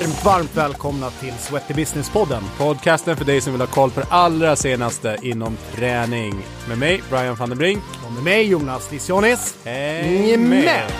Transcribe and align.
Varmt, 0.00 0.24
varmt 0.24 0.56
välkomna 0.56 1.10
till 1.10 1.32
Sweaty 1.38 1.74
Business-podden. 1.74 2.42
Podcasten 2.58 3.16
för 3.16 3.24
dig 3.24 3.40
som 3.40 3.52
vill 3.52 3.60
ha 3.60 3.68
koll 3.68 3.90
på 3.90 4.00
det 4.00 4.06
allra 4.10 4.56
senaste 4.56 5.18
inom 5.22 5.56
träning. 5.74 6.34
Med 6.68 6.78
mig, 6.78 7.02
Brian 7.10 7.34
van 7.34 7.48
den 7.48 7.58
Brink. 7.58 7.82
Och 8.06 8.12
med 8.12 8.22
mig, 8.22 8.42
Jonas 8.42 8.92
Lissionis. 8.92 9.56
Häng 9.64 10.48
med! 10.48 10.90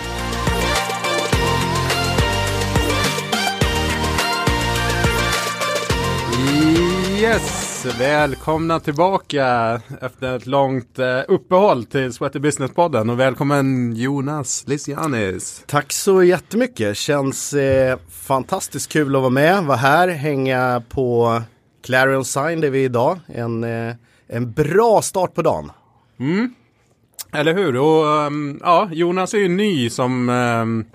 Yes, 7.21 7.66
välkomna 7.85 8.79
tillbaka 8.79 9.81
efter 10.01 10.35
ett 10.35 10.45
långt 10.45 10.99
eh, 10.99 11.21
uppehåll 11.27 11.85
till 11.85 12.13
Sweaty 12.13 12.39
Business-podden 12.39 13.09
och 13.09 13.19
välkommen 13.19 13.95
Jonas 13.95 14.63
Lissianis. 14.67 15.63
Tack 15.67 15.93
så 15.93 16.23
jättemycket. 16.23 16.97
Känns 16.97 17.53
eh, 17.53 17.97
fantastiskt 18.09 18.91
kul 18.91 19.15
att 19.15 19.21
vara 19.21 19.29
med, 19.29 19.63
vara 19.63 19.77
här, 19.77 20.07
hänga 20.07 20.83
på 20.89 21.41
Clarion 21.85 22.25
Sign 22.25 22.61
där 22.61 22.69
vi 22.69 22.79
är 22.79 22.85
idag. 22.85 23.19
En, 23.27 23.63
eh, 23.63 23.95
en 24.27 24.51
bra 24.51 25.01
start 25.01 25.33
på 25.33 25.41
dagen. 25.41 25.71
Mm. 26.19 26.53
Eller 27.33 27.53
hur? 27.53 27.77
Och 27.77 28.05
um, 28.05 28.59
ja, 28.63 28.89
Jonas 28.91 29.33
är 29.33 29.37
ju 29.37 29.47
ny 29.47 29.89
som 29.89 30.29
um, 30.29 30.85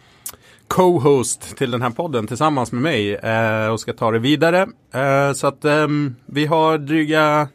co-host 0.73 1.57
till 1.57 1.71
den 1.71 1.83
här 1.83 1.91
podden 1.91 2.27
tillsammans 2.27 2.73
med 2.73 2.83
mig 2.83 3.15
eh, 3.15 3.67
och 3.67 3.81
ska 3.81 3.93
ta 3.93 4.11
det 4.11 4.19
vidare. 4.19 4.67
Eh, 4.95 5.33
så 5.33 5.47
att 5.47 5.65
eh, 5.65 5.87
vi 6.27 6.47
har 6.47 6.79
dryga 6.79 7.48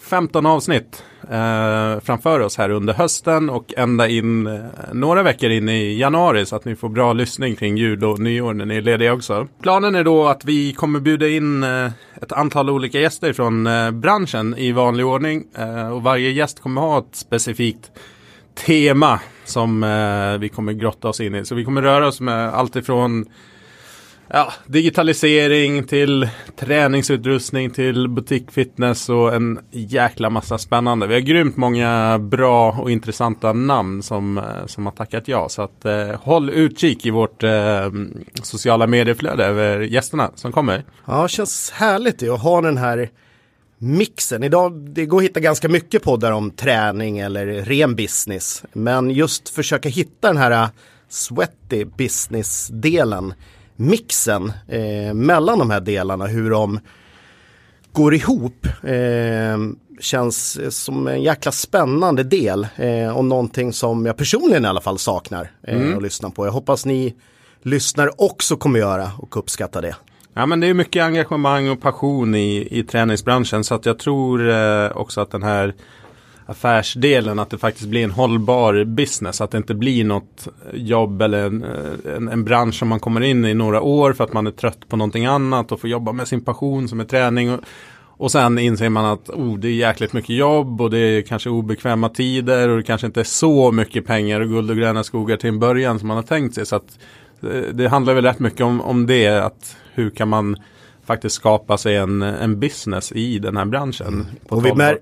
15 0.00 0.46
avsnitt 0.46 1.04
eh, 1.22 2.00
framför 2.00 2.40
oss 2.40 2.58
här 2.58 2.70
under 2.70 2.94
hösten 2.94 3.50
och 3.50 3.74
ända 3.76 4.08
in 4.08 4.46
eh, 4.46 4.64
några 4.92 5.22
veckor 5.22 5.50
in 5.50 5.68
i 5.68 5.98
januari 5.98 6.46
så 6.46 6.56
att 6.56 6.64
ni 6.64 6.76
får 6.76 6.88
bra 6.88 7.12
lyssning 7.12 7.56
kring 7.56 7.76
jul 7.76 8.04
och 8.04 8.18
nyår 8.18 8.54
när 8.54 8.64
ni 8.64 8.76
är 8.76 8.82
lediga 8.82 9.12
också. 9.12 9.48
Planen 9.62 9.94
är 9.94 10.04
då 10.04 10.26
att 10.26 10.44
vi 10.44 10.72
kommer 10.72 11.00
bjuda 11.00 11.28
in 11.28 11.62
eh, 11.62 11.90
ett 12.22 12.32
antal 12.32 12.70
olika 12.70 13.00
gäster 13.00 13.32
från 13.32 13.66
eh, 13.66 13.90
branschen 13.90 14.54
i 14.58 14.72
vanlig 14.72 15.06
ordning 15.06 15.44
eh, 15.58 15.92
och 15.92 16.02
varje 16.02 16.30
gäst 16.30 16.60
kommer 16.60 16.80
ha 16.80 16.98
ett 16.98 17.16
specifikt 17.16 17.90
tema 18.66 19.20
som 19.46 19.82
eh, 19.82 20.38
vi 20.38 20.48
kommer 20.48 20.72
grotta 20.72 21.08
oss 21.08 21.20
in 21.20 21.34
i. 21.34 21.44
Så 21.44 21.54
vi 21.54 21.64
kommer 21.64 21.82
röra 21.82 22.06
oss 22.06 22.20
med 22.20 22.54
allt 22.54 22.76
ifrån 22.76 23.26
ja, 24.28 24.52
digitalisering 24.66 25.84
till 25.84 26.28
träningsutrustning 26.56 27.70
till 27.70 28.08
butikfitness 28.08 29.08
och 29.08 29.34
en 29.34 29.58
jäkla 29.70 30.30
massa 30.30 30.58
spännande. 30.58 31.06
Vi 31.06 31.14
har 31.14 31.20
grymt 31.20 31.56
många 31.56 32.18
bra 32.18 32.72
och 32.72 32.90
intressanta 32.90 33.52
namn 33.52 34.02
som, 34.02 34.38
eh, 34.38 34.66
som 34.66 34.86
har 34.86 34.92
tackat 34.92 35.28
ja. 35.28 35.48
Så 35.48 35.62
att 35.62 35.84
eh, 35.84 36.08
håll 36.20 36.50
utkik 36.50 37.06
i 37.06 37.10
vårt 37.10 37.42
eh, 37.42 37.90
sociala 38.42 38.86
medieflöde 38.86 39.44
över 39.44 39.80
gästerna 39.80 40.30
som 40.34 40.52
kommer. 40.52 40.84
Ja, 41.04 41.22
det 41.22 41.28
känns 41.28 41.70
härligt 41.70 42.22
att 42.22 42.42
ha 42.42 42.60
den 42.60 42.76
här 42.76 43.10
mixen. 43.78 44.42
Idag, 44.42 44.72
det 44.72 45.06
går 45.06 45.18
att 45.18 45.24
hitta 45.24 45.40
ganska 45.40 45.68
mycket 45.68 46.02
poddar 46.02 46.32
om 46.32 46.50
träning 46.50 47.18
eller 47.18 47.46
ren 47.46 47.96
business. 47.96 48.64
Men 48.72 49.10
just 49.10 49.48
försöka 49.48 49.88
hitta 49.88 50.28
den 50.28 50.36
här 50.36 50.50
äh, 50.50 50.68
sweaty 51.08 51.84
business-delen, 51.84 53.34
mixen 53.76 54.52
eh, 54.68 55.14
mellan 55.14 55.58
de 55.58 55.70
här 55.70 55.80
delarna, 55.80 56.26
hur 56.26 56.50
de 56.50 56.80
går 57.92 58.14
ihop. 58.14 58.66
Eh, 58.82 59.58
känns 60.00 60.58
som 60.84 61.06
en 61.06 61.22
jäkla 61.22 61.52
spännande 61.52 62.22
del 62.22 62.66
eh, 62.76 63.16
och 63.16 63.24
någonting 63.24 63.72
som 63.72 64.06
jag 64.06 64.16
personligen 64.16 64.64
i 64.64 64.68
alla 64.68 64.80
fall 64.80 64.98
saknar 64.98 65.50
eh, 65.62 65.76
mm. 65.76 65.96
att 65.96 66.02
lyssna 66.02 66.30
på. 66.30 66.46
Jag 66.46 66.52
hoppas 66.52 66.86
ni 66.86 67.14
lyssnar 67.62 68.22
också 68.22 68.56
kommer 68.56 68.78
göra 68.78 69.10
och 69.18 69.36
uppskatta 69.36 69.80
det. 69.80 69.96
Ja 70.38 70.46
men 70.46 70.60
det 70.60 70.66
är 70.66 70.74
mycket 70.74 71.04
engagemang 71.04 71.68
och 71.68 71.80
passion 71.80 72.34
i, 72.34 72.68
i 72.70 72.82
träningsbranschen 72.82 73.64
så 73.64 73.74
att 73.74 73.86
jag 73.86 73.98
tror 73.98 74.50
eh, 74.50 74.96
också 74.96 75.20
att 75.20 75.30
den 75.30 75.42
här 75.42 75.74
affärsdelen 76.46 77.38
att 77.38 77.50
det 77.50 77.58
faktiskt 77.58 77.88
blir 77.88 78.04
en 78.04 78.10
hållbar 78.10 78.84
business. 78.84 79.40
Att 79.40 79.50
det 79.50 79.58
inte 79.58 79.74
blir 79.74 80.04
något 80.04 80.48
jobb 80.72 81.22
eller 81.22 81.46
en, 81.46 81.64
eh, 81.64 82.16
en, 82.16 82.28
en, 82.28 82.44
bransch 82.44 82.74
som 82.74 82.88
man 82.88 83.00
kommer 83.00 83.20
in 83.20 83.44
i 83.44 83.54
några 83.54 83.80
år 83.80 84.12
för 84.12 84.24
att 84.24 84.32
man 84.32 84.46
är 84.46 84.50
trött 84.50 84.88
på 84.88 84.96
någonting 84.96 85.26
annat 85.26 85.72
och 85.72 85.80
får 85.80 85.90
jobba 85.90 86.12
med 86.12 86.28
sin 86.28 86.44
passion 86.44 86.88
som 86.88 87.00
är 87.00 87.04
träning. 87.04 87.52
Och, 87.52 87.60
och 87.98 88.32
sen 88.32 88.58
inser 88.58 88.88
man 88.88 89.04
att 89.04 89.30
oh, 89.30 89.58
det 89.58 89.68
är 89.68 89.72
jäkligt 89.72 90.12
mycket 90.12 90.36
jobb 90.36 90.80
och 90.80 90.90
det 90.90 90.98
är 90.98 91.22
kanske 91.22 91.50
obekväma 91.50 92.08
tider 92.08 92.68
och 92.68 92.76
det 92.76 92.82
kanske 92.82 93.06
inte 93.06 93.20
är 93.20 93.24
så 93.24 93.72
mycket 93.72 94.06
pengar 94.06 94.40
och 94.40 94.48
guld 94.48 94.70
och 94.70 94.76
gröna 94.76 95.04
skogar 95.04 95.36
till 95.36 95.48
en 95.48 95.58
början 95.58 95.98
som 95.98 96.08
man 96.08 96.16
har 96.16 96.24
tänkt 96.24 96.54
sig. 96.54 96.66
Så 96.66 96.76
att 96.76 96.98
det, 97.40 97.72
det 97.72 97.88
handlar 97.88 98.14
väl 98.14 98.24
rätt 98.24 98.38
mycket 98.38 98.60
om, 98.60 98.80
om 98.80 99.06
det. 99.06 99.28
att 99.28 99.76
hur 99.96 100.10
kan 100.10 100.28
man 100.28 100.56
faktiskt 101.06 101.36
skapa 101.36 101.78
sig 101.78 101.96
en, 101.96 102.22
en 102.22 102.60
business 102.60 103.12
i 103.12 103.38
den 103.38 103.56
här 103.56 103.64
branschen. 103.64 104.06
Mm. 104.06 104.26
och 104.48 104.66
vi, 104.66 104.74
mär 104.74 104.98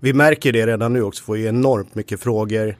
vi 0.00 0.12
märker 0.12 0.52
det 0.52 0.66
redan 0.66 0.92
nu 0.92 1.02
också, 1.02 1.24
får 1.24 1.38
ju 1.38 1.46
enormt 1.46 1.94
mycket 1.94 2.20
frågor 2.20 2.76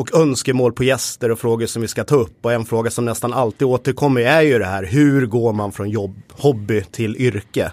och 0.00 0.14
önskemål 0.14 0.72
på 0.72 0.84
gäster 0.84 1.30
och 1.30 1.38
frågor 1.38 1.66
som 1.66 1.82
vi 1.82 1.88
ska 1.88 2.04
ta 2.04 2.14
upp. 2.14 2.44
Och 2.44 2.52
en 2.52 2.64
fråga 2.64 2.90
som 2.90 3.04
nästan 3.04 3.32
alltid 3.32 3.68
återkommer 3.68 4.20
är 4.20 4.42
ju 4.42 4.58
det 4.58 4.64
här, 4.64 4.84
hur 4.84 5.26
går 5.26 5.52
man 5.52 5.72
från 5.72 5.90
jobb, 5.90 6.22
hobby 6.30 6.82
till 6.82 7.16
yrke? 7.16 7.72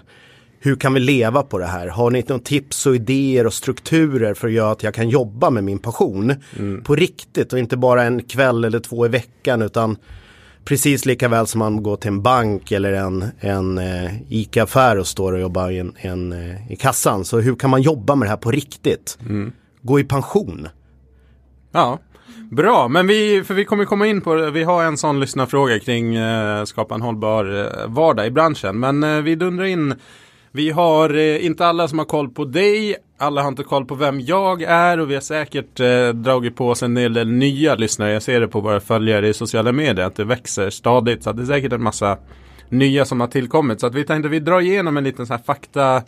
Hur 0.60 0.76
kan 0.76 0.94
vi 0.94 1.00
leva 1.00 1.42
på 1.42 1.58
det 1.58 1.66
här? 1.66 1.88
Har 1.88 2.10
ni 2.10 2.24
några 2.28 2.42
tips 2.42 2.86
och 2.86 2.94
idéer 2.94 3.46
och 3.46 3.54
strukturer 3.54 4.34
för 4.34 4.48
att 4.48 4.54
göra 4.54 4.70
att 4.70 4.82
jag 4.82 4.94
kan 4.94 5.08
jobba 5.08 5.50
med 5.50 5.64
min 5.64 5.78
passion 5.78 6.34
mm. 6.58 6.82
på 6.84 6.94
riktigt 6.94 7.52
och 7.52 7.58
inte 7.58 7.76
bara 7.76 8.02
en 8.02 8.22
kväll 8.22 8.64
eller 8.64 8.80
två 8.80 9.06
i 9.06 9.08
veckan 9.08 9.62
utan 9.62 9.96
Precis 10.68 11.06
lika 11.06 11.28
väl 11.28 11.46
som 11.46 11.58
man 11.58 11.82
går 11.82 11.96
till 11.96 12.08
en 12.08 12.22
bank 12.22 12.72
eller 12.72 12.92
en, 12.92 13.24
en 13.40 13.78
eh, 13.78 14.10
ICA-affär 14.28 14.98
och 14.98 15.06
står 15.06 15.32
och 15.32 15.40
jobbar 15.40 15.70
i, 15.70 15.78
en, 15.78 15.92
en 15.96 16.32
eh, 16.32 16.72
i 16.72 16.76
kassan. 16.76 17.24
Så 17.24 17.40
hur 17.40 17.56
kan 17.56 17.70
man 17.70 17.82
jobba 17.82 18.14
med 18.14 18.26
det 18.26 18.30
här 18.30 18.36
på 18.36 18.50
riktigt? 18.50 19.18
Mm. 19.20 19.52
Gå 19.82 20.00
i 20.00 20.04
pension. 20.04 20.68
Ja, 21.72 21.98
bra. 22.50 22.88
Men 22.88 23.06
vi, 23.06 23.44
för 23.44 23.54
vi 23.54 23.64
kommer 23.64 23.84
komma 23.84 24.06
in 24.06 24.20
på, 24.20 24.50
vi 24.50 24.62
har 24.62 24.84
en 24.84 24.96
sån 24.96 25.20
lyssnarfråga 25.20 25.78
kring 25.78 26.14
eh, 26.14 26.64
skapa 26.64 26.94
en 26.94 27.02
hållbar 27.02 27.60
eh, 27.60 27.88
vardag 27.88 28.26
i 28.26 28.30
branschen. 28.30 28.80
Men 28.80 29.02
eh, 29.04 29.20
vi 29.20 29.34
dundrar 29.34 29.64
in 29.64 29.94
vi 30.52 30.70
har 30.70 31.14
eh, 31.14 31.46
inte 31.46 31.66
alla 31.66 31.88
som 31.88 31.98
har 31.98 32.06
koll 32.06 32.28
på 32.28 32.44
dig, 32.44 32.96
alla 33.18 33.42
har 33.42 33.48
inte 33.48 33.62
koll 33.62 33.84
på 33.84 33.94
vem 33.94 34.20
jag 34.20 34.62
är 34.62 35.00
och 35.00 35.10
vi 35.10 35.14
har 35.14 35.20
säkert 35.20 35.80
eh, 35.80 36.08
dragit 36.08 36.56
på 36.56 36.68
oss 36.68 36.82
en 36.82 36.94
del 36.94 37.28
nya 37.28 37.74
lyssnare. 37.74 38.12
Jag 38.12 38.22
ser 38.22 38.40
det 38.40 38.48
på 38.48 38.60
våra 38.60 38.80
följare 38.80 39.28
i 39.28 39.34
sociala 39.34 39.72
medier 39.72 40.06
att 40.06 40.16
det 40.16 40.24
växer 40.24 40.70
stadigt. 40.70 41.22
Så 41.22 41.32
det 41.32 41.42
är 41.42 41.46
säkert 41.46 41.72
en 41.72 41.82
massa 41.82 42.18
nya 42.68 43.04
som 43.04 43.20
har 43.20 43.28
tillkommit. 43.28 43.80
Så 43.80 43.86
att 43.86 43.94
vi 43.94 44.04
tänkte 44.04 44.26
att 44.26 44.32
vi 44.32 44.40
drar 44.40 44.60
igenom 44.60 44.96
en 44.96 45.04
liten 45.04 45.26
så 45.26 45.32
här 45.32 45.42
fakta 45.46 46.02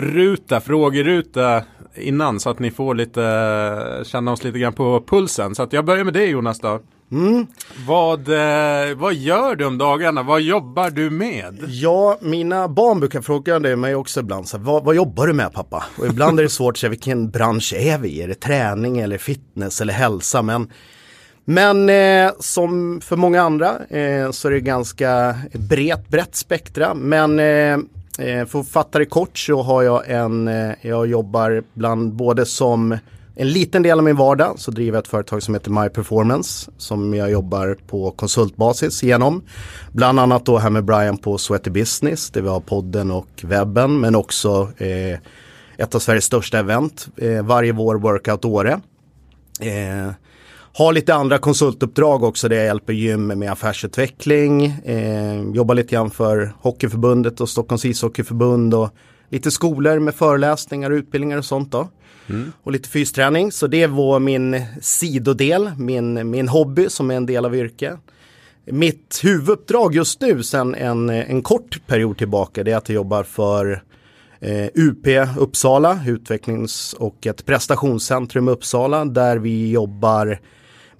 ruta, 0.00 0.60
frågeruta 0.60 1.62
innan 1.94 2.40
så 2.40 2.50
att 2.50 2.58
ni 2.58 2.70
får 2.70 2.94
lite, 2.94 4.02
känna 4.04 4.32
oss 4.32 4.44
lite 4.44 4.58
grann 4.58 4.72
på 4.72 5.04
pulsen. 5.06 5.54
Så 5.54 5.62
att 5.62 5.72
jag 5.72 5.84
börjar 5.84 6.04
med 6.04 6.14
dig 6.14 6.30
Jonas 6.30 6.60
då. 6.60 6.80
Mm. 7.12 7.46
Vad, 7.86 8.28
eh, 8.28 8.96
vad 8.96 9.14
gör 9.14 9.56
du 9.56 9.64
om 9.64 9.78
dagarna? 9.78 10.22
Vad 10.22 10.40
jobbar 10.40 10.90
du 10.90 11.10
med? 11.10 11.64
Ja, 11.66 12.18
mina 12.20 12.68
barn 12.68 13.00
brukar 13.00 13.20
fråga 13.20 13.58
det 13.58 13.76
mig 13.76 13.94
också 13.94 14.20
ibland. 14.20 14.48
Så, 14.48 14.58
vad, 14.58 14.84
vad 14.84 14.94
jobbar 14.94 15.26
du 15.26 15.32
med 15.32 15.52
pappa? 15.52 15.84
Och 15.98 16.06
ibland 16.06 16.38
är 16.38 16.42
det 16.42 16.48
svårt 16.48 16.74
att 16.74 16.78
säga 16.78 16.90
vilken 16.90 17.30
bransch 17.30 17.74
är 17.76 17.98
vi 17.98 18.08
i? 18.08 18.22
Är 18.22 18.28
det 18.28 18.34
träning 18.34 18.98
eller 18.98 19.18
fitness 19.18 19.80
eller 19.80 19.92
hälsa? 19.92 20.42
Men, 20.42 20.70
men 21.44 21.88
eh, 21.88 22.32
som 22.38 23.00
för 23.00 23.16
många 23.16 23.42
andra 23.42 23.86
eh, 23.88 24.30
så 24.30 24.48
är 24.48 24.52
det 24.52 24.60
ganska 24.60 25.36
brett, 25.52 26.08
brett 26.08 26.34
spektra. 26.36 26.94
Men 26.94 27.38
eh 27.38 27.78
Eh, 28.20 28.46
för 28.46 28.60
att 28.60 28.68
fatta 28.68 28.98
det 28.98 29.06
kort 29.06 29.38
så 29.38 29.62
har 29.62 29.82
jag 29.82 30.10
en, 30.10 30.48
eh, 30.48 30.72
jag 30.82 31.06
jobbar 31.06 31.62
bland 31.74 32.12
både 32.12 32.46
som 32.46 32.98
en 33.34 33.48
liten 33.48 33.82
del 33.82 33.98
av 33.98 34.04
min 34.04 34.16
vardag 34.16 34.54
så 34.58 34.70
driver 34.70 34.96
jag 34.96 35.02
ett 35.02 35.08
företag 35.08 35.42
som 35.42 35.54
heter 35.54 35.70
My 35.70 35.88
Performance 35.88 36.70
som 36.76 37.14
jag 37.14 37.30
jobbar 37.30 37.76
på 37.86 38.10
konsultbasis 38.10 39.02
genom. 39.02 39.42
Bland 39.92 40.20
annat 40.20 40.44
då 40.44 40.58
här 40.58 40.70
med 40.70 40.84
Brian 40.84 41.18
på 41.18 41.38
Sweaty 41.38 41.70
Business 41.70 42.30
där 42.30 42.40
vi 42.40 42.48
har 42.48 42.60
podden 42.60 43.10
och 43.10 43.28
webben 43.42 44.00
men 44.00 44.14
också 44.14 44.72
eh, 44.76 45.18
ett 45.76 45.94
av 45.94 45.98
Sveriges 45.98 46.24
största 46.24 46.58
event 46.58 47.08
eh, 47.16 47.42
varje 47.42 47.72
vår 47.72 47.94
Workout 47.94 48.44
Åre. 48.44 48.80
Eh, 49.60 50.12
har 50.72 50.92
lite 50.92 51.14
andra 51.14 51.38
konsultuppdrag 51.38 52.24
också 52.24 52.48
där 52.48 52.56
jag 52.56 52.64
hjälper 52.64 52.92
gym 52.92 53.26
med 53.26 53.52
affärsutveckling. 53.52 54.64
Eh, 54.66 55.42
jobbar 55.54 55.74
lite 55.74 55.94
grann 55.94 56.10
för 56.10 56.54
Hockeyförbundet 56.60 57.40
och 57.40 57.48
Stockholms 57.48 57.84
ishockeyförbund 57.84 58.74
och 58.74 58.90
lite 59.30 59.50
skolor 59.50 59.98
med 59.98 60.14
föreläsningar 60.14 60.90
och 60.90 60.94
utbildningar 60.94 61.38
och 61.38 61.44
sånt 61.44 61.72
då. 61.72 61.88
Mm. 62.26 62.52
Och 62.62 62.72
lite 62.72 62.88
fysträning. 62.88 63.52
Så 63.52 63.66
det 63.66 63.86
var 63.86 64.18
min 64.18 64.62
sidodel, 64.80 65.70
min, 65.78 66.30
min 66.30 66.48
hobby 66.48 66.88
som 66.88 67.10
är 67.10 67.14
en 67.14 67.26
del 67.26 67.44
av 67.44 67.56
yrket. 67.56 67.98
Mitt 68.64 69.20
huvuduppdrag 69.22 69.94
just 69.94 70.20
nu 70.20 70.42
sen 70.42 70.74
en, 70.74 71.10
en 71.10 71.42
kort 71.42 71.86
period 71.86 72.18
tillbaka 72.18 72.64
det 72.64 72.72
är 72.72 72.76
att 72.76 72.88
jag 72.88 72.94
jobbar 72.94 73.22
för 73.22 73.82
eh, 74.40 74.66
UP 74.74 75.06
Uppsala, 75.38 76.00
utvecklings 76.06 76.92
och 76.92 77.26
ett 77.26 77.46
prestationscentrum 77.46 78.48
i 78.48 78.52
Uppsala 78.52 79.04
där 79.04 79.36
vi 79.36 79.70
jobbar 79.70 80.38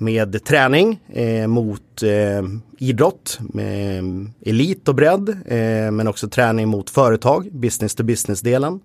med 0.00 0.44
träning 0.44 1.00
eh, 1.12 1.46
mot 1.46 2.02
eh, 2.02 2.42
idrott, 2.78 3.38
med 3.40 4.04
elit 4.46 4.88
och 4.88 4.94
bredd, 4.94 5.28
eh, 5.28 5.90
men 5.90 6.08
också 6.08 6.28
träning 6.28 6.68
mot 6.68 6.90
företag, 6.90 7.48
business 7.52 7.94
to 7.94 8.02
business-delen. 8.02 8.80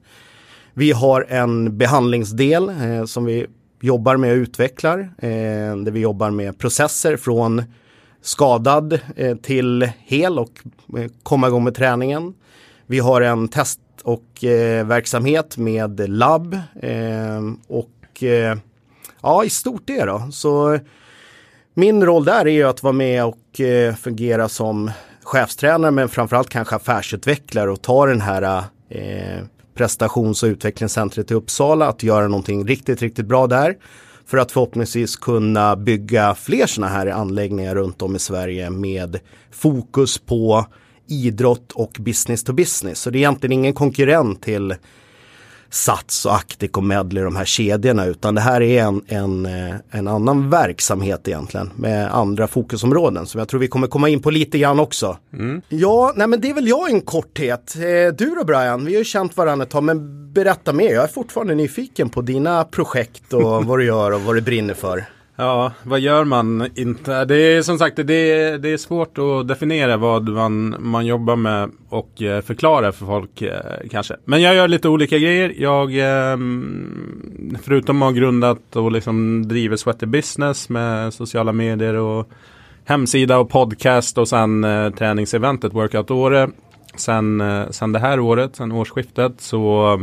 Vi 0.74 0.92
har 0.92 1.26
en 1.30 1.78
behandlingsdel 1.78 2.70
eh, 2.70 3.06
som 3.06 3.26
vi 3.26 3.46
jobbar 3.82 4.18
med 4.18 4.32
och 4.32 4.36
utvecklar, 4.36 5.00
eh, 5.00 5.78
där 5.78 5.92
vi 5.92 6.00
jobbar 6.00 6.32
med 6.32 6.58
processer 6.58 7.18
från 7.18 7.64
skadad 8.22 9.00
eh, 9.16 9.38
till 9.38 9.90
hel 9.98 10.40
och 10.40 10.52
eh, 10.98 11.12
komma 11.24 11.48
igång 11.48 11.64
med 11.64 11.76
träningen. 11.76 12.34
Vi 12.88 13.00
har 13.00 13.22
en 13.22 13.48
test 13.48 13.80
och 14.04 14.44
eh, 14.44 14.86
verksamhet 14.86 15.58
med 15.58 16.10
labb 16.10 16.60
eh, 16.82 17.42
och 17.68 18.24
ja, 19.22 19.44
i 19.44 19.50
stort 19.50 19.82
det 19.86 20.06
då. 20.06 20.28
Så 20.32 20.80
min 21.77 22.06
roll 22.06 22.25
där 22.25 22.48
är 22.48 22.51
ju 22.51 22.63
att 22.63 22.83
vara 22.83 22.94
med 22.94 23.25
och 23.25 23.60
eh, 23.60 23.95
fungera 23.95 24.50
som 24.50 24.92
chefstränare 25.24 25.92
men 25.92 26.10
framförallt 26.10 26.50
kanske 26.50 26.75
affärsutvecklare 26.75 27.72
och 27.72 27.81
ta 27.81 28.06
den 28.06 28.22
här 28.22 28.63
eh, 28.89 29.44
prestations 29.75 30.44
och 30.44 30.48
utvecklingscentret 30.48 31.31
i 31.31 31.33
Uppsala 31.33 31.88
att 31.88 32.04
göra 32.04 32.27
någonting 32.27 32.68
riktigt, 32.68 33.01
riktigt 33.01 33.25
bra 33.25 33.48
där. 33.48 33.75
För 34.25 34.38
att 34.38 34.51
förhoppningsvis 34.51 35.16
kunna 35.16 35.75
bygga 35.75 36.36
fler 36.36 36.66
sådana 36.66 36.94
här 36.94 37.07
anläggningar 37.07 37.75
runt 37.75 38.01
om 38.01 38.16
i 38.16 38.19
Sverige 38.19 38.69
med 38.69 39.19
fokus 39.51 40.18
på 40.18 40.66
idrott 41.07 41.71
och 41.71 41.98
business 42.00 42.44
to 42.44 42.54
business. 42.54 43.00
Så 43.00 43.10
det 43.10 43.18
är 43.18 43.19
egentligen 43.19 43.51
ingen 43.51 43.74
konkurrent 43.74 44.42
till 44.42 44.75
Sats 45.70 46.26
och 46.26 46.36
Actic 46.36 46.72
och 46.72 46.84
Medley, 46.84 47.24
de 47.24 47.36
här 47.36 47.46
kedjorna, 47.46 48.06
utan 48.06 48.36
det 48.36 48.42
här 48.42 48.62
är 48.62 48.84
en, 48.84 49.02
en, 49.08 49.46
eh, 49.46 49.76
en 49.92 50.08
annan 50.08 50.50
verksamhet 50.50 51.28
egentligen 51.28 51.70
med 51.76 52.16
andra 52.16 52.48
fokusområden 52.48 53.26
som 53.26 53.40
jag 53.40 53.48
tror 53.48 53.60
vi 53.60 53.68
kommer 53.68 53.88
komma 53.88 54.10
in 54.10 54.22
på 54.22 54.30
lite 54.30 54.58
grann 54.58 54.80
också. 54.80 55.18
Mm. 55.34 55.62
Ja, 55.70 56.14
nej 56.16 56.28
men 56.28 56.42
det 56.42 56.50
är 56.50 56.54
väl 56.54 56.68
jag 56.68 56.92
en 56.92 57.02
korthet. 57.02 57.76
Eh, 57.76 58.16
du 58.18 58.36
då 58.36 58.44
Brian, 58.44 58.86
vi 58.86 58.94
har 58.94 59.00
ju 59.00 59.06
känt 59.06 59.38
varandra 59.38 59.64
ett 59.64 59.72
tag, 59.72 59.84
men 59.84 60.34
berätta 60.34 60.74
mer. 60.74 60.94
Jag 60.94 61.04
är 61.04 61.08
fortfarande 61.08 61.56
nyfiken 61.56 62.10
på 62.10 62.22
dina 62.22 62.64
projekt 62.64 63.34
och 63.34 63.66
vad 63.66 63.80
du 63.80 63.86
gör 63.86 64.12
och 64.12 64.22
vad 64.22 64.36
du 64.36 64.42
brinner 64.42 64.74
för. 64.74 65.06
Ja, 65.38 65.72
vad 65.84 66.00
gör 66.00 66.24
man 66.24 66.70
inte? 66.76 67.26
Det 67.26 67.36
är 67.36 67.62
som 67.62 67.78
sagt 67.78 67.96
det 67.96 68.32
är, 68.32 68.58
det 68.58 68.70
är 68.70 68.78
svårt 68.78 69.18
att 69.18 69.48
definiera 69.48 69.98
vad 69.98 70.30
man, 70.30 70.76
man 70.80 71.06
jobbar 71.06 71.36
med 71.36 71.72
och 71.90 72.22
eh, 72.22 72.42
förklara 72.42 72.92
för 72.92 73.06
folk 73.06 73.42
eh, 73.42 73.88
kanske. 73.92 74.16
Men 74.26 74.42
jag 74.42 74.56
gör 74.56 74.68
lite 74.68 74.90
olika 74.90 75.18
grejer. 75.18 75.54
Jag, 75.58 75.98
ehm, 75.98 77.58
förutom 77.64 78.02
att 78.02 78.06
ha 78.06 78.12
grundat 78.12 78.76
och 78.76 78.92
liksom 78.92 79.48
driver 79.48 79.76
Sweaty 79.76 80.06
Business 80.06 80.70
med 80.70 81.14
sociala 81.14 81.52
medier 81.52 81.94
och 81.94 82.30
hemsida 82.86 83.38
och 83.38 83.50
podcast 83.50 84.18
och 84.18 84.28
sen 84.28 84.64
eh, 84.64 84.90
träningseventet 84.90 85.74
Workout 85.74 86.12
Åre. 86.12 86.50
Sen, 86.96 87.44
sen 87.70 87.92
det 87.92 88.00
här 88.00 88.20
året, 88.20 88.56
sen 88.56 88.72
årsskiftet 88.72 89.34
så 89.38 90.00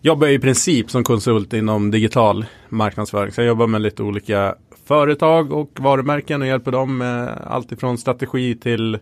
jobbar 0.00 0.26
jag 0.26 0.34
i 0.34 0.38
princip 0.38 0.90
som 0.90 1.04
konsult 1.04 1.52
inom 1.52 1.90
digital 1.90 2.46
marknadsföring. 2.68 3.32
Så 3.32 3.40
jag 3.40 3.48
jobbar 3.48 3.66
med 3.66 3.80
lite 3.80 4.02
olika 4.02 4.54
företag 4.84 5.52
och 5.52 5.70
varumärken 5.78 6.42
och 6.42 6.48
hjälper 6.48 6.72
dem 6.72 6.98
med 6.98 7.28
allt 7.46 7.72
ifrån 7.72 7.98
strategi 7.98 8.54
till 8.54 8.98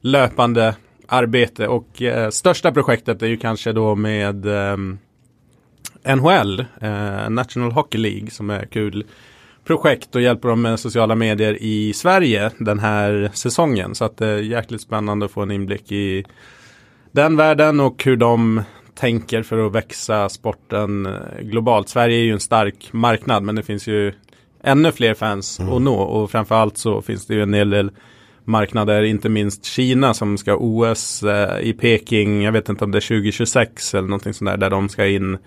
löpande 0.00 0.74
arbete. 1.06 1.68
Och 1.68 2.02
eh, 2.02 2.30
största 2.30 2.72
projektet 2.72 3.22
är 3.22 3.26
ju 3.26 3.36
kanske 3.36 3.72
då 3.72 3.94
med 3.94 4.46
eh, 4.46 4.76
NHL, 6.16 6.60
eh, 6.80 7.30
National 7.30 7.72
Hockey 7.72 7.98
League, 7.98 8.30
som 8.30 8.50
är 8.50 8.66
kul 8.66 9.04
projekt 9.64 10.14
och 10.14 10.22
hjälper 10.22 10.48
dem 10.48 10.62
med 10.62 10.80
sociala 10.80 11.14
medier 11.14 11.62
i 11.62 11.92
Sverige 11.92 12.50
den 12.58 12.78
här 12.78 13.30
säsongen. 13.34 13.94
Så 13.94 14.04
att 14.04 14.16
det 14.16 14.26
är 14.26 14.38
jäkligt 14.38 14.80
spännande 14.80 15.26
att 15.26 15.32
få 15.32 15.42
en 15.42 15.50
inblick 15.50 15.92
i 15.92 16.24
den 17.12 17.36
världen 17.36 17.80
och 17.80 18.04
hur 18.04 18.16
de 18.16 18.62
tänker 19.00 19.42
för 19.42 19.66
att 19.66 19.72
växa 19.72 20.28
sporten 20.28 21.06
eh, 21.06 21.40
globalt. 21.40 21.88
Sverige 21.88 22.18
är 22.18 22.24
ju 22.24 22.32
en 22.32 22.40
stark 22.40 22.92
marknad 22.92 23.42
men 23.42 23.54
det 23.54 23.62
finns 23.62 23.86
ju 23.86 24.12
ännu 24.62 24.92
fler 24.92 25.14
fans 25.14 25.60
mm. 25.60 25.72
att 25.72 25.82
nå 25.82 25.94
och 25.94 26.30
framförallt 26.30 26.78
så 26.78 27.02
finns 27.02 27.26
det 27.26 27.34
ju 27.34 27.42
en 27.42 27.54
hel 27.54 27.70
del 27.70 27.90
marknader, 28.44 29.02
inte 29.02 29.28
minst 29.28 29.64
Kina 29.64 30.14
som 30.14 30.38
ska 30.38 30.56
OS 30.56 31.22
eh, 31.22 31.60
i 31.60 31.72
Peking, 31.72 32.42
jag 32.42 32.52
vet 32.52 32.68
inte 32.68 32.84
om 32.84 32.90
det 32.90 32.98
är 32.98 33.08
2026 33.08 33.94
eller 33.94 34.08
någonting 34.08 34.34
sånt 34.34 34.50
där, 34.50 34.56
där 34.56 34.70
de 34.70 34.88
ska 34.88 35.06
in 35.06 35.38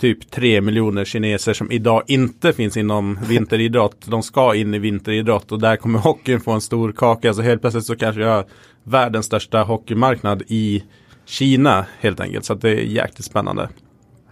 typ 0.00 0.30
3 0.30 0.60
miljoner 0.60 1.04
kineser 1.04 1.52
som 1.52 1.72
idag 1.72 2.02
inte 2.06 2.52
finns 2.52 2.76
inom 2.76 3.18
vinteridrott. 3.28 4.06
De 4.06 4.22
ska 4.22 4.54
in 4.54 4.74
i 4.74 4.78
vinteridrott 4.78 5.52
och 5.52 5.60
där 5.60 5.76
kommer 5.76 5.98
hockeyn 5.98 6.40
få 6.40 6.52
en 6.52 6.60
stor 6.60 6.92
kaka. 6.92 7.34
Så 7.34 7.42
helt 7.42 7.60
plötsligt 7.60 7.84
så 7.84 7.96
kanske 7.96 8.22
jag 8.22 8.28
har 8.28 8.44
världens 8.82 9.26
största 9.26 9.62
hockeymarknad 9.62 10.42
i 10.46 10.82
Kina 11.28 11.86
helt 12.00 12.20
enkelt. 12.20 12.44
Så 12.44 12.54
det 12.54 12.70
är 12.70 12.74
jäkligt 12.74 13.24
spännande. 13.24 13.68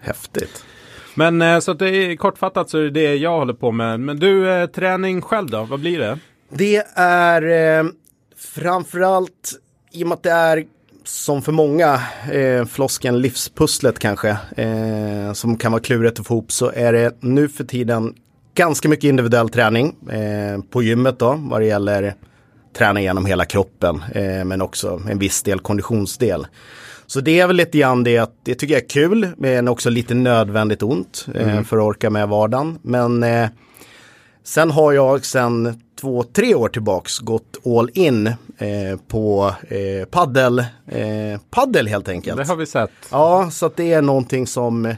Häftigt. 0.01 0.65
Men 1.15 1.43
eh, 1.43 1.59
så 1.59 1.71
att 1.71 1.79
det 1.79 1.91
är 1.91 2.17
kortfattat 2.17 2.71
så 2.71 2.79
är 2.79 2.83
det 2.83 2.91
det 2.91 3.17
jag 3.17 3.39
håller 3.39 3.55
på 3.55 3.73
med. 3.73 4.01
Men 4.01 4.19
du, 4.19 4.51
eh, 4.51 4.67
träning 4.67 5.23
själv 5.23 5.51
då? 5.51 5.65
Vad 5.65 5.81
blir 5.81 5.99
det? 5.99 6.19
Det 6.49 6.87
är 6.97 7.79
eh, 7.79 7.87
framförallt 8.37 9.53
i 9.93 10.05
och 10.05 10.09
med 10.09 10.17
att 10.17 10.23
det 10.23 10.31
är 10.31 10.65
som 11.05 11.43
för 11.43 11.53
många, 11.53 12.01
eh, 12.33 12.65
flosken 12.65 13.21
livspusslet 13.21 13.99
kanske, 13.99 14.29
eh, 14.57 15.33
som 15.33 15.57
kan 15.57 15.73
vara 15.73 15.83
klurigt 15.83 16.21
att 16.21 16.27
få 16.27 16.35
ihop, 16.35 16.53
så 16.53 16.71
är 16.75 16.93
det 16.93 17.17
nu 17.21 17.49
för 17.49 17.65
tiden 17.65 18.15
ganska 18.55 18.89
mycket 18.89 19.09
individuell 19.09 19.49
träning 19.49 19.97
eh, 20.11 20.63
på 20.71 20.83
gymmet 20.83 21.19
då, 21.19 21.35
vad 21.39 21.61
det 21.61 21.67
gäller 21.67 22.15
träna 22.77 23.01
genom 23.01 23.27
hela 23.27 23.45
kroppen, 23.45 24.03
eh, 24.15 24.45
men 24.45 24.63
också 24.63 25.03
en 25.11 25.19
viss 25.19 25.43
del 25.43 25.61
konditionsdel. 25.61 26.47
Så 27.07 27.21
det 27.21 27.41
är 27.41 27.47
väl 27.47 27.57
lite 27.57 27.79
grann 27.79 28.05
det 28.05 28.19
att 28.19 28.35
det 28.43 28.55
tycker 28.55 28.75
jag 28.75 28.83
är 28.83 28.89
kul, 28.89 29.29
men 29.37 29.69
också 29.69 29.91
lite 29.91 30.15
nödvändigt 30.15 30.83
ont 30.83 31.27
eh, 31.35 31.53
mm. 31.53 31.65
för 31.65 31.77
att 31.77 31.85
orka 31.85 32.11
med 32.11 32.29
vardagen. 32.29 32.79
Men 32.83 33.23
eh, 33.23 33.49
sen 34.45 34.71
har 34.71 34.93
jag 34.93 35.25
sen 35.25 35.83
två, 36.01 36.23
tre 36.23 36.55
år 36.55 36.69
tillbaks 36.69 37.19
gått 37.19 37.57
all 37.67 37.91
in 37.95 38.27
eh, 38.27 38.99
på 39.09 39.55
eh, 39.69 40.09
paddel, 40.11 40.59
eh, 40.87 41.41
paddel 41.51 41.87
helt 41.89 42.09
enkelt. 42.09 42.37
Det 42.37 42.45
har 42.45 42.57
vi 42.57 42.67
sett. 42.67 42.91
Ja, 43.11 43.51
så 43.51 43.71
det 43.77 43.93
är 43.93 44.03
någonting 44.03 44.47
som 44.47 44.87
eh, 44.87 44.97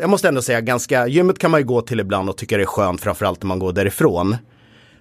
jag 0.00 0.10
måste 0.10 0.28
ändå 0.28 0.42
säga 0.42 0.60
ganska, 0.60 1.06
gymmet 1.06 1.38
kan 1.38 1.50
man 1.50 1.60
ju 1.60 1.66
gå 1.66 1.80
till 1.80 2.00
ibland 2.00 2.28
och 2.28 2.36
tycka 2.36 2.56
det 2.56 2.62
är 2.62 2.66
skönt 2.66 3.00
framförallt 3.00 3.42
när 3.42 3.48
man 3.48 3.58
går 3.58 3.72
därifrån. 3.72 4.36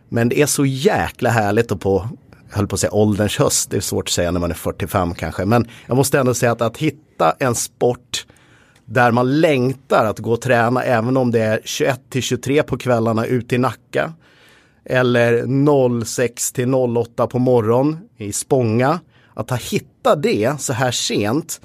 Men 0.09 0.29
det 0.29 0.41
är 0.41 0.45
så 0.45 0.65
jäkla 0.65 1.29
härligt 1.29 1.71
att 1.71 1.79
på 1.79 2.09
jag 2.49 2.57
höll 2.57 2.67
på 2.67 2.73
att 2.73 2.79
säga 2.79 2.93
ålderns 2.93 3.37
höst, 3.37 3.69
det 3.69 3.77
är 3.77 3.81
svårt 3.81 4.07
att 4.07 4.13
säga 4.13 4.31
när 4.31 4.39
man 4.39 4.51
är 4.51 4.55
45 4.55 5.13
kanske. 5.13 5.45
Men 5.45 5.67
jag 5.87 5.97
måste 5.97 6.19
ändå 6.19 6.33
säga 6.33 6.51
att, 6.51 6.61
att 6.61 6.77
hitta 6.77 7.35
en 7.39 7.55
sport 7.55 8.25
där 8.85 9.11
man 9.11 9.41
längtar 9.41 10.05
att 10.05 10.19
gå 10.19 10.31
och 10.31 10.41
träna 10.41 10.83
även 10.83 11.17
om 11.17 11.31
det 11.31 11.39
är 11.39 11.61
21 11.63 12.01
till 12.09 12.21
23 12.21 12.63
på 12.63 12.77
kvällarna 12.77 13.25
ute 13.25 13.55
i 13.55 13.57
Nacka. 13.57 14.13
Eller 14.85 16.03
06 16.05 16.51
till 16.51 16.73
08 16.73 17.27
på 17.27 17.39
morgon 17.39 17.97
i 18.17 18.33
Spånga. 18.33 18.99
Att 19.33 19.49
ha 19.49 19.57
hittat 19.57 20.23
det 20.23 20.61
så 20.61 20.73
här 20.73 20.91
sent, 20.91 21.61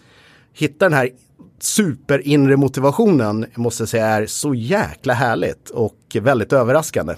hitta 0.52 0.84
den 0.84 0.92
här 0.92 1.10
superinre 1.60 2.56
motivationen 2.56 3.46
måste 3.54 3.82
jag 3.82 3.88
säga 3.88 4.06
är 4.06 4.26
så 4.26 4.54
jäkla 4.54 5.14
härligt 5.14 5.70
och 5.70 6.16
väldigt 6.20 6.52
överraskande. 6.52 7.14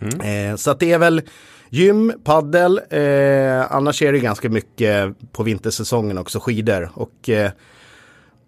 Mm. 0.00 0.50
Eh, 0.50 0.56
så 0.56 0.70
att 0.70 0.80
det 0.80 0.92
är 0.92 0.98
väl 0.98 1.22
Gym, 1.74 2.12
paddel, 2.24 2.80
eh, 2.90 3.72
annars 3.72 4.02
är 4.02 4.12
det 4.12 4.18
ganska 4.18 4.48
mycket 4.48 5.14
på 5.32 5.42
vintersäsongen 5.42 6.18
också 6.18 6.40
skidor. 6.40 6.90
Och 6.94 7.28
eh, 7.28 7.50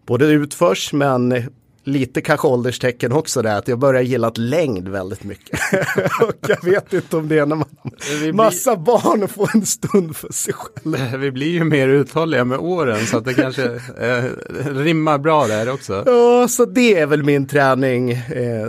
både 0.07 0.27
utförs 0.27 0.93
men 0.93 1.45
lite 1.85 2.21
kanske 2.21 2.49
ålderstecken 2.49 3.13
också 3.13 3.43
där 3.43 3.59
att 3.59 3.69
jag 3.69 3.79
börjar 3.79 4.03
gilla 4.03 4.33
längd 4.35 4.89
väldigt 4.89 5.25
mycket. 5.25 5.61
och 6.23 6.49
jag 6.49 6.65
vet 6.65 6.93
inte 6.93 7.17
om 7.17 7.29
det 7.29 7.39
är 7.39 7.47
när 7.47 7.57
man 7.57 7.69
har 7.83 8.33
massa 8.33 8.77
barn 8.77 9.23
och 9.23 9.31
får 9.31 9.51
en 9.55 9.67
stund 9.67 10.17
för 10.17 10.33
sig 10.33 10.55
själv. 10.55 11.17
Vi 11.19 11.31
blir 11.31 11.51
ju 11.51 11.65
mer 11.65 11.89
uthålliga 11.89 12.45
med 12.45 12.59
åren 12.59 13.07
så 13.07 13.19
att 13.19 13.25
det 13.25 13.35
kanske 13.35 13.65
eh, 14.01 14.25
rimmar 14.65 15.19
bra 15.19 15.47
där 15.47 15.73
också. 15.73 16.03
Ja, 16.07 16.49
så 16.49 16.65
det 16.65 16.99
är 16.99 17.07
väl 17.07 17.23
min 17.23 17.47
träning. 17.47 18.11
Eh, 18.11 18.69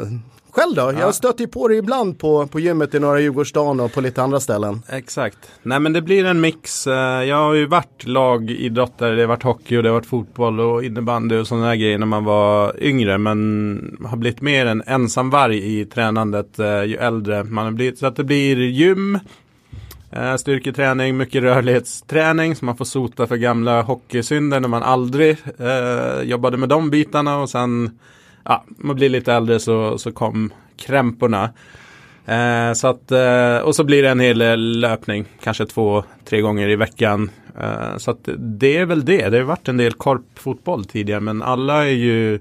själv 0.55 0.75
då? 0.75 0.81
Ja. 0.81 0.99
Jag 0.99 1.15
stöter 1.15 1.41
ju 1.41 1.47
på 1.47 1.67
det 1.67 1.75
ibland 1.75 2.19
på, 2.19 2.47
på 2.47 2.59
gymmet 2.59 2.95
i 2.95 2.99
Norra 2.99 3.19
Djurgårdsstaden 3.19 3.79
och 3.79 3.93
på 3.93 4.01
lite 4.01 4.23
andra 4.23 4.39
ställen. 4.39 4.81
Exakt. 4.89 5.37
Nej 5.63 5.79
men 5.79 5.93
det 5.93 6.01
blir 6.01 6.25
en 6.25 6.41
mix. 6.41 6.87
Eh, 6.87 7.23
jag 7.23 7.35
har 7.35 7.53
ju 7.53 7.65
varit 7.65 8.07
lagidrottare, 8.07 9.15
det 9.15 9.21
har 9.21 9.27
varit 9.27 9.43
hockey 9.43 9.77
och 9.77 9.83
det 9.83 9.89
har 9.89 9.93
varit 9.93 10.05
fotboll 10.05 10.59
och 10.59 10.83
innebandy 10.83 11.37
och 11.37 11.47
sådana 11.47 11.75
grejer 11.75 11.97
när 11.97 12.05
man 12.05 12.23
var 12.23 12.83
yngre. 12.83 13.17
Men 13.17 13.97
har 14.05 14.17
blivit 14.17 14.41
mer 14.41 14.65
en 14.65 14.83
ensamvarg 14.85 15.79
i 15.79 15.85
tränandet 15.85 16.59
eh, 16.59 16.83
ju 16.83 16.95
äldre 16.95 17.43
man 17.43 17.65
har 17.65 17.71
blivit. 17.71 17.99
Så 17.99 18.05
att 18.05 18.15
det 18.15 18.23
blir 18.23 18.57
gym, 18.57 19.19
eh, 20.11 20.35
styrketräning, 20.35 21.17
mycket 21.17 21.43
rörlighetsträning 21.43 22.55
så 22.55 22.65
man 22.65 22.77
får 22.77 22.85
sota 22.85 23.27
för 23.27 23.35
gamla 23.35 23.81
hockeysynder 23.81 24.59
när 24.59 24.69
man 24.69 24.83
aldrig 24.83 25.37
eh, 25.59 26.21
jobbade 26.23 26.57
med 26.57 26.69
de 26.69 26.89
bitarna 26.89 27.37
och 27.37 27.49
sen 27.49 27.99
ja, 28.45 28.63
man 28.67 28.95
blir 28.95 29.09
lite 29.09 29.33
äldre 29.33 29.59
så, 29.59 29.97
så 29.97 30.11
kom 30.11 30.53
krämporna. 30.77 31.53
Eh, 32.25 32.73
så 32.73 32.87
att, 32.87 33.11
eh, 33.11 33.57
och 33.57 33.75
så 33.75 33.83
blir 33.83 34.03
det 34.03 34.09
en 34.09 34.19
hel 34.19 34.37
del 34.37 34.79
löpning, 34.79 35.25
kanske 35.43 35.65
två, 35.65 36.03
tre 36.25 36.41
gånger 36.41 36.69
i 36.69 36.75
veckan. 36.75 37.29
Eh, 37.59 37.97
så 37.97 38.11
att 38.11 38.29
det 38.37 38.77
är 38.77 38.85
väl 38.85 39.05
det. 39.05 39.29
Det 39.29 39.37
har 39.37 39.43
varit 39.43 39.67
en 39.67 39.77
del 39.77 39.93
korpfotboll 39.93 40.85
tidigare 40.85 41.19
men 41.19 41.41
alla 41.41 41.85
är 41.85 41.91
ju 41.91 42.39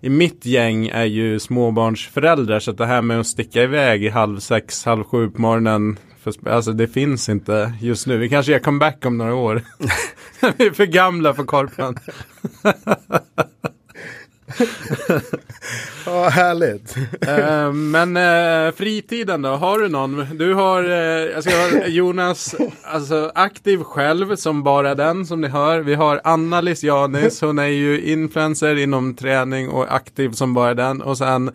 i 0.00 0.08
mitt 0.08 0.46
gäng 0.46 0.88
är 0.88 1.04
ju 1.04 1.38
småbarnsföräldrar 1.38 2.60
så 2.60 2.70
att 2.70 2.78
det 2.78 2.86
här 2.86 3.02
med 3.02 3.20
att 3.20 3.26
sticka 3.26 3.62
iväg 3.62 4.10
halv 4.10 4.38
sex, 4.38 4.84
halv 4.84 5.04
sju 5.04 5.30
på 5.30 5.40
morgonen 5.40 5.98
alltså 6.46 6.72
det 6.72 6.88
finns 6.88 7.28
inte 7.28 7.72
just 7.80 8.06
nu. 8.06 8.16
Vi 8.16 8.28
kanske 8.28 8.52
gör 8.52 8.58
comeback 8.58 9.06
om 9.06 9.18
några 9.18 9.34
år. 9.34 9.62
Vi 10.56 10.66
är 10.66 10.70
för 10.70 10.86
gamla 10.86 11.34
för 11.34 11.44
korpen. 11.44 11.96
Ja, 16.06 16.28
härligt. 16.28 16.96
Eh, 17.20 17.72
men 17.72 18.16
uh, 18.16 18.72
fritiden 18.72 19.42
då, 19.42 19.48
har 19.48 19.78
du 19.78 19.88
någon? 19.88 20.38
Du 20.38 20.54
har, 20.54 21.40
ska 21.40 21.50
ha 21.50 21.86
Jonas, 21.86 22.54
alltså 22.82 23.32
aktiv 23.34 23.82
själv 23.82 24.36
som 24.36 24.62
bara 24.62 24.94
den 24.94 25.26
som 25.26 25.40
ni 25.40 25.48
hör. 25.48 25.80
Vi 25.80 25.94
har 25.94 26.20
Anna 26.24 26.60
Lisjanis, 26.60 27.40
hon 27.40 27.58
är 27.58 27.66
ju 27.66 28.00
influencer 28.00 28.76
inom 28.78 29.14
träning 29.14 29.68
och 29.68 29.94
aktiv 29.94 30.30
som 30.30 30.54
bara 30.54 30.74
den. 30.74 31.02
Och 31.02 31.18
sen 31.18 31.50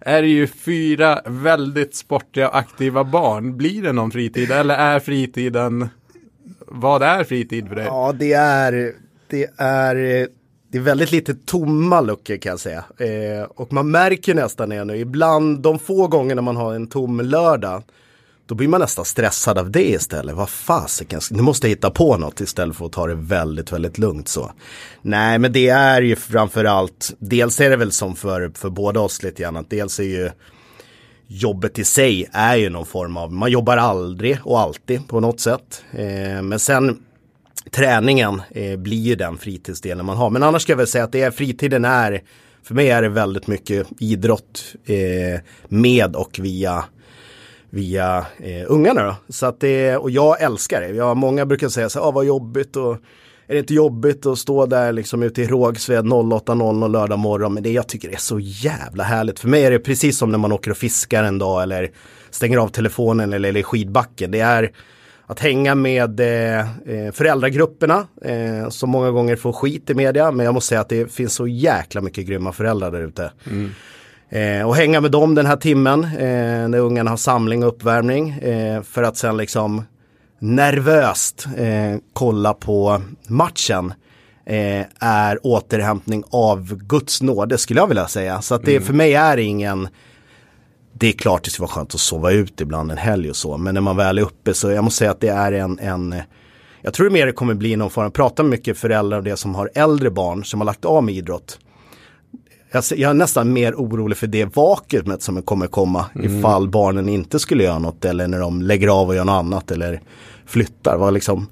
är 0.00 0.22
det 0.22 0.28
ju 0.28 0.46
fyra 0.46 1.20
väldigt 1.26 1.94
sportiga 1.94 2.48
och 2.48 2.58
aktiva 2.58 3.04
barn. 3.04 3.56
Blir 3.56 3.82
det 3.82 3.92
någon 3.92 4.10
fritid 4.10 4.50
eller 4.50 4.74
är 4.74 5.00
fritiden, 5.00 5.88
vad 6.66 7.02
är 7.02 7.24
fritid 7.24 7.68
för 7.68 7.74
dig? 7.74 7.84
Ja, 7.84 8.12
det 8.12 8.32
är, 8.32 8.92
det 9.28 9.50
är, 9.56 10.28
det 10.74 10.78
är 10.78 10.82
väldigt 10.82 11.12
lite 11.12 11.34
tomma 11.34 12.00
luckor 12.00 12.36
kan 12.36 12.50
jag 12.50 12.60
säga. 12.60 12.84
Eh, 12.98 13.42
och 13.42 13.72
man 13.72 13.90
märker 13.90 14.34
nästan 14.34 14.68
det 14.68 14.84
nu, 14.84 14.96
ibland 14.96 15.60
de 15.60 15.78
få 15.78 16.06
gångerna 16.06 16.42
man 16.42 16.56
har 16.56 16.74
en 16.74 16.86
tom 16.86 17.20
lördag, 17.20 17.82
då 18.46 18.54
blir 18.54 18.68
man 18.68 18.80
nästan 18.80 19.04
stressad 19.04 19.58
av 19.58 19.70
det 19.70 19.90
istället. 19.90 20.34
Vad 20.34 20.48
fasiken, 20.48 21.20
nu 21.30 21.42
måste 21.42 21.66
jag 21.66 21.70
hitta 21.70 21.90
på 21.90 22.16
något 22.16 22.40
istället 22.40 22.76
för 22.76 22.86
att 22.86 22.92
ta 22.92 23.06
det 23.06 23.14
väldigt, 23.14 23.72
väldigt 23.72 23.98
lugnt 23.98 24.28
så. 24.28 24.52
Nej, 25.02 25.38
men 25.38 25.52
det 25.52 25.68
är 25.68 26.02
ju 26.02 26.16
framförallt, 26.16 27.14
dels 27.18 27.60
är 27.60 27.70
det 27.70 27.76
väl 27.76 27.92
som 27.92 28.16
för, 28.16 28.52
för 28.54 28.70
båda 28.70 29.00
oss 29.00 29.22
lite 29.22 29.42
grann, 29.42 29.56
att 29.56 29.70
dels 29.70 30.00
är 30.00 30.04
ju 30.04 30.30
jobbet 31.26 31.78
i 31.78 31.84
sig 31.84 32.28
är 32.32 32.56
ju 32.56 32.70
någon 32.70 32.86
form 32.86 33.16
av, 33.16 33.32
man 33.32 33.50
jobbar 33.50 33.76
aldrig 33.76 34.38
och 34.44 34.60
alltid 34.60 35.08
på 35.08 35.20
något 35.20 35.40
sätt. 35.40 35.84
Eh, 35.92 36.42
men 36.42 36.58
sen 36.58 36.98
träningen 37.74 38.42
eh, 38.50 38.76
blir 38.76 39.02
ju 39.02 39.14
den 39.14 39.38
fritidsdelen 39.38 40.06
man 40.06 40.16
har. 40.16 40.30
Men 40.30 40.42
annars 40.42 40.62
ska 40.62 40.72
jag 40.72 40.76
väl 40.76 40.86
säga 40.86 41.04
att 41.04 41.12
det 41.12 41.22
är, 41.22 41.30
fritiden 41.30 41.84
är, 41.84 42.22
för 42.62 42.74
mig 42.74 42.90
är 42.90 43.02
det 43.02 43.08
väldigt 43.08 43.46
mycket 43.46 43.86
idrott 43.98 44.74
eh, 44.86 45.40
med 45.68 46.16
och 46.16 46.38
via 46.38 46.84
via 47.70 48.26
eh, 48.38 48.64
ungarna 48.66 49.02
då. 49.02 49.16
Så 49.28 49.46
att 49.46 49.60
det, 49.60 49.96
och 49.96 50.10
jag 50.10 50.42
älskar 50.42 50.80
det. 50.80 50.88
Jag, 50.88 51.16
många 51.16 51.46
brukar 51.46 51.68
säga 51.68 51.88
så 51.88 51.98
här, 51.98 52.06
ah, 52.06 52.10
vad 52.10 52.24
jobbigt 52.24 52.76
och 52.76 52.96
är 53.46 53.54
det 53.54 53.58
inte 53.58 53.74
jobbigt 53.74 54.26
att 54.26 54.38
stå 54.38 54.66
där 54.66 54.92
liksom 54.92 55.22
ute 55.22 55.42
i 55.42 55.46
Rågsved 55.46 56.04
08.00 56.04 56.88
lördag 56.88 57.18
morgon. 57.18 57.54
Men 57.54 57.62
det 57.62 57.72
jag 57.72 57.88
tycker 57.88 58.08
är 58.08 58.16
så 58.16 58.40
jävla 58.40 59.04
härligt. 59.04 59.40
För 59.40 59.48
mig 59.48 59.64
är 59.64 59.70
det 59.70 59.78
precis 59.78 60.18
som 60.18 60.30
när 60.30 60.38
man 60.38 60.52
åker 60.52 60.70
och 60.70 60.76
fiskar 60.76 61.24
en 61.24 61.38
dag 61.38 61.62
eller 61.62 61.90
stänger 62.30 62.58
av 62.58 62.68
telefonen 62.68 63.32
eller, 63.32 63.48
eller 63.48 63.62
skidbacken. 63.62 64.30
Det 64.30 64.40
är 64.40 64.70
att 65.26 65.40
hänga 65.40 65.74
med 65.74 66.20
eh, 66.20 66.60
eh, 66.60 67.12
föräldragrupperna 67.12 68.06
eh, 68.22 68.68
som 68.68 68.90
många 68.90 69.10
gånger 69.10 69.36
får 69.36 69.52
skit 69.52 69.90
i 69.90 69.94
media. 69.94 70.30
Men 70.30 70.46
jag 70.46 70.54
måste 70.54 70.68
säga 70.68 70.80
att 70.80 70.88
det 70.88 71.12
finns 71.12 71.34
så 71.34 71.46
jäkla 71.46 72.00
mycket 72.00 72.26
grymma 72.26 72.52
föräldrar 72.52 72.90
där 72.90 73.00
ute. 73.00 73.30
Mm. 73.50 73.70
Eh, 74.28 74.68
och 74.68 74.76
hänga 74.76 75.00
med 75.00 75.10
dem 75.10 75.34
den 75.34 75.46
här 75.46 75.56
timmen 75.56 76.04
eh, 76.04 76.68
när 76.68 76.78
ungarna 76.78 77.10
har 77.10 77.16
samling 77.16 77.62
och 77.62 77.68
uppvärmning. 77.68 78.30
Eh, 78.30 78.82
för 78.82 79.02
att 79.02 79.16
sen 79.16 79.36
liksom 79.36 79.82
nervöst 80.38 81.46
eh, 81.56 81.96
kolla 82.12 82.54
på 82.54 83.02
matchen. 83.28 83.94
Är 85.00 85.46
återhämtning 85.46 86.24
av 86.30 86.74
Guds 86.74 87.22
nåd, 87.22 87.48
det 87.48 87.58
skulle 87.58 87.80
jag 87.80 87.86
vilja 87.86 88.06
säga. 88.06 88.42
Så 88.42 88.54
att 88.54 88.64
det 88.64 88.76
mm. 88.76 88.86
för 88.86 88.92
mig 88.92 89.14
är 89.14 89.36
ingen 89.36 89.88
det 90.94 91.08
är 91.08 91.12
klart 91.12 91.44
det 91.44 91.50
skulle 91.50 91.66
vara 91.66 91.74
skönt 91.74 91.94
att 91.94 92.00
sova 92.00 92.30
ut 92.30 92.60
ibland 92.60 92.90
en 92.90 92.98
helg 92.98 93.30
och 93.30 93.36
så. 93.36 93.56
Men 93.56 93.74
när 93.74 93.80
man 93.80 93.96
väl 93.96 94.18
är 94.18 94.22
uppe 94.22 94.54
så 94.54 94.70
jag 94.70 94.84
måste 94.84 94.98
säga 94.98 95.10
att 95.10 95.20
det 95.20 95.28
är 95.28 95.52
en, 95.52 95.78
en 95.78 96.14
jag 96.82 96.94
tror 96.94 97.10
mer 97.10 97.26
det 97.26 97.32
kommer 97.32 97.54
bli 97.54 97.76
någon 97.76 97.90
form, 97.90 98.10
prata 98.10 98.42
med 98.42 98.50
mycket 98.50 98.78
föräldrar 98.78 99.18
och 99.18 99.24
det 99.24 99.36
som 99.36 99.54
har 99.54 99.70
äldre 99.74 100.10
barn 100.10 100.44
som 100.44 100.60
har 100.60 100.64
lagt 100.64 100.84
av 100.84 101.04
med 101.04 101.14
idrott 101.14 101.58
jag, 102.74 102.84
jag 102.96 103.10
är 103.10 103.14
nästan 103.14 103.52
mer 103.52 103.74
orolig 103.74 104.18
för 104.18 104.26
det 104.26 104.56
vakuumet 104.56 105.22
som 105.22 105.42
kommer 105.42 105.66
komma 105.66 106.06
mm. 106.14 106.38
ifall 106.38 106.68
barnen 106.68 107.08
inte 107.08 107.38
skulle 107.38 107.64
göra 107.64 107.78
något 107.78 108.04
eller 108.04 108.28
när 108.28 108.40
de 108.40 108.62
lägger 108.62 108.88
av 108.88 109.08
och 109.08 109.14
gör 109.14 109.24
något 109.24 109.32
annat 109.32 109.70
eller 109.70 110.00
flyttar. 110.46 110.96
Vad 110.96 111.14
liksom, 111.14 111.48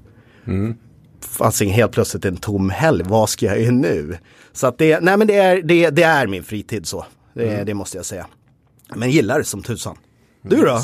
mm. 0.47 0.75
Alltså 1.39 1.65
helt 1.65 1.91
plötsligt 1.91 2.25
en 2.25 2.37
tom 2.37 2.69
helg, 2.69 3.03
vad 3.05 3.29
ska 3.29 3.45
jag 3.45 3.61
göra 3.61 3.71
nu? 3.71 4.17
Så 4.53 4.67
att 4.67 4.77
det, 4.77 4.99
nej 4.99 5.17
men 5.17 5.27
det 5.27 5.35
är, 5.35 5.61
det, 5.61 5.89
det 5.89 6.03
är 6.03 6.27
min 6.27 6.43
fritid 6.43 6.87
så, 6.87 7.05
det, 7.33 7.53
mm. 7.53 7.65
det 7.65 7.73
måste 7.73 7.97
jag 7.97 8.05
säga. 8.05 8.25
Men 8.95 9.11
gillar 9.11 9.37
det 9.37 9.43
som 9.43 9.63
tusan. 9.63 9.97
Du 10.41 10.61
då? 10.61 10.79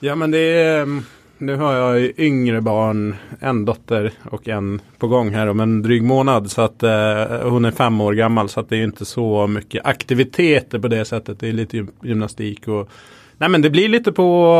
Ja 0.00 0.14
men 0.14 0.30
det 0.30 0.38
är 0.38 0.82
mm, 0.82 1.04
nu 1.38 1.56
har 1.56 1.72
jag 1.72 2.18
yngre 2.18 2.60
barn, 2.60 3.16
en 3.40 3.64
dotter 3.64 4.12
och 4.30 4.48
en 4.48 4.80
på 4.98 5.08
gång 5.08 5.30
här 5.30 5.46
om 5.46 5.60
en 5.60 5.82
dryg 5.82 6.02
månad. 6.02 6.50
Så 6.50 6.62
att 6.62 6.82
eh, 6.82 7.48
hon 7.48 7.64
är 7.64 7.70
fem 7.70 8.00
år 8.00 8.12
gammal 8.12 8.48
så 8.48 8.60
att 8.60 8.68
det 8.68 8.76
är 8.76 8.84
inte 8.84 9.04
så 9.04 9.46
mycket 9.46 9.86
aktiviteter 9.86 10.78
på 10.78 10.88
det 10.88 11.04
sättet. 11.04 11.40
Det 11.40 11.48
är 11.48 11.52
lite 11.52 11.86
gymnastik 12.02 12.68
och 12.68 12.90
Nej 13.38 13.48
men 13.48 13.62
det 13.62 13.70
blir 13.70 13.88
lite 13.88 14.12
på, 14.12 14.54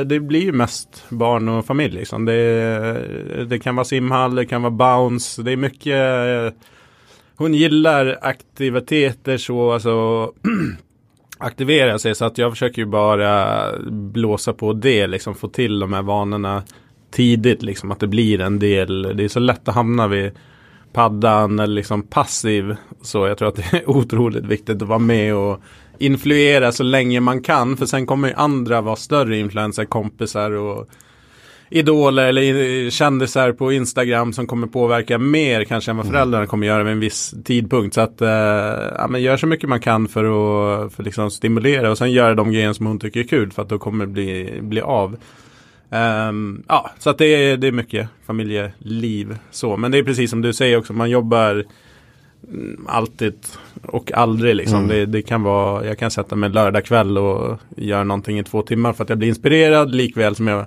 eh, 0.00 0.06
det 0.06 0.20
blir 0.20 0.40
ju 0.40 0.52
mest 0.52 1.04
barn 1.08 1.48
och 1.48 1.66
familj 1.66 1.94
liksom. 1.94 2.24
Det, 2.24 2.34
eh, 3.36 3.46
det 3.46 3.58
kan 3.58 3.76
vara 3.76 3.84
simhall, 3.84 4.34
det 4.34 4.46
kan 4.46 4.62
vara 4.62 4.70
bounce, 4.70 5.42
det 5.42 5.52
är 5.52 5.56
mycket 5.56 5.94
eh, 5.94 6.62
Hon 7.36 7.54
gillar 7.54 8.18
aktiviteter 8.22 9.36
så, 9.36 9.72
alltså 9.72 10.32
aktivera 11.38 11.98
sig. 11.98 12.14
Så 12.14 12.24
att 12.24 12.38
jag 12.38 12.52
försöker 12.52 12.82
ju 12.82 12.86
bara 12.86 13.64
blåsa 13.90 14.52
på 14.52 14.72
det, 14.72 15.06
liksom 15.06 15.34
få 15.34 15.48
till 15.48 15.78
de 15.78 15.92
här 15.92 16.02
vanorna 16.02 16.62
tidigt. 17.10 17.62
Liksom 17.62 17.90
att 17.90 18.00
det 18.00 18.06
blir 18.06 18.40
en 18.40 18.58
del, 18.58 19.16
det 19.16 19.24
är 19.24 19.28
så 19.28 19.40
lätt 19.40 19.68
att 19.68 19.74
hamna 19.74 20.08
vid 20.08 20.32
paddan 20.92 21.58
eller 21.58 21.74
liksom 21.74 22.02
passiv. 22.02 22.76
Så 23.02 23.26
jag 23.26 23.38
tror 23.38 23.48
att 23.48 23.56
det 23.56 23.72
är 23.72 23.90
otroligt 23.90 24.44
viktigt 24.44 24.82
att 24.82 24.88
vara 24.88 24.98
med 24.98 25.34
och 25.34 25.60
influera 25.98 26.72
så 26.72 26.82
länge 26.82 27.20
man 27.20 27.42
kan. 27.42 27.76
För 27.76 27.86
sen 27.86 28.06
kommer 28.06 28.28
ju 28.28 28.34
andra 28.34 28.80
vara 28.80 28.96
större 28.96 29.38
influenser, 29.38 29.84
kompisar 29.84 30.50
och 30.50 30.88
idoler 31.70 32.26
eller 32.26 32.90
kändisar 32.90 33.52
på 33.52 33.72
Instagram 33.72 34.32
som 34.32 34.46
kommer 34.46 34.66
påverka 34.66 35.18
mer 35.18 35.64
kanske 35.64 35.90
än 35.90 35.96
vad 35.96 36.06
mm. 36.06 36.14
föräldrarna 36.14 36.46
kommer 36.46 36.66
göra 36.66 36.82
vid 36.82 36.92
en 36.92 37.00
viss 37.00 37.34
tidpunkt. 37.44 37.94
Så 37.94 38.00
att, 38.00 38.20
eh, 38.20 38.28
ja, 38.98 39.06
men 39.10 39.22
gör 39.22 39.36
så 39.36 39.46
mycket 39.46 39.68
man 39.68 39.80
kan 39.80 40.08
för 40.08 40.24
att 40.24 40.92
för 40.92 41.02
liksom 41.02 41.30
stimulera 41.30 41.90
och 41.90 41.98
sen 41.98 42.12
göra 42.12 42.34
de 42.34 42.52
grejer 42.52 42.72
som 42.72 42.86
hon 42.86 42.98
tycker 42.98 43.20
är 43.20 43.24
kul 43.24 43.50
för 43.50 43.62
att 43.62 43.68
då 43.68 43.78
kommer 43.78 44.06
det 44.06 44.12
bli, 44.12 44.58
bli 44.60 44.80
av. 44.80 45.16
Um, 45.90 46.62
ja, 46.68 46.90
så 46.98 47.10
att 47.10 47.18
det 47.18 47.26
är, 47.26 47.56
det 47.56 47.66
är 47.66 47.72
mycket 47.72 48.08
familjeliv 48.26 49.38
så. 49.50 49.76
Men 49.76 49.90
det 49.90 49.98
är 49.98 50.02
precis 50.02 50.30
som 50.30 50.42
du 50.42 50.52
säger 50.52 50.78
också, 50.78 50.92
man 50.92 51.10
jobbar 51.10 51.64
mm, 52.48 52.86
alltid 52.88 53.34
och 53.82 54.12
aldrig 54.12 54.56
liksom. 54.56 54.78
Mm. 54.78 54.88
Det, 54.88 55.06
det, 55.06 55.22
kan 55.22 55.42
vara, 55.42 55.86
jag 55.86 55.98
kan 55.98 56.10
sätta 56.10 56.36
mig 56.36 56.50
lördag 56.50 56.84
kväll 56.84 57.18
och 57.18 57.58
göra 57.76 58.04
någonting 58.04 58.38
i 58.38 58.44
två 58.44 58.62
timmar 58.62 58.92
för 58.92 59.02
att 59.02 59.08
jag 59.08 59.18
blir 59.18 59.28
inspirerad 59.28 59.94
likväl 59.94 60.34
som 60.34 60.46
jag 60.46 60.66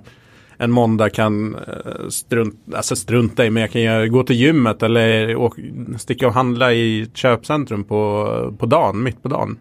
en 0.62 0.70
måndag 0.70 1.10
kan 1.10 1.56
strunta 2.08 2.52
strunt, 2.52 2.74
alltså 2.74 2.96
strunta 2.96 3.46
i, 3.46 3.50
men 3.50 3.60
jag 3.60 3.70
kan 3.70 4.12
gå 4.12 4.24
till 4.24 4.36
gymmet 4.36 4.82
eller 4.82 5.36
åka, 5.36 5.62
sticka 5.98 6.26
och 6.26 6.34
handla 6.34 6.72
i 6.72 7.02
ett 7.02 7.16
köpcentrum 7.16 7.84
på, 7.84 8.56
på 8.58 8.66
dagen, 8.66 9.02
mitt 9.02 9.22
på 9.22 9.28
dagen. 9.28 9.58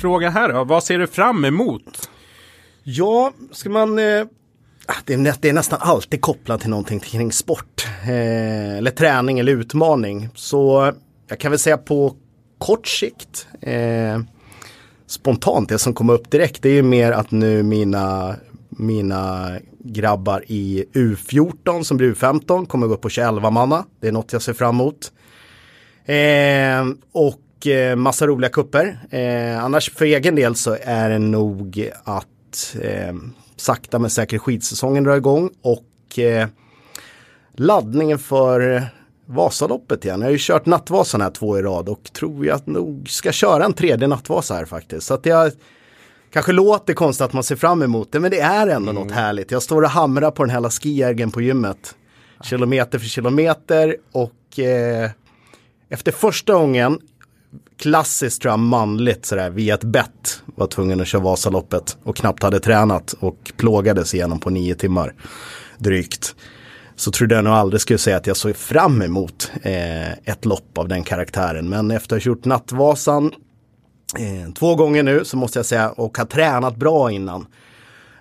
Fråga 0.00 0.30
här 0.30 0.52
då, 0.52 0.64
vad 0.64 0.84
ser 0.84 0.98
du 0.98 1.06
fram 1.06 1.44
emot? 1.44 2.10
Ja, 2.82 3.32
ska 3.52 3.70
man 3.70 3.98
eh... 3.98 4.24
Ah, 4.86 4.94
det 5.04 5.14
är, 5.14 5.34
det 5.40 5.48
är, 5.48 5.52
nästan 5.52 5.78
alltid 5.82 6.20
kopplat 6.20 6.60
till 6.60 6.70
någonting 6.70 7.00
kring 7.00 7.32
sport. 7.32 7.86
Eh, 8.02 8.76
eller 8.76 8.90
träning 8.90 9.38
eller 9.38 9.52
utmaning. 9.52 10.28
Så 10.34 10.92
jag 11.28 11.38
kan 11.38 11.50
väl 11.50 11.58
säga 11.58 11.78
på 11.78 12.14
kort 12.58 12.86
sikt. 12.86 13.46
Eh, 13.60 14.20
spontant, 15.10 15.68
det 15.68 15.78
som 15.78 15.94
kommer 15.94 16.12
upp 16.12 16.30
direkt, 16.30 16.62
det 16.62 16.68
är 16.68 16.74
ju 16.74 16.82
mer 16.82 17.12
att 17.12 17.30
nu 17.30 17.62
mina, 17.62 18.36
mina 18.68 19.50
grabbar 19.78 20.44
i 20.46 20.84
U14 20.92 21.82
som 21.82 21.96
blir 21.96 22.14
U15 22.14 22.66
kommer 22.66 22.86
gå 22.86 22.94
upp 22.94 23.00
på 23.00 23.08
21 23.08 23.52
manna. 23.52 23.84
Det 24.00 24.08
är 24.08 24.12
något 24.12 24.32
jag 24.32 24.42
ser 24.42 24.52
fram 24.52 24.74
emot. 24.74 25.12
Eh, 26.04 26.86
och 27.12 27.66
eh, 27.66 27.96
massa 27.96 28.26
roliga 28.26 28.50
kupper. 28.50 28.98
Eh, 29.10 29.64
annars 29.64 29.90
för 29.90 30.04
egen 30.04 30.34
del 30.34 30.54
så 30.54 30.76
är 30.82 31.10
det 31.10 31.18
nog 31.18 31.90
att 32.04 32.76
eh, 32.82 33.14
sakta 33.56 33.98
men 33.98 34.10
säkert 34.10 34.40
skidsäsongen 34.40 35.04
drar 35.04 35.16
igång 35.16 35.50
och 35.62 36.18
eh, 36.18 36.48
laddningen 37.52 38.18
för 38.18 38.86
Vasaloppet 39.30 40.04
igen. 40.04 40.20
Jag 40.20 40.26
har 40.26 40.32
ju 40.32 40.38
kört 40.40 40.66
Nattvasan 40.66 41.20
här 41.20 41.30
två 41.30 41.58
i 41.58 41.62
rad 41.62 41.88
och 41.88 42.12
tror 42.12 42.46
jag 42.46 42.68
nog 42.68 43.10
ska 43.10 43.32
köra 43.32 43.64
en 43.64 43.72
tredje 43.72 44.08
Nattvasa 44.08 44.54
här 44.54 44.64
faktiskt. 44.64 45.06
Så 45.06 45.14
att 45.14 45.26
jag 45.26 45.52
kanske 46.32 46.52
låter 46.52 46.94
konstigt 46.94 47.24
att 47.24 47.32
man 47.32 47.42
ser 47.42 47.56
fram 47.56 47.82
emot 47.82 48.12
det 48.12 48.20
men 48.20 48.30
det 48.30 48.40
är 48.40 48.66
ändå 48.66 48.90
mm. 48.90 49.02
något 49.02 49.12
härligt. 49.12 49.50
Jag 49.50 49.62
står 49.62 49.82
och 49.82 49.90
hamrar 49.90 50.30
på 50.30 50.44
den 50.44 50.50
här 50.50 50.70
skijägen 50.70 51.30
på 51.30 51.40
gymmet. 51.40 51.94
Kilometer 52.44 52.98
för 52.98 53.06
kilometer 53.06 53.96
och 54.12 54.58
eh, 54.58 55.10
efter 55.88 56.12
första 56.12 56.52
gången 56.52 56.98
klassiskt 57.76 58.42
tror 58.42 58.52
jag 58.52 58.58
manligt 58.58 59.26
sådär 59.26 59.50
via 59.50 59.74
ett 59.74 59.84
bett 59.84 60.42
var 60.44 60.66
tvungen 60.66 61.00
att 61.00 61.06
köra 61.06 61.22
Vasaloppet 61.22 61.98
och 62.02 62.16
knappt 62.16 62.42
hade 62.42 62.60
tränat 62.60 63.12
och 63.20 63.52
plågades 63.56 64.14
igenom 64.14 64.40
på 64.40 64.50
nio 64.50 64.74
timmar 64.74 65.14
drygt. 65.78 66.34
Så 67.00 67.10
trodde 67.10 67.34
jag 67.34 67.44
nog 67.44 67.52
aldrig 67.52 67.80
skulle 67.80 67.98
säga 67.98 68.16
att 68.16 68.26
jag 68.26 68.36
såg 68.36 68.56
fram 68.56 69.02
emot 69.02 69.52
eh, 69.62 70.12
ett 70.12 70.44
lopp 70.44 70.78
av 70.78 70.88
den 70.88 71.04
karaktären. 71.04 71.68
Men 71.68 71.90
efter 71.90 72.16
att 72.16 72.22
ha 72.22 72.28
gjort 72.28 72.44
Nattvasan 72.44 73.32
eh, 74.18 74.52
två 74.54 74.74
gånger 74.74 75.02
nu 75.02 75.24
så 75.24 75.36
måste 75.36 75.58
jag 75.58 75.66
säga 75.66 75.90
och 75.90 76.18
har 76.18 76.24
tränat 76.24 76.76
bra 76.76 77.10
innan. 77.10 77.46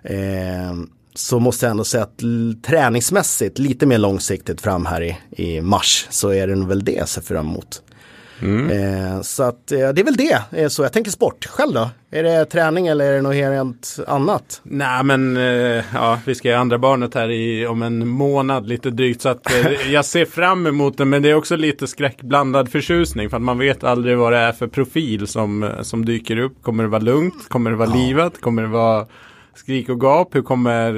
Eh, 0.03 0.73
så 1.15 1.39
måste 1.39 1.65
jag 1.65 1.71
ändå 1.71 1.83
säga 1.83 2.03
att 2.03 2.21
träningsmässigt 2.63 3.59
lite 3.59 3.85
mer 3.85 3.97
långsiktigt 3.97 4.61
fram 4.61 4.85
här 4.85 5.01
i, 5.01 5.17
i 5.29 5.61
mars 5.61 6.07
så 6.09 6.29
är 6.29 6.47
det 6.47 6.65
väl 6.65 6.83
det 6.83 6.91
jag 6.91 7.09
ser 7.09 7.21
fram 7.21 7.47
emot. 7.47 7.81
Mm. 8.41 8.69
Eh, 8.69 9.21
så 9.21 9.43
att 9.43 9.71
eh, 9.71 9.77
det 9.77 10.01
är 10.01 10.03
väl 10.03 10.15
det. 10.15 10.41
Eh, 10.51 10.67
så 10.67 10.83
jag 10.83 10.93
tänker 10.93 11.11
sport. 11.11 11.45
Själv 11.45 11.73
då? 11.73 11.89
Är 12.11 12.23
det 12.23 12.45
träning 12.45 12.87
eller 12.87 13.05
är 13.05 13.13
det 13.13 13.21
något 13.21 13.35
helt 13.35 13.99
annat? 14.07 14.61
Nej 14.63 15.03
men 15.03 15.37
eh, 15.37 15.83
ja, 15.93 16.19
vi 16.25 16.35
ska 16.35 16.47
ju 16.47 16.53
andra 16.53 16.77
barnet 16.77 17.15
här 17.15 17.31
i, 17.31 17.67
om 17.67 17.81
en 17.81 18.07
månad 18.07 18.67
lite 18.67 18.89
drygt. 18.89 19.21
Så 19.21 19.29
att 19.29 19.51
eh, 19.51 19.91
jag 19.91 20.05
ser 20.05 20.25
fram 20.25 20.67
emot 20.67 20.97
det. 20.97 21.05
Men 21.05 21.21
det 21.21 21.29
är 21.29 21.35
också 21.35 21.55
lite 21.55 21.87
skräckblandad 21.87 22.71
förtjusning. 22.71 23.29
För 23.29 23.37
att 23.37 23.43
man 23.43 23.57
vet 23.57 23.83
aldrig 23.83 24.17
vad 24.17 24.33
det 24.33 24.39
är 24.39 24.51
för 24.51 24.67
profil 24.67 25.27
som, 25.27 25.71
som 25.81 26.05
dyker 26.05 26.37
upp. 26.37 26.63
Kommer 26.63 26.83
det 26.83 26.89
vara 26.89 27.01
lugnt? 27.01 27.49
Kommer 27.49 27.71
det 27.71 27.77
vara 27.77 27.89
ja. 27.89 27.95
livat? 27.95 28.41
Kommer 28.41 28.61
det 28.61 28.67
vara 28.67 29.05
skrik 29.59 29.89
och 29.89 30.01
gap? 30.01 30.35
Hur 30.35 30.41
kommer 30.41 30.95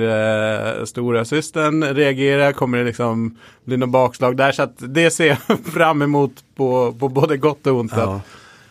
eh, 0.79 0.85
stora 0.85 1.25
systern 1.25 1.83
reagera? 1.83 2.53
Kommer 2.53 2.77
det 2.77 2.83
liksom 2.83 3.37
bli 3.65 3.77
något 3.77 3.89
bakslag 3.89 4.37
där? 4.37 4.51
Så 4.51 4.63
att 4.63 4.75
det 4.77 5.11
ser 5.11 5.25
jag 5.47 5.59
fram 5.73 6.01
emot 6.01 6.31
på, 6.55 6.95
på 6.99 7.09
både 7.09 7.37
gott 7.37 7.67
och 7.67 7.79
ont. 7.79 7.93
Ja. 7.95 8.21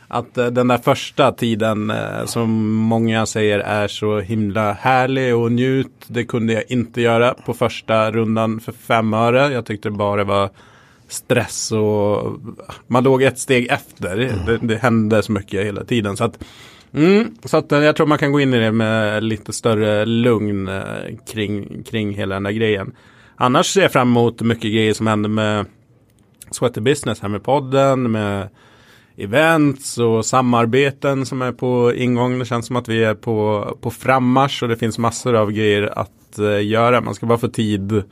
Att, 0.09 0.29
att 0.29 0.39
eh, 0.39 0.47
den 0.47 0.69
där 0.69 0.79
första 0.79 1.33
tiden 1.33 1.91
eh, 1.91 2.25
som 2.25 2.75
många 2.75 3.27
säger 3.27 3.59
är 3.59 3.89
så 3.89 4.21
himla 4.21 4.73
härlig 4.73 5.37
och 5.37 5.53
njut. 5.53 6.05
Det 6.07 6.25
kunde 6.25 6.53
jag 6.53 6.65
inte 6.69 7.01
göra 7.01 7.35
på 7.35 7.55
första 7.55 8.11
rundan 8.11 8.61
för 8.61 8.73
fem 8.73 9.15
öre. 9.15 9.53
Jag 9.53 9.67
tyckte 9.67 9.91
bara 9.91 10.17
det 10.17 10.25
var 10.25 10.51
stress 11.09 11.73
och 11.73 12.41
man 12.87 13.05
låg 13.05 13.23
ett 13.23 13.39
steg 13.39 13.67
efter. 13.71 14.19
Mm. 14.19 14.47
Det, 14.47 14.59
det 14.63 14.77
hände 14.77 15.23
så 15.23 15.33
mycket 15.33 15.67
hela 15.67 15.85
tiden. 15.85 16.17
Så 16.17 16.25
att 16.25 16.39
Mm, 16.95 17.35
så 17.45 17.57
att 17.57 17.73
eh, 17.73 17.79
jag 17.79 17.97
tror 17.97 18.07
man 18.07 18.19
kan 18.19 18.33
gå 18.33 18.41
in 18.41 18.55
i 18.55 18.59
det 18.59 18.73
med 18.73 19.25
lite 19.25 19.53
större 19.53 20.07
lugn 20.07 20.69
eh, 20.69 20.83
kring, 21.33 21.83
kring 21.83 22.15
hela 22.15 22.35
den 22.35 22.43
där 22.43 22.51
grejen. 22.51 22.93
Annars 23.37 23.67
ser 23.67 23.83
jag 23.83 23.93
fram 23.93 24.09
emot 24.09 24.41
mycket 24.41 24.73
grejer 24.73 24.95
som 24.95 25.07
händer 25.07 25.29
med 25.29 25.67
Sweater 26.51 26.81
Business 26.81 27.21
här 27.21 27.29
med 27.29 27.43
podden, 27.43 28.11
med 28.11 28.49
events 29.17 29.99
och 29.99 30.27
samarbeten 30.27 31.27
som 31.27 31.43
är 31.43 31.53
på 31.53 31.95
ingång. 31.95 32.39
Det 32.39 32.45
känns 32.45 32.67
som 32.67 32.77
att 32.77 32.89
vi 32.89 33.05
är 33.05 33.15
på, 33.15 33.69
på 33.81 33.91
frammarsch 33.91 34.63
och 34.63 34.69
det 34.69 34.77
finns 34.77 34.99
massor 34.99 35.35
av 35.35 35.53
grejer 35.53 35.99
att 35.99 36.39
uh, 36.39 36.65
göra. 36.65 37.01
Man 37.01 37.15
ska 37.15 37.27
bara 37.27 37.39
få 37.39 37.49
tid 37.49 38.03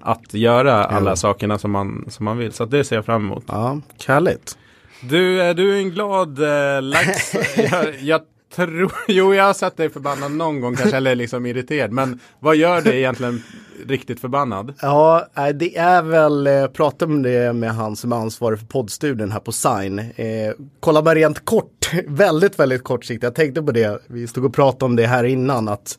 att 0.00 0.34
göra 0.34 0.84
alla 0.84 1.16
sakerna 1.16 1.58
som 1.58 1.70
man, 1.70 2.04
som 2.08 2.24
man 2.24 2.38
vill. 2.38 2.52
Så 2.52 2.64
det 2.64 2.84
ser 2.84 2.96
jag 2.96 3.04
fram 3.04 3.24
emot. 3.24 3.44
Ja, 3.46 3.80
härligt. 4.06 4.58
Du, 5.00 5.42
är 5.42 5.54
du 5.54 5.78
en 5.78 5.90
glad 5.90 6.42
eh, 6.42 6.82
lax? 6.82 7.34
jag, 7.56 7.94
jag 8.00 8.20
tror, 8.54 8.92
jo 9.08 9.34
jag 9.34 9.44
har 9.44 9.54
sett 9.54 9.76
dig 9.76 9.90
förbannad 9.90 10.32
någon 10.32 10.60
gång 10.60 10.76
kanske, 10.76 10.96
eller 10.96 11.14
liksom 11.14 11.46
irriterad. 11.46 11.92
Men 11.92 12.20
vad 12.38 12.56
gör 12.56 12.80
dig 12.80 12.98
egentligen 12.98 13.42
riktigt 13.86 14.20
förbannad? 14.20 14.74
Ja, 14.82 15.26
det 15.54 15.76
är 15.76 16.02
väl, 16.02 16.46
eh, 16.46 16.66
prata 16.66 17.04
om 17.04 17.22
det 17.22 17.52
med 17.52 17.74
han 17.74 17.96
som 17.96 18.12
är 18.12 18.16
ansvarig 18.16 18.58
för 18.58 18.66
poddstudien 18.66 19.32
här 19.32 19.40
på 19.40 19.52
Sign. 19.52 19.98
Eh, 19.98 20.52
kolla 20.80 21.02
bara 21.02 21.14
rent 21.14 21.44
kort, 21.44 21.90
väldigt, 22.06 22.58
väldigt 22.58 22.84
kort 22.84 23.04
sikt. 23.04 23.22
Jag 23.22 23.34
tänkte 23.34 23.62
på 23.62 23.72
det, 23.72 24.02
vi 24.06 24.26
stod 24.26 24.44
och 24.44 24.54
pratade 24.54 24.84
om 24.84 24.96
det 24.96 25.06
här 25.06 25.24
innan, 25.24 25.68
att 25.68 25.98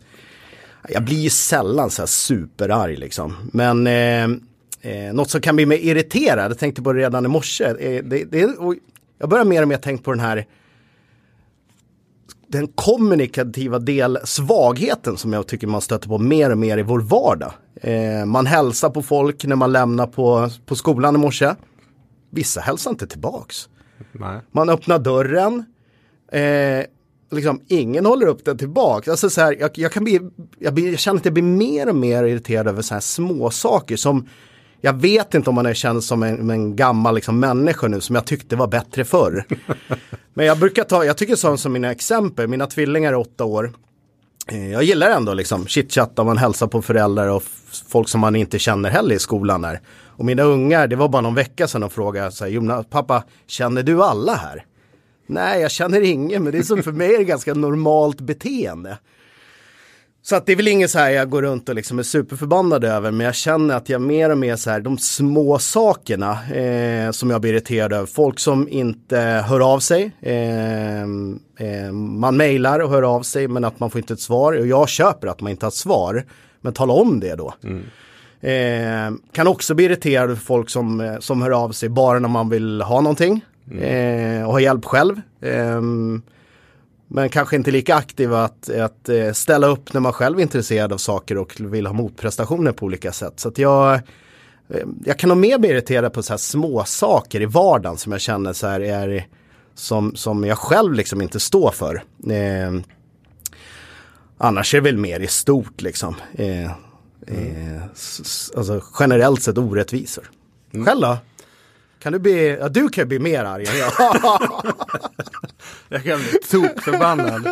jag 0.89 1.03
blir 1.03 1.17
ju 1.17 1.29
sällan 1.29 1.89
så 1.89 2.01
här 2.01 2.07
superarg 2.07 2.95
liksom. 2.95 3.35
Men 3.53 3.87
eh, 3.87 4.23
eh, 4.81 5.13
något 5.13 5.29
som 5.29 5.41
kan 5.41 5.55
bli 5.55 5.65
mig 5.65 5.87
irriterad, 5.87 6.51
jag 6.51 6.57
tänkte 6.57 6.81
på 6.81 6.93
det 6.93 6.99
redan 6.99 7.25
i 7.25 7.27
morse, 7.27 7.63
eh, 7.63 8.03
det, 8.03 8.23
det, 8.31 8.49
jag 9.19 9.29
börjar 9.29 9.45
mer 9.45 9.61
och 9.61 9.67
mer 9.67 9.77
tänka 9.77 10.03
på 10.03 10.11
den 10.11 10.19
här 10.19 10.47
den 12.47 12.67
kommunikativa 12.67 13.79
del, 13.79 14.19
svagheten 14.23 15.17
som 15.17 15.33
jag 15.33 15.47
tycker 15.47 15.67
man 15.67 15.81
stöter 15.81 16.07
på 16.07 16.17
mer 16.17 16.51
och 16.51 16.57
mer 16.57 16.77
i 16.77 16.81
vår 16.81 16.99
vardag. 16.99 17.51
Eh, 17.75 18.25
man 18.25 18.45
hälsar 18.45 18.89
på 18.89 19.01
folk 19.01 19.45
när 19.45 19.55
man 19.55 19.71
lämnar 19.71 20.07
på, 20.07 20.49
på 20.65 20.75
skolan 20.75 21.15
i 21.15 21.17
morse. 21.17 21.55
Vissa 22.29 22.61
hälsar 22.61 22.91
inte 22.91 23.07
tillbaks. 23.07 23.69
Nej. 24.11 24.41
Man 24.51 24.69
öppnar 24.69 24.99
dörren. 24.99 25.65
Eh, 26.31 26.85
liksom, 27.31 27.61
ingen 27.67 28.05
håller 28.05 28.27
upp 28.27 28.45
den 28.45 28.57
tillbaks. 28.57 29.07
Alltså, 29.07 29.29
så 29.29 29.41
här, 29.41 29.57
jag, 29.59 29.71
jag, 29.73 29.91
kan 29.91 30.03
bli, 30.03 30.19
jag, 30.59 30.73
blir, 30.73 30.89
jag 30.89 30.99
känner 30.99 31.19
att 31.19 31.25
jag 31.25 31.33
blir 31.33 31.43
mer 31.43 31.89
och 31.89 31.95
mer 31.95 32.23
irriterad 32.23 32.67
över 32.67 32.81
så 32.81 32.93
här 32.93 33.01
små 33.01 33.49
saker 33.49 33.95
som 33.95 34.27
jag 34.81 34.93
vet 34.93 35.33
inte 35.33 35.49
om 35.49 35.55
man 35.55 35.65
är 35.65 35.73
känd 35.73 36.03
som 36.03 36.23
en, 36.23 36.49
en 36.49 36.75
gammal 36.75 37.15
liksom, 37.15 37.39
människa 37.39 37.87
nu 37.87 38.01
som 38.01 38.15
jag 38.15 38.25
tyckte 38.25 38.55
var 38.55 38.67
bättre 38.67 39.05
förr. 39.05 39.45
Men 40.33 40.45
jag 40.45 40.59
brukar 40.59 40.83
ta, 40.83 41.05
jag 41.05 41.17
tycker 41.17 41.35
sånt 41.35 41.59
som 41.59 41.73
mina 41.73 41.91
exempel, 41.91 42.47
mina 42.47 42.67
tvillingar 42.67 43.13
är 43.13 43.17
åtta 43.17 43.45
år. 43.45 43.73
Eh, 44.47 44.71
jag 44.71 44.83
gillar 44.83 45.09
ändå 45.09 45.33
liksom 45.33 45.67
chitchatta, 45.67 46.23
man 46.23 46.37
hälsar 46.37 46.67
på 46.67 46.81
föräldrar 46.81 47.27
och 47.27 47.43
folk 47.87 48.09
som 48.09 48.21
man 48.21 48.35
inte 48.35 48.59
känner 48.59 48.89
heller 48.89 49.15
i 49.15 49.19
skolan 49.19 49.61
där. 49.61 49.81
Och 50.05 50.25
mina 50.25 50.43
ungar, 50.43 50.87
det 50.87 50.95
var 50.95 51.09
bara 51.09 51.21
någon 51.21 51.35
vecka 51.35 51.67
sedan 51.67 51.81
de 51.81 51.89
frågade, 51.89 52.31
så 52.31 52.43
här, 52.43 52.51
Jonas, 52.51 52.85
pappa, 52.89 53.23
känner 53.47 53.83
du 53.83 54.03
alla 54.03 54.35
här? 54.35 54.65
Nej, 55.27 55.61
jag 55.61 55.71
känner 55.71 56.01
ingen, 56.01 56.43
men 56.43 56.51
det 56.51 56.57
är 56.59 56.63
som 56.63 56.83
för 56.83 56.91
mig 56.91 57.13
är 57.13 57.17
det 57.17 57.23
ganska 57.23 57.53
normalt 57.53 58.21
beteende. 58.21 58.97
Så 60.21 60.35
att 60.35 60.45
det 60.45 60.51
är 60.51 60.55
väl 60.55 60.67
inget 60.67 60.91
så 60.91 60.99
här 60.99 61.09
jag 61.09 61.29
går 61.29 61.41
runt 61.41 61.69
och 61.69 61.75
liksom 61.75 61.99
är 61.99 62.03
superförbannad 62.03 62.83
över, 62.83 63.11
men 63.11 63.25
jag 63.25 63.35
känner 63.35 63.75
att 63.75 63.89
jag 63.89 64.01
mer 64.01 64.29
och 64.29 64.37
mer 64.37 64.55
så 64.55 64.69
här, 64.69 64.79
de 64.79 64.97
små 64.97 65.59
sakerna 65.59 66.53
eh, 66.53 67.11
som 67.11 67.29
jag 67.29 67.41
blir 67.41 67.53
irriterad 67.53 67.93
över. 67.93 68.05
Folk 68.05 68.39
som 68.39 68.67
inte 68.69 69.17
hör 69.19 69.73
av 69.73 69.79
sig. 69.79 70.11
Eh, 70.21 71.01
eh, 71.01 71.91
man 71.93 72.37
mejlar 72.37 72.79
och 72.79 72.89
hör 72.89 73.03
av 73.03 73.21
sig, 73.21 73.47
men 73.47 73.63
att 73.63 73.79
man 73.79 73.91
får 73.91 73.99
inte 73.99 74.13
ett 74.13 74.19
svar. 74.19 74.53
Och 74.53 74.67
jag 74.67 74.89
köper 74.89 75.27
att 75.27 75.41
man 75.41 75.51
inte 75.51 75.65
har 75.65 75.71
ett 75.71 75.75
svar, 75.75 76.25
men 76.61 76.73
tala 76.73 76.93
om 76.93 77.19
det 77.19 77.35
då. 77.35 77.53
Mm. 77.63 77.83
Eh, 78.41 79.19
kan 79.31 79.47
också 79.47 79.75
bli 79.75 79.85
irriterad 79.85 80.23
över 80.23 80.35
folk 80.35 80.69
som, 80.69 81.01
eh, 81.01 81.19
som 81.19 81.41
hör 81.41 81.51
av 81.51 81.71
sig 81.71 81.89
bara 81.89 82.19
när 82.19 82.29
man 82.29 82.49
vill 82.49 82.81
ha 82.81 83.01
någonting 83.01 83.45
mm. 83.71 83.83
Eh, 83.83 84.45
och 84.45 84.51
ha 84.51 84.59
hjälp 84.59 84.85
själv. 84.85 85.21
Men 87.11 87.29
kanske 87.29 87.55
inte 87.55 87.71
lika 87.71 87.95
aktiva 87.95 88.43
att, 88.43 88.69
att 88.69 89.09
eh, 89.09 89.31
ställa 89.31 89.67
upp 89.67 89.93
när 89.93 90.01
man 90.01 90.13
själv 90.13 90.37
är 90.37 90.41
intresserad 90.41 90.93
av 90.93 90.97
saker 90.97 91.37
och 91.37 91.55
vill 91.59 91.85
ha 91.85 91.93
motprestationer 91.93 92.71
på 92.71 92.85
olika 92.85 93.11
sätt. 93.11 93.39
Så 93.39 93.51
jag, 93.55 93.93
eh, 93.93 94.87
jag 95.05 95.19
kan 95.19 95.29
nog 95.29 95.37
mer 95.37 95.57
bli 95.57 95.69
irriterad 95.69 96.13
på 96.13 96.23
så 96.23 96.33
här 96.33 96.37
små 96.37 96.83
saker 96.85 97.41
i 97.41 97.45
vardagen 97.45 97.97
som 97.97 98.11
jag 98.11 98.21
känner 98.21 98.53
så 98.53 98.67
här 98.67 98.79
är 98.79 99.27
som, 99.75 100.15
som 100.15 100.43
jag 100.43 100.57
själv 100.57 100.93
liksom 100.93 101.21
inte 101.21 101.39
står 101.39 101.71
för. 101.71 102.03
Eh, 102.29 102.81
annars 104.37 104.73
är 104.73 104.77
det 104.77 104.83
väl 104.83 104.97
mer 104.97 105.19
i 105.19 105.27
stort 105.27 105.81
liksom. 105.81 106.15
Eh, 106.33 106.65
eh, 107.27 107.83
alltså 108.57 108.81
generellt 108.99 109.43
sett 109.43 109.57
orättvisor. 109.57 110.31
Mm. 110.73 110.85
Själv 110.85 111.01
då? 111.01 111.17
Kan 111.99 112.13
du 112.13 112.19
bli, 112.19 112.57
ja 112.59 112.69
du 112.69 112.89
kan 112.89 113.07
bli 113.07 113.19
mer 113.19 113.43
arg 113.43 113.65
än 113.67 113.77
jag. 113.77 113.91
jag 115.89 116.03
kan 116.03 116.19
bli 116.19 116.39
tokförbannad. 116.51 117.45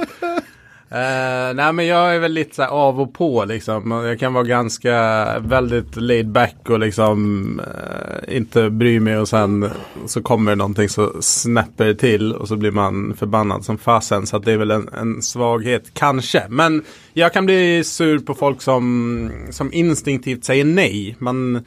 Uh, 0.91 0.99
eh, 0.99 1.53
nej 1.53 1.73
men 1.73 1.87
jag 1.87 2.15
är 2.15 2.19
väl 2.19 2.31
lite 2.31 2.55
så 2.55 2.63
av 2.63 3.01
och 3.01 3.13
på 3.13 3.45
liksom. 3.45 3.91
Jag 3.91 4.19
kan 4.19 4.33
vara 4.33 4.43
ganska 4.43 5.25
väldigt 5.39 5.95
laid 5.95 6.29
back 6.29 6.55
och 6.69 6.79
liksom 6.79 7.59
uh, 7.59 8.35
inte 8.35 8.69
bry 8.69 8.99
mig 8.99 9.17
och 9.17 9.29
sen 9.29 9.69
så 10.05 10.21
kommer 10.21 10.51
det 10.51 10.55
någonting 10.55 10.89
så 10.89 11.21
snäpper 11.21 11.85
det 11.85 11.95
till 11.95 12.33
och 12.33 12.47
så 12.47 12.55
blir 12.55 12.71
man 12.71 13.15
förbannad 13.19 13.65
som 13.65 13.77
fasen. 13.77 14.27
Så 14.27 14.37
att 14.37 14.45
det 14.45 14.51
är 14.51 14.57
väl 14.57 14.71
en, 14.71 14.89
en, 14.93 15.21
svaghet 15.21 15.93
kanske. 15.93 16.43
Men 16.49 16.83
jag 17.13 17.33
kan 17.33 17.45
bli 17.45 17.83
sur 17.83 18.19
på 18.19 18.33
folk 18.33 18.61
som, 18.61 19.31
som 19.49 19.73
instinktivt 19.73 20.45
säger 20.45 20.65
nej. 20.65 21.15
Man 21.19 21.65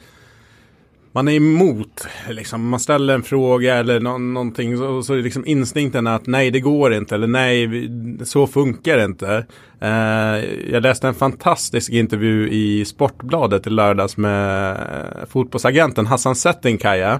man 1.11 1.27
är 1.27 1.31
emot, 1.31 2.07
liksom, 2.29 2.69
man 2.69 2.79
ställer 2.79 3.13
en 3.13 3.23
fråga 3.23 3.75
eller 3.75 3.99
no 3.99 4.17
någonting 4.17 4.81
och 4.81 5.05
så 5.05 5.13
är 5.13 5.17
liksom 5.17 5.45
instinkten 5.45 6.07
att 6.07 6.27
nej 6.27 6.51
det 6.51 6.59
går 6.59 6.93
inte 6.93 7.15
eller 7.15 7.27
nej 7.27 7.69
så 8.25 8.47
funkar 8.47 8.97
det 8.97 9.05
inte. 9.05 9.45
Eh, 9.79 10.71
jag 10.71 10.83
läste 10.83 11.07
en 11.07 11.13
fantastisk 11.13 11.91
intervju 11.91 12.49
i 12.49 12.85
Sportbladet 12.85 13.67
i 13.67 13.69
lördags 13.69 14.17
med 14.17 14.71
eh, 14.71 15.25
fotbollsagenten 15.27 16.05
Hassan 16.05 16.35
Settinkaya. 16.35 17.19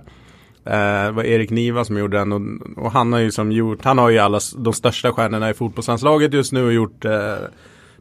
Eh, 0.66 1.06
det 1.06 1.12
var 1.12 1.24
Erik 1.24 1.50
Niva 1.50 1.86
som 1.86 1.98
gjorde 1.98 2.18
den 2.18 2.32
och, 2.32 2.42
och, 2.86 2.92
han 2.92 3.14
har 3.14 3.20
ju 3.20 3.32
som 3.32 3.52
gjort, 3.52 3.84
han 3.84 3.98
har 3.98 4.10
ju 4.10 4.20
alla 4.20 4.40
de 4.58 4.74
största 4.74 5.14
stjärnorna 5.14 5.50
i 5.50 5.54
fotbollslandslaget 5.54 6.34
just 6.34 6.52
nu 6.52 6.66
och 6.66 6.74
gjort 6.74 7.06
eh, 7.06 7.36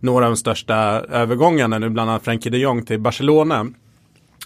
några 0.00 0.24
av 0.24 0.31
de 0.31 0.37
största 0.37 0.74
övergångarna 1.00 1.79
nu, 1.79 1.88
bland 1.88 2.11
annat 2.11 2.24
Frenkie 2.24 2.53
de 2.53 2.59
Jong 2.59 2.85
till 2.85 3.00
Barcelona. 3.00 3.66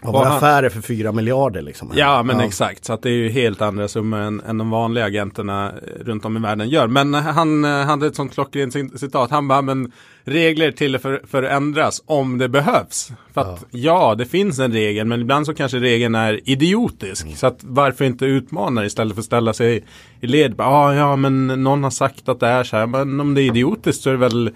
Och 0.05 0.13
var 0.13 0.27
affärer 0.27 0.69
för 0.69 0.81
fyra 0.81 1.13
miljarder 1.13 1.63
liksom. 1.63 1.93
Ja 1.95 2.23
men 2.23 2.39
ja. 2.39 2.45
exakt, 2.45 2.85
så 2.85 2.93
att 2.93 3.03
det 3.03 3.11
är 3.11 3.15
ju 3.15 3.29
helt 3.29 3.63
andra 3.63 3.89
summor 3.89 4.21
än, 4.21 4.41
än 4.41 4.59
de 4.59 4.71
vanliga 4.71 5.05
agenterna 5.05 5.73
runt 6.01 6.25
om 6.25 6.37
i 6.37 6.41
världen 6.41 6.69
gör. 6.69 6.87
Men 6.87 7.15
han 7.15 7.65
eh, 7.65 7.71
hade 7.71 8.07
ett 8.07 8.17
sånt 8.17 8.35
klockrent 8.35 9.01
citat, 9.01 9.31
han 9.31 9.49
bara, 9.49 9.63
men 9.63 9.93
regler 10.25 10.73
till 10.73 10.99
för, 10.99 11.23
för 11.27 11.43
att 11.43 11.53
ändras 11.53 12.03
om 12.07 12.39
det 12.39 12.49
behövs. 12.49 13.13
För 13.35 13.41
att 13.41 13.65
ja. 13.71 13.79
ja. 14.11 14.15
det 14.15 14.27
finns 14.27 14.59
en 14.59 14.73
regel, 14.73 15.07
men 15.07 15.21
ibland 15.21 15.47
så 15.47 15.55
kanske 15.55 15.79
regeln 15.79 16.15
är 16.15 16.41
idiotisk. 16.45 17.25
Mm. 17.25 17.37
Så 17.37 17.47
att 17.47 17.59
varför 17.61 18.05
inte 18.05 18.27
utmana 18.27 18.85
istället 18.85 19.15
för 19.15 19.21
att 19.21 19.27
ställa 19.27 19.53
sig 19.53 19.85
i 20.21 20.27
led. 20.27 20.55
Ah, 20.59 20.95
ja, 20.95 21.17
men 21.17 21.47
någon 21.47 21.85
har 21.85 21.91
sagt 21.91 22.29
att 22.29 22.41
det 22.41 22.47
är 22.47 22.65
så 22.65 22.77
här, 22.77 22.87
men 22.87 23.21
om 23.21 23.35
det 23.35 23.43
är 23.43 23.47
idiotiskt 23.47 24.03
så 24.03 24.11
är 24.11 24.13
det 24.13 24.19
väl 24.19 24.51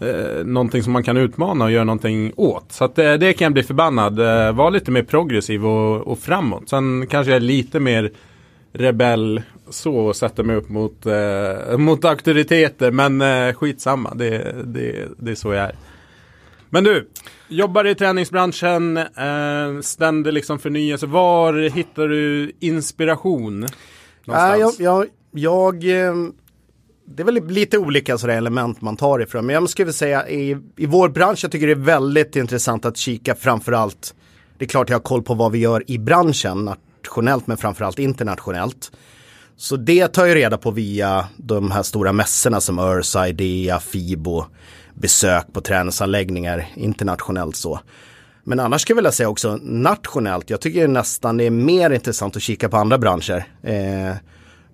eh, 0.00 0.44
någonting 0.44 0.82
som 0.82 0.92
man 0.92 1.02
kan 1.02 1.16
utmana 1.16 1.64
och 1.64 1.70
göra 1.70 1.84
någonting 1.84 2.32
åt. 2.36 2.72
Så 2.72 2.84
att, 2.84 2.98
eh, 2.98 3.14
det 3.14 3.32
kan 3.32 3.44
jag 3.44 3.52
bli 3.52 3.62
förbannad. 3.62 4.18
Eh, 4.18 4.52
var 4.52 4.70
lite 4.70 4.90
mer 4.90 5.02
progressiv 5.02 5.66
och, 5.66 6.00
och 6.00 6.18
framåt. 6.18 6.68
Sen 6.68 7.06
kanske 7.06 7.30
jag 7.30 7.36
är 7.36 7.40
lite 7.40 7.80
mer 7.80 8.10
rebell 8.72 9.42
så 9.68 9.96
och 9.96 10.16
sätter 10.16 10.42
mig 10.42 10.56
upp 10.56 10.68
mot, 10.68 11.06
eh, 11.06 11.78
mot 11.78 12.04
auktoriteter. 12.04 12.90
Men 12.90 13.20
eh, 13.20 13.54
skitsamma, 13.54 14.14
det, 14.14 14.54
det, 14.64 15.08
det 15.18 15.30
är 15.30 15.34
så 15.34 15.52
jag 15.52 15.64
är. 15.64 15.74
Men 16.70 16.84
du, 16.84 17.08
jobbar 17.48 17.86
i 17.86 17.94
träningsbranschen, 17.94 18.96
eh, 18.96 19.80
ständig 19.80 20.32
liksom 20.32 20.58
förnyelse. 20.58 21.06
Var 21.06 21.68
hittar 21.68 22.08
du 22.08 22.52
inspiration? 22.60 23.66
Någonstans? 24.24 24.80
Äh, 24.80 24.84
jag, 24.84 25.06
jag, 25.32 25.84
jag 25.84 26.06
eh, 26.06 26.14
det 27.14 27.22
är 27.22 27.24
väl 27.24 27.46
lite 27.46 27.78
olika 27.78 28.18
sådär 28.18 28.36
element 28.36 28.80
man 28.80 28.96
tar 28.96 29.22
ifrån. 29.22 29.46
Men 29.46 29.54
jag 29.54 29.70
skulle 29.70 29.92
säga 29.92 30.28
i, 30.28 30.56
i 30.76 30.86
vår 30.86 31.08
bransch, 31.08 31.44
jag 31.44 31.52
tycker 31.52 31.66
det 31.66 31.72
är 31.72 31.76
väldigt 31.76 32.36
intressant 32.36 32.84
att 32.84 32.96
kika 32.96 33.34
framförallt. 33.34 34.14
Det 34.58 34.64
är 34.64 34.68
klart 34.68 34.88
jag 34.88 34.96
har 34.96 35.02
koll 35.02 35.22
på 35.22 35.34
vad 35.34 35.52
vi 35.52 35.58
gör 35.58 35.90
i 35.90 35.98
branschen, 35.98 36.64
nationellt 36.64 37.46
men 37.46 37.56
framförallt 37.56 37.98
internationellt. 37.98 38.92
Så 39.56 39.76
det 39.76 40.08
tar 40.08 40.26
jag 40.26 40.36
reda 40.36 40.58
på 40.58 40.70
via 40.70 41.28
de 41.36 41.70
här 41.70 41.82
stora 41.82 42.12
mässorna 42.12 42.60
som 42.60 42.78
Ursa, 42.78 43.28
Idea, 43.28 43.80
Fibo, 43.80 44.44
besök 44.94 45.52
på 45.52 45.60
träningsanläggningar 45.60 46.66
internationellt 46.74 47.56
så. 47.56 47.80
Men 48.44 48.60
annars 48.60 48.82
skulle 48.82 48.94
jag 48.94 49.02
vilja 49.02 49.12
säga 49.12 49.28
också 49.28 49.58
nationellt, 49.62 50.50
jag 50.50 50.60
tycker 50.60 50.88
nästan 50.88 51.36
det 51.36 51.44
är 51.44 51.50
mer 51.50 51.90
intressant 51.90 52.36
att 52.36 52.42
kika 52.42 52.68
på 52.68 52.76
andra 52.76 52.98
branscher. 52.98 53.44
Eh, 53.62 54.16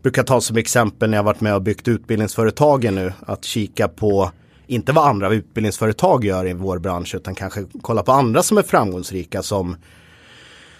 brukar 0.07 0.23
ta 0.23 0.41
som 0.41 0.57
exempel 0.57 1.11
när 1.11 1.19
jag 1.19 1.25
varit 1.25 1.41
med 1.41 1.55
och 1.55 1.63
byggt 1.63 1.89
utbildningsföretagen 1.89 2.95
nu, 2.95 3.13
att 3.27 3.45
kika 3.45 3.89
på 3.89 4.31
inte 4.67 4.93
vad 4.93 5.09
andra 5.09 5.33
utbildningsföretag 5.33 6.25
gör 6.25 6.47
i 6.47 6.53
vår 6.53 6.79
bransch 6.79 7.15
utan 7.15 7.35
kanske 7.35 7.65
kolla 7.83 8.03
på 8.03 8.13
andra 8.13 8.43
som 8.43 8.59
är 8.59 8.63
framgångsrika 8.63 9.43
som 9.43 9.77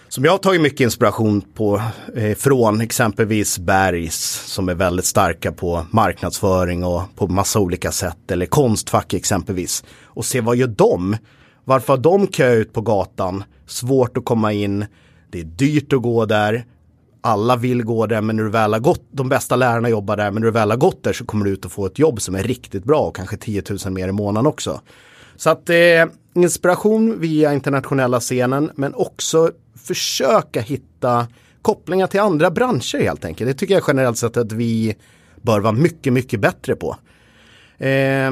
som 0.09 0.25
jag 0.25 0.31
har 0.31 0.37
tagit 0.37 0.61
mycket 0.61 0.79
inspiration 0.79 1.41
på 1.41 1.81
eh, 2.15 2.35
från 2.35 2.81
exempelvis 2.81 3.59
Bergs 3.59 4.43
som 4.45 4.69
är 4.69 4.75
väldigt 4.75 5.05
starka 5.05 5.51
på 5.51 5.85
marknadsföring 5.91 6.83
och 6.83 7.01
på 7.15 7.27
massa 7.27 7.59
olika 7.59 7.91
sätt 7.91 8.31
eller 8.31 8.45
Konstfack 8.45 9.13
exempelvis. 9.13 9.83
Och 10.03 10.25
se 10.25 10.41
vad 10.41 10.55
gör 10.55 10.67
de? 10.67 11.17
Varför 11.63 11.93
har 11.93 11.97
de 11.97 12.27
kö 12.27 12.53
ut 12.53 12.73
på 12.73 12.81
gatan? 12.81 13.43
Svårt 13.65 14.17
att 14.17 14.25
komma 14.25 14.53
in. 14.53 14.85
Det 15.31 15.39
är 15.39 15.43
dyrt 15.43 15.93
att 15.93 16.01
gå 16.01 16.25
där 16.25 16.65
alla 17.27 17.55
vill 17.55 17.83
gå 17.83 18.05
där 18.05 18.21
men 18.21 18.35
när 18.35 18.43
du 18.43 18.49
väl 18.49 18.73
har 18.73 18.79
gått, 18.79 19.03
de 19.11 19.29
bästa 19.29 19.55
lärarna 19.55 19.89
jobbar 19.89 20.17
där 20.17 20.31
men 20.31 20.41
när 20.41 20.47
du 20.47 20.51
väl 20.51 20.69
har 20.69 20.77
gått 20.77 21.03
där 21.03 21.13
så 21.13 21.25
kommer 21.25 21.45
du 21.45 21.51
ut 21.51 21.65
och 21.65 21.71
få 21.71 21.85
ett 21.85 21.99
jobb 21.99 22.21
som 22.21 22.35
är 22.35 22.43
riktigt 22.43 22.83
bra 22.83 22.99
och 22.99 23.15
kanske 23.15 23.37
10 23.37 23.63
000 23.85 23.93
mer 23.93 24.07
i 24.07 24.11
månaden 24.11 24.47
också. 24.47 24.81
Så 25.35 25.49
att 25.49 25.69
eh, 25.69 26.05
inspiration 26.33 27.19
via 27.19 27.53
internationella 27.53 28.19
scenen 28.19 28.71
men 28.75 28.93
också 28.93 29.51
försöka 29.75 30.61
hitta 30.61 31.27
kopplingar 31.61 32.07
till 32.07 32.19
andra 32.19 32.51
branscher 32.51 33.01
helt 33.01 33.25
enkelt. 33.25 33.49
Det 33.49 33.53
tycker 33.53 33.73
jag 33.73 33.83
generellt 33.87 34.17
sett 34.17 34.37
att 34.37 34.51
vi 34.51 34.95
bör 35.41 35.59
vara 35.59 35.73
mycket, 35.73 36.13
mycket 36.13 36.39
bättre 36.39 36.75
på. 36.75 36.97
Eh, 37.85 38.31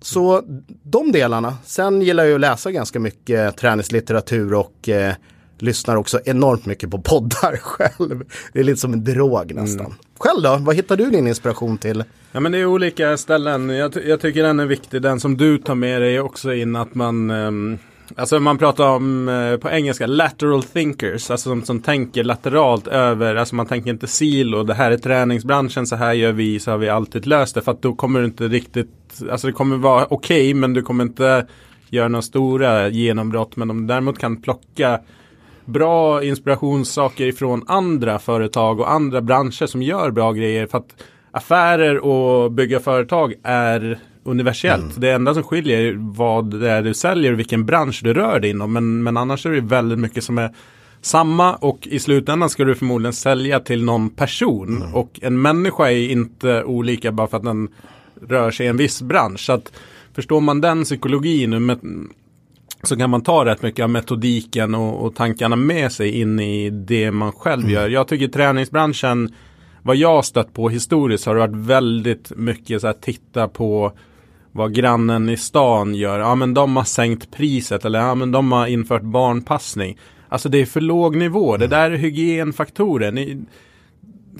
så 0.00 0.42
de 0.82 1.12
delarna. 1.12 1.56
Sen 1.64 2.02
gillar 2.02 2.24
jag 2.24 2.34
att 2.34 2.40
läsa 2.40 2.70
ganska 2.70 3.00
mycket 3.00 3.56
träningslitteratur 3.56 4.54
och 4.54 4.88
eh, 4.88 5.14
lyssnar 5.62 5.96
också 5.96 6.20
enormt 6.24 6.66
mycket 6.66 6.90
på 6.90 6.98
poddar 6.98 7.56
själv. 7.62 8.24
Det 8.52 8.60
är 8.60 8.64
lite 8.64 8.80
som 8.80 8.92
en 8.92 9.04
drog 9.04 9.54
nästan. 9.54 9.86
Mm. 9.86 9.98
Själv 10.18 10.42
då, 10.42 10.56
vad 10.60 10.76
hittar 10.76 10.96
du 10.96 11.10
din 11.10 11.26
inspiration 11.26 11.78
till? 11.78 12.04
Ja 12.32 12.40
men 12.40 12.52
det 12.52 12.58
är 12.58 12.66
olika 12.66 13.16
ställen. 13.16 13.68
Jag, 13.68 13.92
jag 14.06 14.20
tycker 14.20 14.42
den 14.42 14.60
är 14.60 14.66
viktig, 14.66 15.02
den 15.02 15.20
som 15.20 15.36
du 15.36 15.58
tar 15.58 15.74
med 15.74 16.02
dig 16.02 16.20
också 16.20 16.54
in 16.54 16.76
att 16.76 16.94
man 16.94 17.30
um, 17.30 17.78
Alltså 18.16 18.40
man 18.40 18.58
pratar 18.58 18.88
om 18.88 19.28
eh, 19.28 19.56
på 19.56 19.70
engelska 19.70 20.06
lateral 20.06 20.62
thinkers, 20.62 21.30
alltså 21.30 21.50
som, 21.50 21.64
som 21.64 21.80
tänker 21.80 22.24
lateralt 22.24 22.86
över, 22.86 23.34
alltså 23.34 23.54
man 23.54 23.66
tänker 23.66 23.90
inte 23.90 24.06
silo, 24.06 24.62
det 24.62 24.74
här 24.74 24.90
är 24.90 24.98
träningsbranschen, 24.98 25.86
så 25.86 25.96
här 25.96 26.12
gör 26.12 26.32
vi, 26.32 26.60
så 26.60 26.70
har 26.70 26.78
vi 26.78 26.88
alltid 26.88 27.26
löst 27.26 27.54
det. 27.54 27.60
För 27.60 27.72
att 27.72 27.82
då 27.82 27.94
kommer 27.94 28.20
du 28.20 28.26
inte 28.26 28.48
riktigt, 28.48 29.22
alltså 29.30 29.46
det 29.46 29.52
kommer 29.52 29.76
vara 29.76 30.06
okej, 30.10 30.50
okay, 30.50 30.54
men 30.54 30.74
du 30.74 30.82
kommer 30.82 31.04
inte 31.04 31.46
göra 31.90 32.08
några 32.08 32.22
stora 32.22 32.88
genombrott. 32.88 33.56
Men 33.56 33.70
om 33.70 33.80
du 33.80 33.86
däremot 33.86 34.18
kan 34.18 34.42
plocka 34.42 35.00
bra 35.68 36.24
inspirationssaker 36.24 37.26
ifrån 37.26 37.64
andra 37.66 38.18
företag 38.18 38.80
och 38.80 38.90
andra 38.90 39.20
branscher 39.20 39.66
som 39.66 39.82
gör 39.82 40.10
bra 40.10 40.32
grejer. 40.32 40.66
För 40.66 40.78
att 40.78 41.04
affärer 41.30 41.98
och 41.98 42.52
bygga 42.52 42.80
företag 42.80 43.34
är 43.42 43.98
universellt. 44.24 44.82
Mm. 44.82 45.00
Det 45.00 45.10
enda 45.10 45.34
som 45.34 45.42
skiljer 45.42 45.80
är 45.80 45.94
vad 45.98 46.60
det 46.60 46.70
är 46.70 46.82
du 46.82 46.94
säljer 46.94 47.32
och 47.32 47.38
vilken 47.38 47.66
bransch 47.66 48.00
du 48.04 48.14
rör 48.14 48.40
dig 48.40 48.50
inom. 48.50 48.72
Men, 48.72 49.02
men 49.02 49.16
annars 49.16 49.46
är 49.46 49.50
det 49.50 49.60
väldigt 49.60 49.98
mycket 49.98 50.24
som 50.24 50.38
är 50.38 50.54
samma 51.00 51.54
och 51.54 51.86
i 51.86 51.98
slutändan 51.98 52.50
ska 52.50 52.64
du 52.64 52.74
förmodligen 52.74 53.12
sälja 53.12 53.60
till 53.60 53.84
någon 53.84 54.10
person. 54.10 54.76
Mm. 54.76 54.94
Och 54.94 55.18
en 55.22 55.42
människa 55.42 55.90
är 55.90 56.10
inte 56.10 56.64
olika 56.64 57.12
bara 57.12 57.26
för 57.26 57.36
att 57.36 57.44
den 57.44 57.68
rör 58.28 58.50
sig 58.50 58.66
i 58.66 58.68
en 58.68 58.76
viss 58.76 59.02
bransch. 59.02 59.40
Så 59.40 59.52
att 59.52 59.72
förstår 60.14 60.40
man 60.40 60.60
den 60.60 60.84
psykologin 60.84 61.52
så 62.82 62.96
kan 62.96 63.10
man 63.10 63.22
ta 63.22 63.44
rätt 63.44 63.62
mycket 63.62 63.82
av 63.82 63.90
metodiken 63.90 64.74
och, 64.74 65.04
och 65.04 65.14
tankarna 65.14 65.56
med 65.56 65.92
sig 65.92 66.20
in 66.20 66.40
i 66.40 66.70
det 66.70 67.10
man 67.10 67.32
själv 67.32 67.60
mm. 67.60 67.72
gör. 67.72 67.88
Jag 67.88 68.08
tycker 68.08 68.28
träningsbranschen, 68.28 69.34
vad 69.82 69.96
jag 69.96 70.24
stött 70.24 70.52
på 70.52 70.68
historiskt 70.68 71.26
har 71.26 71.34
det 71.34 71.40
varit 71.40 71.66
väldigt 71.66 72.32
mycket 72.36 72.80
så 72.80 72.86
här 72.86 72.94
titta 72.94 73.48
på 73.48 73.92
vad 74.52 74.74
grannen 74.74 75.28
i 75.28 75.36
stan 75.36 75.94
gör. 75.94 76.18
Ja 76.18 76.34
men 76.34 76.54
de 76.54 76.76
har 76.76 76.84
sänkt 76.84 77.30
priset 77.30 77.84
eller 77.84 77.98
ja 77.98 78.14
men 78.14 78.32
de 78.32 78.52
har 78.52 78.66
infört 78.66 79.02
barnpassning. 79.02 79.98
Alltså 80.28 80.48
det 80.48 80.58
är 80.58 80.66
för 80.66 80.80
låg 80.80 81.16
nivå. 81.16 81.54
Mm. 81.54 81.60
Det 81.60 81.76
där 81.76 81.90
är 81.90 81.96
hygienfaktorer. 81.96 83.12
Ni, 83.12 83.44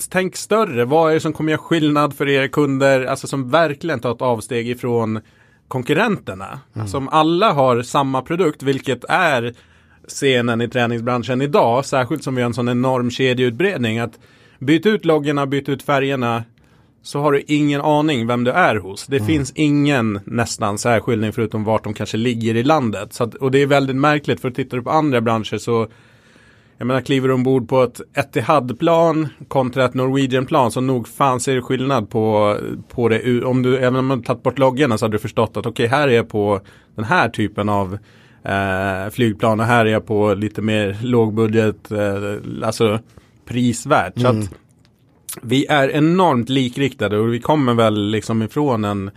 tänk 0.08 0.36
större. 0.36 0.84
Vad 0.84 1.10
är 1.10 1.14
det 1.14 1.20
som 1.20 1.32
kommer 1.32 1.52
göra 1.52 1.62
skillnad 1.62 2.14
för 2.14 2.28
er 2.28 2.48
kunder? 2.48 3.04
Alltså 3.04 3.26
som 3.26 3.50
verkligen 3.50 4.00
tar 4.00 4.12
ett 4.12 4.22
avsteg 4.22 4.68
ifrån 4.68 5.20
konkurrenterna. 5.68 6.60
Mm. 6.74 6.88
Som 6.88 7.08
alla 7.08 7.52
har 7.52 7.82
samma 7.82 8.22
produkt, 8.22 8.62
vilket 8.62 9.04
är 9.08 9.54
scenen 10.08 10.60
i 10.60 10.68
träningsbranschen 10.68 11.42
idag. 11.42 11.84
Särskilt 11.84 12.24
som 12.24 12.34
vi 12.34 12.42
har 12.42 12.46
en 12.46 12.54
sån 12.54 12.68
enorm 12.68 13.10
kedjeutbredning. 13.10 13.98
Att 13.98 14.18
byt 14.58 14.86
ut 14.86 15.04
loggorna, 15.04 15.46
byt 15.46 15.68
ut 15.68 15.82
färgerna. 15.82 16.44
Så 17.02 17.20
har 17.20 17.32
du 17.32 17.42
ingen 17.46 17.80
aning 17.80 18.26
vem 18.26 18.44
du 18.44 18.50
är 18.50 18.76
hos. 18.76 19.06
Det 19.06 19.16
mm. 19.16 19.26
finns 19.26 19.52
ingen 19.54 20.20
nästan 20.24 20.78
särskiljning 20.78 21.32
förutom 21.32 21.64
vart 21.64 21.84
de 21.84 21.94
kanske 21.94 22.16
ligger 22.16 22.54
i 22.54 22.62
landet. 22.62 23.12
Så 23.12 23.24
att, 23.24 23.34
och 23.34 23.50
det 23.50 23.62
är 23.62 23.66
väldigt 23.66 23.96
märkligt 23.96 24.40
för 24.40 24.50
tittar 24.50 24.76
du 24.76 24.82
på 24.82 24.90
andra 24.90 25.20
branscher 25.20 25.58
så 25.58 25.88
jag 26.78 26.86
menar 26.86 27.00
kliver 27.00 27.28
du 27.28 27.34
ombord 27.34 27.68
på 27.68 27.82
ett 27.82 28.00
Etihad-plan 28.14 29.28
kontra 29.48 29.84
ett 29.84 29.94
Norwegian-plan 29.94 30.72
så 30.72 30.80
nog 30.80 31.08
fan 31.08 31.40
ser 31.40 31.54
det 31.54 31.62
skillnad 31.62 32.10
på, 32.10 32.56
på 32.88 33.08
det. 33.08 33.44
Om 33.44 33.62
du, 33.62 33.76
även 33.76 33.96
om 33.96 34.06
man 34.06 34.22
tagit 34.22 34.42
bort 34.42 34.58
loggorna 34.58 34.98
så 34.98 35.04
hade 35.04 35.14
du 35.14 35.18
förstått 35.18 35.56
att 35.56 35.66
okej 35.66 35.86
okay, 35.86 35.98
här 35.98 36.08
är 36.08 36.12
jag 36.12 36.28
på 36.28 36.60
den 36.94 37.04
här 37.04 37.28
typen 37.28 37.68
av 37.68 37.98
eh, 38.42 39.10
flygplan 39.10 39.60
och 39.60 39.66
här 39.66 39.86
är 39.86 39.90
jag 39.90 40.06
på 40.06 40.34
lite 40.34 40.62
mer 40.62 40.96
lågbudget, 41.02 41.90
eh, 41.90 42.66
alltså 42.66 42.98
prisvärt. 43.44 44.16
Mm. 44.16 44.42
Så 44.42 44.48
att 44.48 44.54
vi 45.42 45.66
är 45.66 45.88
enormt 45.88 46.48
likriktade 46.48 47.18
och 47.18 47.34
vi 47.34 47.40
kommer 47.40 47.74
väl 47.74 48.10
liksom 48.10 48.42
ifrån 48.42 48.84
en 48.84 49.10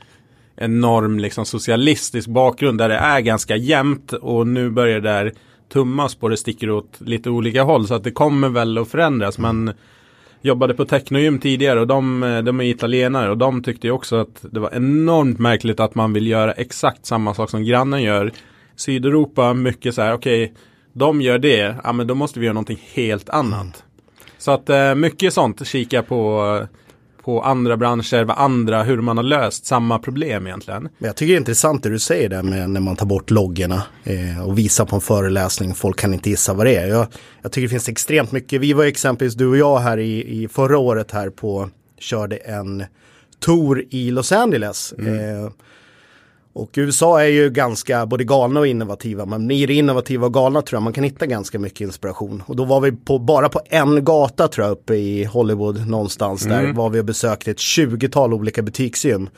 enorm 0.56 1.20
liksom 1.20 1.46
socialistisk 1.46 2.28
bakgrund 2.28 2.78
där 2.78 2.90
det 2.90 2.96
är 2.96 3.20
ganska 3.20 3.56
jämnt 3.56 4.14
och 4.14 4.48
nu 4.48 4.70
börjar 4.70 5.00
det 5.00 5.10
där 5.10 5.34
tummas 5.74 6.16
på 6.16 6.30
det 6.30 6.38
sticker 6.38 6.70
åt 6.70 7.02
lite 7.02 7.30
olika 7.30 7.64
håll 7.64 7.88
så 7.88 7.94
att 7.94 8.04
det 8.04 8.12
kommer 8.12 8.50
väl 8.50 8.78
att 8.78 8.88
förändras 8.88 9.38
men 9.38 9.74
jobbade 10.42 10.74
på 10.74 10.86
Technogym 10.86 11.40
tidigare 11.40 11.80
och 11.80 11.88
de, 11.88 12.24
eh, 12.24 12.42
de 12.44 12.60
är 12.60 12.64
italienare 12.64 13.30
och 13.30 13.38
de 13.38 13.64
tyckte 13.64 13.88
ju 13.88 13.94
också 13.94 14.16
att 14.16 14.46
det 14.52 14.60
var 14.60 14.76
enormt 14.76 15.40
märkligt 15.40 15.80
att 15.80 15.96
man 15.96 16.14
vill 16.14 16.28
göra 16.28 16.52
exakt 16.52 17.06
samma 17.06 17.34
sak 17.34 17.50
som 17.50 17.64
grannen 17.64 18.04
gör. 18.04 18.32
Sydeuropa 18.76 19.54
mycket 19.54 19.96
så 19.96 20.02
här 20.02 20.14
okej 20.14 20.44
okay, 20.44 20.56
de 20.94 21.22
gör 21.22 21.40
det, 21.40 21.76
ja 21.84 21.94
men 21.94 22.08
då 22.08 22.16
måste 22.16 22.40
vi 22.40 22.46
göra 22.46 22.54
någonting 22.54 22.84
helt 22.94 23.30
annat. 23.30 23.84
Så 24.38 24.52
att 24.52 24.70
eh, 24.70 24.96
mycket 24.96 25.34
sånt 25.34 25.68
kika 25.68 26.04
på 26.04 26.46
eh, 26.62 26.68
på 27.24 27.42
andra 27.42 27.78
branscher, 27.78 28.24
vad 28.24 28.38
andra, 28.38 28.84
hur 28.84 29.02
man 29.02 29.18
har 29.18 29.24
löst 29.24 29.66
samma 29.66 30.00
problem 30.00 30.48
egentligen. 30.48 30.90
Jag 30.98 31.16
tycker 31.16 31.34
det 31.34 31.36
är 31.36 31.40
intressant 31.40 31.84
det 31.84 31.90
du 31.90 32.00
säger 32.00 32.30
där 32.30 32.44
med 32.44 32.70
när 32.70 32.82
man 32.82 32.96
tar 32.96 33.06
bort 33.06 33.30
loggorna 33.30 33.84
eh, 34.04 34.48
och 34.48 34.58
visar 34.58 34.86
på 34.86 34.96
en 34.96 35.02
föreläsning, 35.02 35.74
folk 35.76 36.00
kan 36.00 36.14
inte 36.14 36.30
gissa 36.30 36.54
vad 36.54 36.66
det 36.66 36.76
är. 36.76 36.88
Jag, 36.88 37.08
jag 37.42 37.52
tycker 37.52 37.68
det 37.68 37.70
finns 37.70 37.90
extremt 37.90 38.32
mycket, 38.32 38.62
vi 38.62 38.74
var 38.74 38.86
exempelvis 38.86 39.36
du 39.36 39.48
och 39.48 39.58
jag 39.58 39.80
här 39.80 39.98
i, 39.98 40.44
i 40.44 40.48
förra 40.48 40.78
året 40.78 41.12
här 41.12 41.30
på, 41.30 41.70
körde 42.00 42.36
en 42.36 42.84
tour 43.40 43.86
i 43.90 44.12
Los 44.12 44.32
Angeles. 44.32 44.94
Mm. 44.98 45.44
Eh, 45.46 45.52
och 46.54 46.72
USA 46.76 47.22
är 47.22 47.28
ju 47.28 47.50
ganska 47.50 48.06
både 48.06 48.24
galna 48.24 48.60
och 48.60 48.68
innovativa. 48.68 49.26
Men 49.26 49.52
i 49.52 49.66
det 49.66 49.74
innovativa 49.74 50.26
och 50.26 50.34
galna 50.34 50.62
tror 50.62 50.78
jag 50.78 50.84
man 50.84 50.94
kan 50.94 51.04
hitta 51.04 51.26
ganska 51.26 51.60
mycket 51.60 51.82
inspiration. 51.82 52.44
Och 52.46 52.56
då 52.56 52.66
var 52.66 52.82
vi 52.82 52.92
på, 52.92 53.20
bara 53.20 53.50
på 53.50 53.62
en 53.66 54.06
gata 54.06 54.48
tror 54.48 54.68
jag 54.68 54.72
uppe 54.72 54.96
i 54.96 55.24
Hollywood 55.24 55.88
någonstans 55.88 56.46
mm. 56.46 56.66
där 56.66 56.74
var 56.74 56.90
vi 56.90 57.00
och 57.00 57.06
besökte 57.06 57.52
ett 57.52 57.58
20-tal 57.58 58.34
olika 58.34 58.62
butiksgym. 58.62 59.30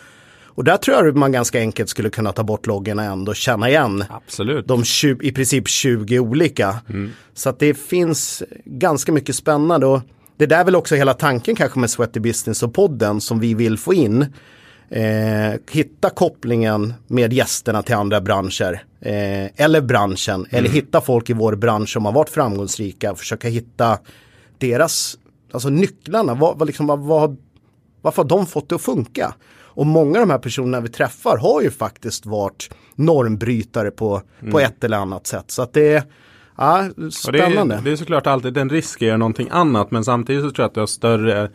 Och 0.56 0.63
där 0.63 0.78
tror 0.78 1.06
jag 1.06 1.15
man 1.15 1.32
ganska 1.32 1.60
enkelt 1.60 1.89
skulle 1.89 2.10
kunna 2.10 2.32
ta 2.32 2.43
bort 2.43 2.67
ändå 2.67 3.30
och 3.30 3.36
känna 3.36 3.69
igen 3.69 4.04
Absolut. 4.10 4.67
de 4.67 4.84
20, 4.84 5.28
i 5.28 5.32
princip 5.32 5.67
20 5.67 6.19
olika. 6.19 6.76
Mm. 6.89 7.12
Så 7.34 7.49
att 7.49 7.60
det 7.60 7.73
finns 7.73 8.43
ganska 8.65 9.12
mycket 9.12 9.36
spännande. 9.36 9.86
Och 9.86 10.02
det 10.38 10.45
där 10.45 10.60
är 10.60 10.65
väl 10.65 10.76
också 10.76 10.95
hela 10.95 11.13
tanken 11.13 11.56
kanske 11.56 11.80
med 11.80 11.89
Sweaty 11.89 12.19
Business 12.19 12.63
och 12.63 12.73
podden 12.73 13.21
som 13.21 13.39
vi 13.39 13.54
vill 13.54 13.78
få 13.78 13.93
in 13.93 14.26
eh, 14.94 15.54
hitta 15.72 16.10
kopplingen 16.10 16.94
med 17.08 17.34
gästerna 17.34 17.82
till 17.82 17.96
andra 17.96 18.22
branscher. 18.22 18.84
Eh, 19.02 19.64
eller 19.64 19.82
branschen, 19.82 20.36
mm. 20.36 20.48
eller 20.52 20.70
hitta 20.70 21.02
folk 21.02 21.30
i 21.30 21.34
vår 21.34 21.56
bransch 21.56 21.90
som 21.90 22.06
har 22.06 22.12
varit 22.12 22.30
framgångsrika 22.30 23.12
och 23.12 23.20
försöka 23.20 23.48
hitta 23.48 24.00
deras, 24.58 25.18
alltså 25.52 25.70
nycklarna, 25.70 26.34
vad, 26.34 26.58
vad 26.58 26.68
liksom, 26.68 26.88
vad, 26.88 27.00
vad, 27.00 27.38
varför 28.02 28.22
har 28.22 28.30
de 28.30 28.46
fått 28.46 28.70
det 28.70 28.76
att 28.76 28.82
funka? 28.82 29.36
Och 29.76 29.86
många 29.86 30.20
av 30.20 30.28
de 30.28 30.32
här 30.32 30.40
personerna 30.40 30.82
vi 30.82 30.90
träffar 30.90 31.38
har 31.38 31.62
ju 31.62 31.72
faktiskt 31.72 32.26
varit 32.26 32.70
normbrytare 32.96 33.92
på, 33.92 34.22
mm. 34.40 34.52
på 34.52 34.60
ett 34.60 34.84
eller 34.84 34.98
annat 34.98 35.28
sätt. 35.28 35.52
Så 35.52 35.62
att 35.62 35.74
det 35.74 35.94
är 35.94 36.04
ja, 36.58 36.90
spännande. 37.12 37.76
Det 37.76 37.80
är, 37.80 37.84
det 37.84 37.92
är, 37.92 37.96
såklart 37.96 38.28
alltid 38.28 38.58
en 38.58 38.70
risk 38.70 39.02
göra 39.02 39.18
någonting 39.18 39.48
annat 39.52 39.92
men 39.92 40.04
samtidigt 40.04 40.44
så 40.44 40.52
tror 40.52 40.64
jag 40.64 40.68
att 40.68 40.74
det 40.74 40.82
har 40.82 40.88
större 40.88 41.50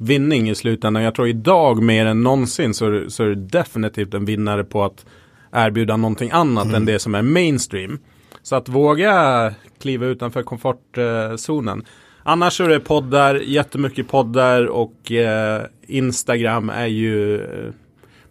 vinning 0.00 0.50
i 0.50 0.54
slutändan. 0.54 1.02
Jag 1.02 1.14
tror 1.14 1.28
idag 1.28 1.82
mer 1.82 2.06
än 2.06 2.22
någonsin 2.22 2.74
så, 2.74 3.04
så 3.08 3.24
är 3.24 3.28
det 3.28 3.34
definitivt 3.34 4.14
en 4.14 4.24
vinnare 4.24 4.64
på 4.64 4.84
att 4.84 5.06
erbjuda 5.52 5.96
någonting 5.96 6.30
annat 6.30 6.64
mm. 6.64 6.76
än 6.76 6.84
det 6.84 6.98
som 6.98 7.14
är 7.14 7.22
mainstream. 7.22 7.98
Så 8.42 8.56
att 8.56 8.68
våga 8.68 9.54
kliva 9.80 10.06
utanför 10.06 10.42
komfortzonen. 10.42 11.84
Annars 12.22 12.60
är 12.60 12.68
det 12.68 12.80
poddar, 12.80 13.34
jättemycket 13.34 14.08
poddar 14.08 14.66
och 14.66 15.12
eh, 15.12 15.62
Instagram 15.86 16.70
är 16.70 16.86
ju 16.86 17.40
eh, 17.40 17.72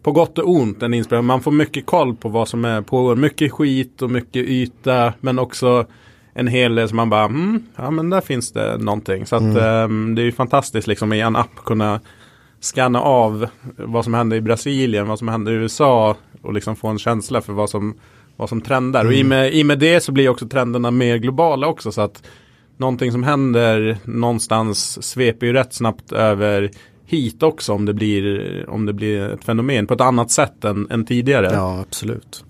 på 0.01 0.11
gott 0.11 0.37
och 0.37 0.49
ont 0.49 0.83
en 0.83 0.93
inspiration. 0.93 1.25
Man 1.25 1.41
får 1.41 1.51
mycket 1.51 1.85
koll 1.85 2.15
på 2.15 2.29
vad 2.29 2.47
som 2.47 2.65
är 2.65 2.81
pågår. 2.81 3.15
Mycket 3.15 3.51
skit 3.51 4.01
och 4.01 4.11
mycket 4.11 4.45
yta 4.45 5.13
men 5.19 5.39
också 5.39 5.85
en 6.33 6.47
hel 6.47 6.75
del 6.75 6.87
som 6.89 6.95
man 6.95 7.09
bara, 7.09 7.25
mm, 7.25 7.63
ja 7.75 7.91
men 7.91 8.09
där 8.09 8.21
finns 8.21 8.51
det 8.51 8.77
någonting. 8.77 9.25
Så 9.25 9.35
att 9.35 9.41
mm. 9.41 9.91
um, 9.91 10.15
det 10.15 10.21
är 10.21 10.23
ju 10.23 10.31
fantastiskt 10.31 10.87
liksom 10.87 11.13
i 11.13 11.19
en 11.19 11.35
app 11.35 11.55
kunna 11.65 11.99
scanna 12.59 13.01
av 13.01 13.47
vad 13.77 14.03
som 14.03 14.13
händer 14.13 14.37
i 14.37 14.41
Brasilien, 14.41 15.07
vad 15.07 15.19
som 15.19 15.27
händer 15.27 15.51
i 15.51 15.55
USA 15.55 16.15
och 16.41 16.53
liksom 16.53 16.75
få 16.75 16.87
en 16.87 16.99
känsla 16.99 17.41
för 17.41 17.53
vad 17.53 17.69
som, 17.69 17.95
vad 18.35 18.49
som 18.49 18.61
trendar. 18.61 19.01
Mm. 19.01 19.09
Och 19.09 19.13
i 19.13 19.21
mm. 19.21 19.29
med, 19.29 19.53
i 19.53 19.63
med 19.63 19.79
det 19.79 20.03
så 20.03 20.11
blir 20.11 20.29
också 20.29 20.47
trenderna 20.47 20.91
mer 20.91 21.17
globala 21.17 21.67
också. 21.67 21.91
Så 21.91 22.01
att 22.01 22.23
någonting 22.77 23.11
som 23.11 23.23
händer 23.23 23.97
någonstans 24.03 25.03
sveper 25.03 25.45
ju 25.47 25.53
rätt 25.53 25.73
snabbt 25.73 26.11
över 26.11 26.71
hit 27.05 27.43
också 27.43 27.73
om 27.73 27.85
det 27.85 27.93
blir, 27.93 28.65
om 28.69 28.85
det 28.85 28.93
blir 28.93 29.29
ett 29.29 29.43
fenomen 29.43 29.87
på 29.87 29.93
ett 29.93 30.01
annat 30.01 30.31
sätt 30.31 30.65
än, 30.65 30.91
än 30.91 31.05
tidigare. 31.05 31.49
Ja, 31.53 31.79
absolut. 31.87 32.43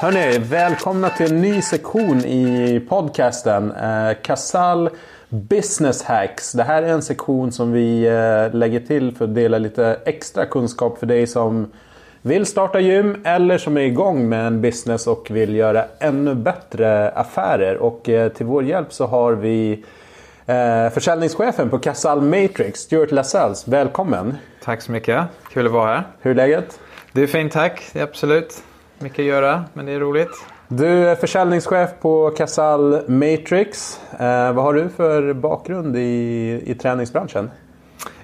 Hörni, 0.00 0.38
välkomna 0.38 1.10
till 1.10 1.32
en 1.32 1.40
ny 1.40 1.62
sektion 1.62 2.18
i 2.18 2.80
podcasten. 2.88 3.72
Eh, 3.72 4.12
Casall 4.22 4.90
Business 5.28 6.02
Hacks. 6.02 6.52
Det 6.52 6.62
här 6.62 6.82
är 6.82 6.88
en 6.88 7.02
sektion 7.02 7.52
som 7.52 7.72
vi 7.72 8.06
eh, 8.06 8.54
lägger 8.54 8.80
till 8.80 9.16
för 9.16 9.24
att 9.24 9.34
dela 9.34 9.58
lite 9.58 10.00
extra 10.04 10.46
kunskap 10.46 10.98
för 10.98 11.06
dig 11.06 11.26
som 11.26 11.72
vill 12.22 12.46
starta 12.46 12.80
gym 12.80 13.22
eller 13.24 13.58
som 13.58 13.76
är 13.76 13.80
igång 13.80 14.28
med 14.28 14.46
en 14.46 14.60
business 14.60 15.06
och 15.06 15.30
vill 15.30 15.54
göra 15.54 15.84
ännu 15.98 16.34
bättre 16.34 17.10
affärer. 17.10 17.76
Och 17.76 18.08
eh, 18.08 18.32
till 18.32 18.46
vår 18.46 18.64
hjälp 18.64 18.92
så 18.92 19.06
har 19.06 19.32
vi 19.32 19.84
eh, 20.46 20.90
försäljningschefen 20.90 21.70
på 21.70 21.78
Casall 21.78 22.20
Matrix, 22.20 22.80
Stuart 22.80 23.10
Lasells. 23.10 23.68
Välkommen! 23.68 24.36
Tack 24.64 24.82
så 24.82 24.92
mycket, 24.92 25.24
kul 25.52 25.66
att 25.66 25.72
vara 25.72 25.94
här. 25.94 26.02
Hur 26.20 26.30
är 26.30 26.34
läget? 26.34 26.80
Det 27.12 27.22
är 27.22 27.26
fint 27.26 27.52
tack, 27.52 27.82
absolut. 27.94 28.62
Mycket 29.02 29.18
att 29.18 29.24
göra, 29.24 29.64
men 29.72 29.86
det 29.86 29.92
är 29.92 30.00
roligt. 30.00 30.44
Du 30.68 30.86
är 30.86 31.14
försäljningschef 31.14 31.90
på 32.00 32.30
Casall 32.30 33.02
Matrix. 33.08 34.00
Eh, 34.12 34.52
vad 34.52 34.64
har 34.64 34.74
du 34.74 34.88
för 34.88 35.32
bakgrund 35.32 35.96
i, 35.96 36.62
i 36.66 36.74
träningsbranschen? 36.74 37.50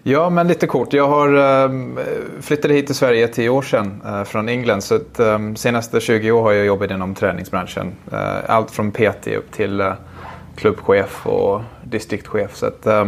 Ja, 0.03 0.31
men 0.31 0.49
lite 0.49 0.67
kort. 0.67 0.93
Jag 0.93 1.09
har 1.09 1.35
eh, 1.65 1.71
flyttade 2.41 2.75
hit 2.75 2.87
till 2.87 2.95
Sverige 2.95 3.29
tio 3.29 3.49
år 3.49 3.63
sedan 3.63 4.03
eh, 4.07 4.25
från 4.25 4.49
England. 4.49 4.83
Så 4.83 4.95
att, 4.95 5.21
eh, 5.21 5.39
senaste 5.55 6.01
20 6.01 6.31
år 6.31 6.43
har 6.43 6.53
jag 6.53 6.67
jobbat 6.67 6.91
inom 6.91 7.15
träningsbranschen. 7.15 7.93
Eh, 8.13 8.51
allt 8.51 8.71
från 8.71 8.91
PT 8.91 9.27
upp 9.27 9.53
till 9.53 9.81
eh, 9.81 9.93
klubbchef 10.57 11.27
och 11.27 11.63
distriktchef. 11.85 12.57
Så 12.57 12.67
att, 12.67 12.87
eh, 12.87 13.05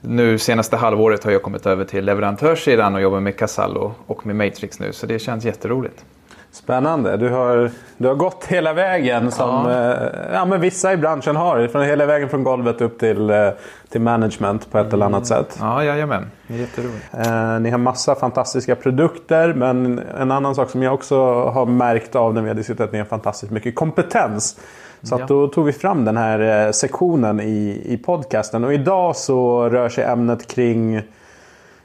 nu 0.00 0.38
senaste 0.38 0.76
halvåret 0.76 1.24
har 1.24 1.32
jag 1.32 1.42
kommit 1.42 1.66
över 1.66 1.84
till 1.84 2.04
leverantörssidan 2.04 2.94
och 2.94 3.00
jobbar 3.00 3.20
med 3.20 3.36
Casall 3.36 3.76
och, 3.76 3.92
och 4.06 4.26
med 4.26 4.36
Matrix 4.36 4.80
nu. 4.80 4.92
Så 4.92 5.06
det 5.06 5.18
känns 5.18 5.44
jätteroligt. 5.44 6.04
Spännande. 6.52 7.16
Du 7.16 7.28
har, 7.28 7.70
du 7.96 8.08
har 8.08 8.14
gått 8.14 8.44
hela 8.44 8.72
vägen 8.72 9.30
som 9.30 9.48
ja. 9.48 9.92
Eh, 9.92 10.08
ja, 10.32 10.44
men 10.44 10.60
vissa 10.60 10.92
i 10.92 10.96
branschen 10.96 11.36
har. 11.36 11.66
Från 11.66 11.82
hela 11.82 12.06
vägen 12.06 12.28
från 12.28 12.44
golvet 12.44 12.80
upp 12.80 12.98
till, 12.98 13.30
eh, 13.30 13.48
till 13.88 14.00
management 14.00 14.70
på 14.70 14.78
ett 14.78 14.92
eller 14.92 15.06
annat 15.06 15.30
mm. 15.30 15.44
sätt. 15.44 15.56
Ja, 15.60 15.84
jajamän. 15.84 16.30
Jätteroligt. 16.46 17.04
Eh, 17.12 17.60
ni 17.60 17.70
har 17.70 17.78
massa 17.78 18.14
fantastiska 18.14 18.76
produkter. 18.76 19.54
Men 19.54 20.00
en 20.18 20.30
annan 20.30 20.54
sak 20.54 20.70
som 20.70 20.82
jag 20.82 20.94
också 20.94 21.16
har 21.44 21.66
märkt 21.66 22.16
av 22.16 22.34
när 22.34 22.42
vi 22.42 22.48
har 22.48 22.54
diskuterat. 22.54 22.92
Ni 22.92 22.98
har 22.98 23.06
fantastiskt 23.06 23.52
mycket 23.52 23.74
kompetens. 23.74 24.60
Så 25.02 25.16
ja. 25.18 25.26
då 25.26 25.48
tog 25.48 25.64
vi 25.64 25.72
fram 25.72 26.04
den 26.04 26.16
här 26.16 26.66
eh, 26.66 26.72
sektionen 26.72 27.40
i, 27.40 27.82
i 27.84 27.96
podcasten. 27.96 28.64
Och 28.64 28.74
idag 28.74 29.16
så 29.16 29.68
rör 29.68 29.88
sig 29.88 30.04
ämnet 30.04 30.46
kring 30.46 31.02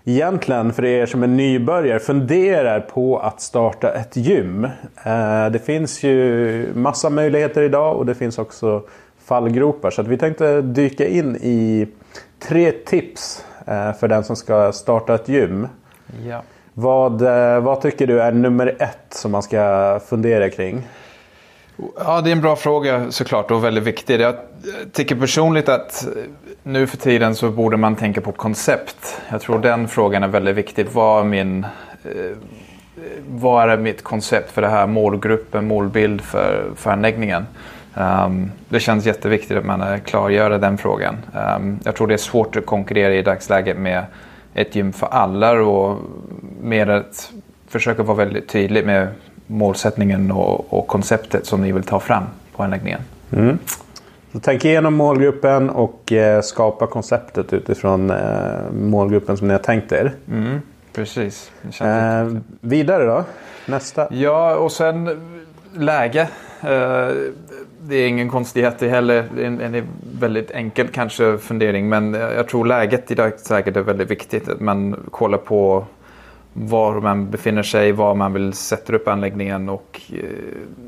egentligen 0.08 0.74
för 0.74 0.86
er 0.86 1.06
som 1.06 1.24
är 1.24 1.28
nybörjare 1.28 2.00
funderar 2.00 2.80
på 2.80 3.20
att 3.20 3.42
starta 3.42 3.94
ett 3.94 4.16
gym. 4.16 4.64
Eh, 5.04 5.50
det 5.52 5.66
finns 5.66 6.04
ju 6.04 6.72
massa 6.76 7.10
möjligheter 7.10 7.62
idag 7.62 7.98
och 7.98 8.06
det 8.06 8.16
finns 8.16 8.38
också 8.38 8.84
fallgropar. 9.26 9.92
Så 9.92 10.02
vi 10.02 10.18
tänkte 10.18 10.62
dyka 10.62 11.08
in 11.08 11.36
i 11.36 11.88
tre 12.40 12.72
tips 12.72 13.46
eh, 13.66 13.94
för 13.94 14.08
den 14.08 14.24
som 14.24 14.36
ska 14.36 14.72
starta 14.72 15.16
ett 15.16 15.30
gym. 15.30 15.68
Ja. 16.28 16.42
Vad, 16.74 17.22
eh, 17.22 17.60
vad 17.60 17.82
tycker 17.82 18.08
du 18.08 18.22
är 18.22 18.32
nummer 18.32 18.76
ett 18.80 19.06
som 19.10 19.32
man 19.32 19.44
ska 19.44 20.00
fundera 20.08 20.50
kring? 20.50 20.88
Ja, 21.98 22.22
det 22.22 22.30
är 22.30 22.32
en 22.32 22.42
bra 22.42 22.56
fråga 22.56 23.12
såklart 23.12 23.52
och 23.52 23.64
väldigt 23.64 23.84
viktig. 23.84 24.22
Jag 24.22 24.36
tycker 24.92 25.16
personligt 25.16 25.70
att 25.70 26.08
nu 26.64 26.88
för 26.88 26.98
tiden 26.98 27.36
så 27.36 27.50
borde 27.50 27.78
man 27.78 27.96
tänka 27.96 28.22
på 28.22 28.32
koncept. 28.32 29.22
Jag 29.30 29.42
tror 29.42 29.60
den 29.60 29.88
frågan 29.88 30.24
är 30.24 30.28
väldigt 30.28 30.56
viktig. 30.56 30.88
Vad 30.92 31.22
är, 31.22 31.24
min, 31.24 31.64
eh, 32.04 32.12
vad 33.28 33.70
är 33.70 33.78
mitt 33.78 34.04
koncept 34.04 34.52
för 34.52 34.62
det 34.62 34.68
här 34.68 34.88
målgruppen, 34.88 35.68
målbild 35.68 36.22
för, 36.22 36.72
för 36.76 36.92
anläggningen? 36.92 37.46
Um, 37.94 38.52
det 38.70 38.80
känns 38.80 39.06
jätteviktigt 39.06 39.58
att 39.58 39.66
man 39.66 39.82
eh, 39.82 39.98
klargör 40.00 40.50
den 40.50 40.78
frågan. 40.78 41.16
Um, 41.58 41.80
jag 41.84 41.96
tror 41.96 42.08
det 42.08 42.14
är 42.14 42.18
svårt 42.18 42.56
att 42.56 42.66
konkurrera 42.66 43.14
i 43.14 43.22
dagsläget 43.22 43.78
med 43.78 44.06
ett 44.54 44.76
gym 44.76 44.94
för 44.94 45.08
alla 45.08 45.52
och 45.52 45.98
mer 46.62 46.88
att 46.90 47.32
försöka 47.68 48.04
vara 48.04 48.18
väldigt 48.18 48.48
tydlig 48.48 48.86
med 48.86 49.08
målsättningen 49.48 50.32
och, 50.32 50.74
och 50.74 50.88
konceptet 50.88 51.46
som 51.46 51.62
ni 51.62 51.72
vill 51.72 51.84
ta 51.84 52.00
fram 52.00 52.24
på 52.56 52.64
anläggningen. 52.64 53.02
Mm. 53.32 53.58
Så 54.34 54.40
tänk 54.40 54.66
igenom 54.66 54.94
målgruppen 54.94 55.70
och 55.70 56.12
eh, 56.12 56.42
skapa 56.42 56.88
konceptet 56.88 57.54
utifrån 57.54 58.10
eh, 58.10 58.72
målgruppen 58.72 59.38
som 59.38 59.48
ni 59.48 59.54
har 59.54 59.60
tänkt 59.60 59.92
er. 59.92 60.14
Mm, 60.32 60.62
precis. 60.94 61.52
Eh, 61.82 62.28
vidare 62.62 63.06
då? 63.06 63.24
Nästa? 63.66 64.08
Ja, 64.12 64.56
och 64.56 64.72
sen 64.72 65.22
läge. 65.78 66.22
Eh, 66.62 67.10
det 67.82 67.96
är 67.96 68.08
ingen 68.08 68.30
konstighet 68.30 68.76
det 68.80 68.90
heller. 68.90 69.26
Det 69.36 69.42
är 69.44 69.48
en, 69.48 69.62
en 69.62 69.84
väldigt 70.20 70.52
enkel 70.52 70.88
kanske 70.88 71.38
fundering. 71.38 71.90
Men 71.90 72.14
jag 72.14 72.48
tror 72.48 72.66
läget 72.66 73.12
i 73.12 73.16
dagsläget 73.16 73.78
är 73.78 73.82
väldigt 73.82 74.12
viktigt. 74.12 74.50
Att 74.50 74.60
man 74.60 74.96
kollar 75.12 75.38
på 75.38 75.86
var 76.60 77.02
man 77.02 77.30
befinner 77.30 77.64
sig, 77.64 77.92
var 77.92 78.16
man 78.16 78.34
vill 78.34 78.54
sätta 78.54 78.96
upp 78.96 79.08
anläggningen 79.08 79.70
och 79.70 80.02
eh, 80.14 80.20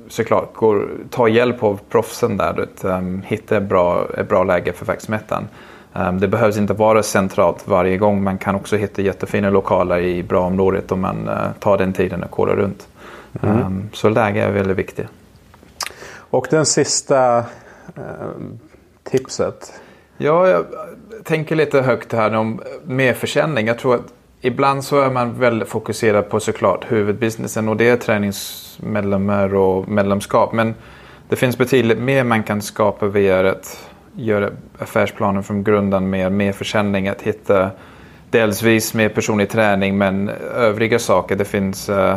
såklart 0.08 0.54
går, 0.54 0.90
ta 1.10 1.28
hjälp 1.28 1.64
av 1.64 1.80
proffsen 1.90 2.38
där. 2.38 2.68
Um, 2.84 3.22
hitta 3.26 3.58
ett 3.58 3.64
bra, 3.64 4.08
ett 4.18 4.30
bra 4.30 4.44
läge 4.44 4.74
för 4.74 4.86
verksamheten. 4.86 5.48
Um, 5.94 6.20
det 6.20 6.28
behövs 6.28 6.58
inte 6.58 6.74
vara 6.74 7.04
centralt 7.04 7.68
varje 7.68 7.98
gång. 7.98 8.24
Man 8.24 8.38
kan 8.38 8.56
också 8.56 8.76
hitta 8.76 9.02
jättefina 9.02 9.50
lokaler 9.50 10.00
i 10.00 10.24
bra 10.24 10.46
området 10.46 10.92
om 10.92 11.02
man 11.02 11.30
uh, 11.30 11.52
tar 11.60 11.78
den 11.78 11.94
tiden 11.94 12.24
och 12.24 12.32
kollar 12.32 12.56
runt. 12.56 12.88
Mm. 13.42 13.66
Um, 13.66 13.90
så 13.94 14.10
läge 14.10 14.44
är 14.44 14.52
väldigt 14.52 14.78
viktigt. 14.78 15.08
Och 16.12 16.48
den 16.50 16.66
sista 16.66 17.44
tipset? 19.04 19.74
Ja, 20.18 20.48
jag 20.48 20.66
tänker 21.24 21.56
lite 21.56 21.82
högt 21.82 22.14
här 22.14 22.36
om 22.36 22.62
merförsäljning. 22.84 23.68
Jag 23.68 23.80
tror 23.80 23.96
att 23.96 24.14
ibland 24.42 24.84
så 24.84 25.02
är 25.02 25.10
man 25.10 25.40
väldigt 25.40 25.70
fokuserad 25.70 26.30
på 26.30 26.40
såklart 26.40 26.92
huvudbusinessen 26.92 27.70
och 27.70 27.78
det 27.78 27.90
är 27.90 27.98
träningsmedlemmar 27.98 29.56
och 29.56 29.88
medlemskap. 29.88 30.54
Men 30.54 30.76
det 31.30 31.36
finns 31.36 31.58
betydligt 31.58 32.00
mer 32.00 32.24
man 32.24 32.44
kan 32.44 32.62
skapa 32.62 33.08
via 33.08 33.50
att 33.52 33.90
göra 34.16 34.50
affärsplanen 34.78 35.44
från 35.44 35.64
grunden 35.64 36.10
med 36.10 36.32
mer 36.32 36.52
försäljning. 36.52 37.08
Att 37.08 37.22
hitta 37.22 37.70
delsvis 38.30 38.94
mer 38.94 39.10
personlig 39.10 39.50
träning 39.50 39.98
men 39.98 40.30
övriga 40.56 41.00
saker. 41.00 41.36
Det 41.36 41.46
finns 41.46 41.90
uh, 41.90 42.16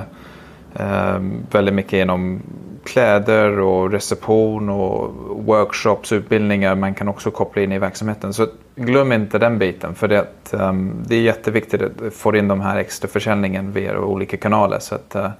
Ehm, 0.74 1.46
väldigt 1.50 1.74
mycket 1.74 1.92
genom 1.92 2.42
kläder 2.84 3.58
och 3.58 3.90
reception 3.90 4.68
och 4.68 5.10
workshops, 5.44 6.12
utbildningar 6.12 6.74
man 6.74 6.94
kan 6.94 7.08
också 7.08 7.30
koppla 7.30 7.62
in 7.62 7.72
i 7.72 7.78
verksamheten. 7.78 8.32
Så 8.34 8.46
glöm 8.76 9.12
inte 9.12 9.38
den 9.38 9.58
biten 9.58 9.94
för 9.94 10.08
det, 10.08 10.26
ehm, 10.52 10.94
det 11.06 11.14
är 11.14 11.20
jätteviktigt 11.20 11.82
att 11.82 12.14
få 12.14 12.36
in 12.36 12.48
de 12.48 12.60
här 12.60 12.76
extra 12.76 13.08
försäljningen 13.08 13.72
via 13.72 13.98
olika 13.98 14.36
kanaler. 14.36 14.78
Så 14.78 14.94
att, 14.94 15.14
eh, 15.14 15.30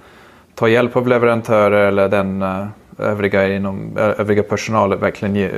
ta 0.55 0.67
hjälp 0.67 0.95
av 0.95 1.07
leverantörer 1.07 1.87
eller 1.87 2.09
den 2.09 2.41
eh, 2.41 2.65
övriga, 2.97 3.55
inom, 3.55 3.97
eh, 3.97 4.19
övriga 4.19 4.43
personal 4.43 4.95
verkligen 4.95 5.35
ge, 5.35 5.49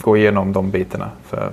gå 0.00 0.16
igenom 0.16 0.52
de 0.52 0.70
bitarna 0.70 1.10
för 1.24 1.36
att 1.36 1.52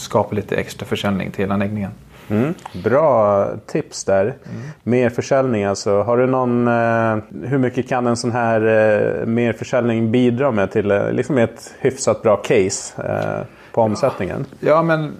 skapa 0.00 0.34
lite 0.34 0.56
extra 0.56 0.86
försäljning 0.86 1.30
till 1.30 1.52
anläggningen. 1.52 1.90
Mm, 2.30 2.54
bra 2.84 3.46
tips 3.66 4.04
där. 4.04 4.22
Mm. 4.22 4.36
Merförsäljning 4.82 5.64
alltså. 5.64 6.02
Har 6.02 6.16
du 6.16 6.26
någon, 6.26 6.68
eh, 6.68 7.48
hur 7.48 7.58
mycket 7.58 7.88
kan 7.88 8.06
en 8.06 8.16
sån 8.16 8.32
här 8.32 8.60
eh, 8.60 9.26
merförsäljning 9.26 10.10
bidra 10.10 10.50
med 10.50 10.70
till 10.70 10.90
eh, 10.90 11.12
liksom 11.12 11.38
ett 11.38 11.74
hyfsat 11.78 12.22
bra 12.22 12.36
case 12.36 13.02
eh, 13.02 13.46
på 13.72 13.82
omsättningen? 13.82 14.46
Ja, 14.60 14.82
men 14.82 15.12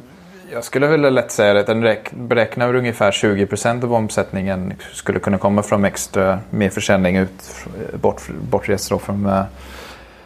jag 0.52 0.64
skulle 0.64 0.86
väl 0.86 1.14
lätt 1.14 1.30
säga 1.30 1.60
att 1.60 1.66
den 1.66 1.96
beräknar 2.12 2.74
ungefär 2.74 3.10
20% 3.10 3.84
av 3.84 3.94
omsättningen 3.94 4.72
skulle 4.92 5.18
kunna 5.18 5.38
komma 5.38 5.62
från 5.62 5.84
extra 5.84 6.38
merförsäljning 6.50 7.16
ut, 7.16 7.66
bort, 7.94 8.22
bortrest 8.50 8.92
från, 9.00 9.26
uh, 9.26 9.42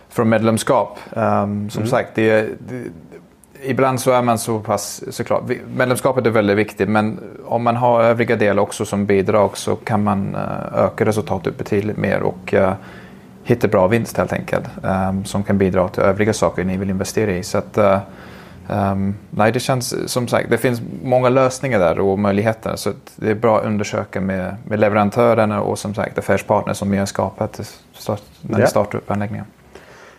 från 0.08 0.28
medlemskap. 0.28 0.98
Um, 1.10 1.70
som 1.70 1.82
mm. 1.82 1.86
sagt, 1.86 2.10
det, 2.14 2.40
det, 2.40 2.84
ibland 3.64 4.00
så 4.00 4.10
är 4.10 4.22
man 4.22 4.38
så 4.38 4.60
pass, 4.60 5.02
såklart, 5.10 5.42
medlemskapet 5.76 6.26
är 6.26 6.30
väldigt 6.30 6.56
viktigt 6.56 6.88
men 6.88 7.20
om 7.44 7.62
man 7.62 7.76
har 7.76 8.02
övriga 8.02 8.36
delar 8.36 8.62
också 8.62 8.84
som 8.84 9.06
bidrag 9.06 9.56
så 9.56 9.76
kan 9.76 10.04
man 10.04 10.34
uh, 10.34 10.78
öka 10.84 11.04
resultatet 11.04 11.58
betydligt 11.58 11.96
mer 11.96 12.22
och 12.22 12.54
uh, 12.54 12.72
hitta 13.44 13.68
bra 13.68 13.86
vinst 13.86 14.16
helt 14.16 14.32
enkelt. 14.32 14.64
Um, 14.82 15.24
som 15.24 15.42
kan 15.42 15.58
bidra 15.58 15.88
till 15.88 16.02
övriga 16.02 16.32
saker 16.32 16.64
ni 16.64 16.76
vill 16.76 16.90
investera 16.90 17.30
i. 17.30 17.42
Så 17.42 17.58
att, 17.58 17.78
uh, 17.78 17.98
um, 18.68 19.14
nej, 19.30 19.52
det 19.52 19.60
känns 19.60 20.12
som 20.12 20.28
sagt, 20.28 20.50
det 20.50 20.58
finns 20.58 20.82
många 21.02 21.28
lösningar 21.28 21.78
där 21.78 22.00
och 22.00 22.18
möjligheter. 22.18 22.76
Så 22.76 22.92
det 23.16 23.30
är 23.30 23.34
bra 23.34 23.58
att 23.58 23.64
undersöka 23.64 24.20
med, 24.20 24.56
med 24.64 24.80
leverantörerna 24.80 25.60
och 25.60 25.78
som 25.78 25.94
sagt 25.94 26.18
affärspartner 26.18 26.72
som 26.74 26.90
vi 26.90 26.98
har 26.98 27.06
skapat 27.06 27.60
när 28.40 28.58
ni 28.58 28.66
startar 28.66 28.98
upp 28.98 29.10
anläggningen. 29.10 29.46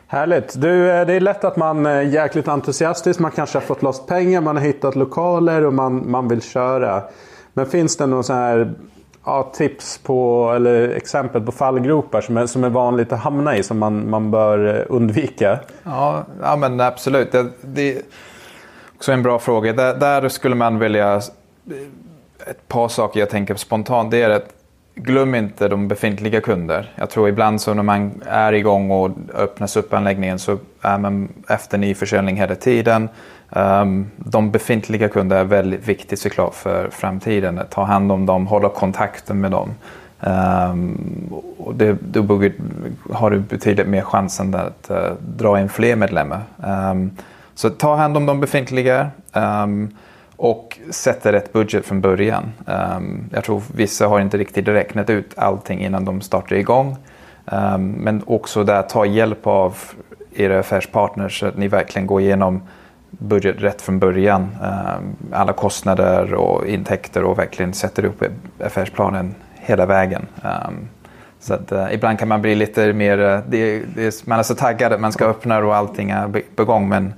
Härligt. 0.08 0.62
Du, 0.62 0.92
eh, 0.92 1.06
det 1.06 1.14
är 1.14 1.20
lätt 1.20 1.44
att 1.44 1.58
man 1.58 1.86
är 1.86 2.02
jäkligt 2.02 2.48
entusiastisk. 2.48 3.20
Man 3.20 3.32
kanske 3.32 3.58
har 3.58 3.64
fått 3.64 3.82
loss 3.82 4.06
pengar, 4.06 4.42
man 4.42 4.58
har 4.58 4.64
hittat 4.64 4.96
lokaler 4.96 5.66
och 5.66 5.74
man, 5.74 6.12
man 6.12 6.28
vill 6.28 6.42
köra. 6.42 7.04
Men 7.54 7.66
finns 7.66 7.98
det 7.98 8.06
någon 8.06 8.24
sån 8.24 8.36
här 8.36 8.74
ja, 9.26 9.52
tips 9.54 9.98
på, 9.98 10.52
eller 10.56 10.90
exempel 10.90 11.42
på 11.42 11.52
fallgropar 11.52 12.22
som 12.22 12.38
är, 12.38 12.46
som 12.46 12.64
är 12.64 12.70
vanligt 12.70 13.12
att 13.12 13.20
hamna 13.20 13.58
i 13.58 13.64
som 13.64 13.80
man, 13.80 14.10
man 14.10 14.32
bör 14.32 14.76
eh, 14.76 14.96
undvika? 14.96 15.60
Ja, 15.84 16.26
ja 16.42 16.56
men 16.56 16.80
absolut. 16.80 17.32
Det, 17.32 17.48
det 17.62 17.96
är 17.96 18.02
också 18.96 19.12
en 19.12 19.24
bra 19.24 19.40
fråga. 19.40 19.74
Där, 19.74 19.96
där 19.96 20.30
skulle 20.30 20.56
man 20.56 20.80
vilja... 20.80 21.22
Ett 22.48 22.68
par 22.68 22.88
saker 22.88 23.20
jag 23.20 23.30
tänker 23.30 23.56
spontant. 23.56 24.12
Det 24.12 24.22
är 24.22 24.30
att 24.30 24.50
glöm 24.96 25.36
inte 25.36 25.68
de 25.68 25.88
befintliga 25.88 26.42
kunder. 26.42 26.92
Jag 26.96 27.10
tror 27.10 27.30
ibland 27.30 27.62
så 27.62 27.74
när 27.74 27.84
man 27.84 28.22
är 28.26 28.54
igång 28.54 28.92
och 28.92 29.12
öppnas 29.34 29.78
upp 29.78 29.94
anläggningen 29.94 30.40
så 30.40 30.58
är 30.82 30.98
man 30.98 31.30
efter 31.48 31.78
nyförsäljning 31.78 32.36
hela 32.36 32.56
tiden. 32.56 33.10
Um, 33.50 34.12
de 34.18 34.52
befintliga 34.52 35.10
kunder 35.10 35.38
är 35.38 35.44
väldigt 35.44 35.88
viktigt 35.88 36.20
såklart 36.20 36.54
för 36.54 36.90
framtiden. 36.90 37.60
Ta 37.70 37.84
hand 37.84 38.12
om 38.12 38.26
dem, 38.26 38.48
hålla 38.48 38.70
kontakten 38.70 39.42
med 39.42 39.52
dem. 39.52 39.70
Um, 40.20 41.34
och 41.58 41.76
det, 41.76 41.98
då 42.02 42.42
har 43.14 43.32
du 43.32 43.40
betydligt 43.40 43.88
mer 43.88 44.02
chansen 44.02 44.56
att 44.56 44.92
uh, 44.92 44.98
dra 45.38 45.60
in 45.60 45.70
fler 45.70 45.96
medlemmar. 45.96 46.42
Um, 46.58 47.12
så 47.56 47.70
ta 47.70 47.96
hand 47.96 48.18
om 48.18 48.26
de 48.26 48.40
befintliga. 48.40 49.08
Um, 49.34 49.90
och 50.46 50.80
sätter 50.90 51.32
rätt 51.32 51.54
budget 51.54 51.86
från 51.86 52.02
början. 52.02 52.52
Um, 52.66 53.30
jag 53.34 53.44
tror 53.44 53.62
vissa 53.76 54.08
har 54.08 54.20
inte 54.20 54.38
riktigt 54.38 54.68
räknat 54.68 55.10
ut 55.10 55.34
allting 55.38 55.80
innan 55.80 56.06
de 56.06 56.22
startar 56.22 56.56
igång. 56.56 56.98
Um, 57.46 57.92
men 57.92 58.24
också 58.26 58.64
där 58.64 58.82
ta 58.82 59.06
hjälp 59.06 59.48
av 59.48 59.78
era 60.36 60.60
affärspartners 60.60 61.40
så 61.40 61.46
att 61.46 61.58
ni 61.58 61.68
verkligen 61.68 62.08
går 62.08 62.22
igenom 62.22 62.62
budget 63.10 63.56
rätt 63.60 63.82
från 63.82 64.00
början. 64.00 64.42
Um, 64.42 65.16
alla 65.32 65.54
kostnader 65.54 66.34
och 66.34 66.68
intäkter 66.68 67.24
och 67.24 67.40
verkligen 67.40 67.74
sätter 67.74 68.06
upp 68.06 68.24
affärsplanen 68.60 69.36
hela 69.56 69.86
vägen. 69.86 70.26
så 71.40 71.54
att, 71.54 71.72
uh, 71.72 71.94
ibland 71.94 72.20
kan 72.20 72.28
man 72.28 72.42
bli 72.42 72.56
lite 72.56 72.94
mer, 72.94 73.18
uh, 73.18 73.40
det, 73.48 73.84
det, 73.96 74.28
man 74.28 74.40
är 74.40 74.44
så 74.44 74.56
taggad 74.56 74.94
att 74.94 75.02
man 75.02 75.12
ska 75.12 75.26
öppna 75.26 75.58
och 75.58 75.76
allting 75.76 76.10
är 76.10 76.42
på 76.56 76.66
gång 76.66 76.90
men 76.90 77.14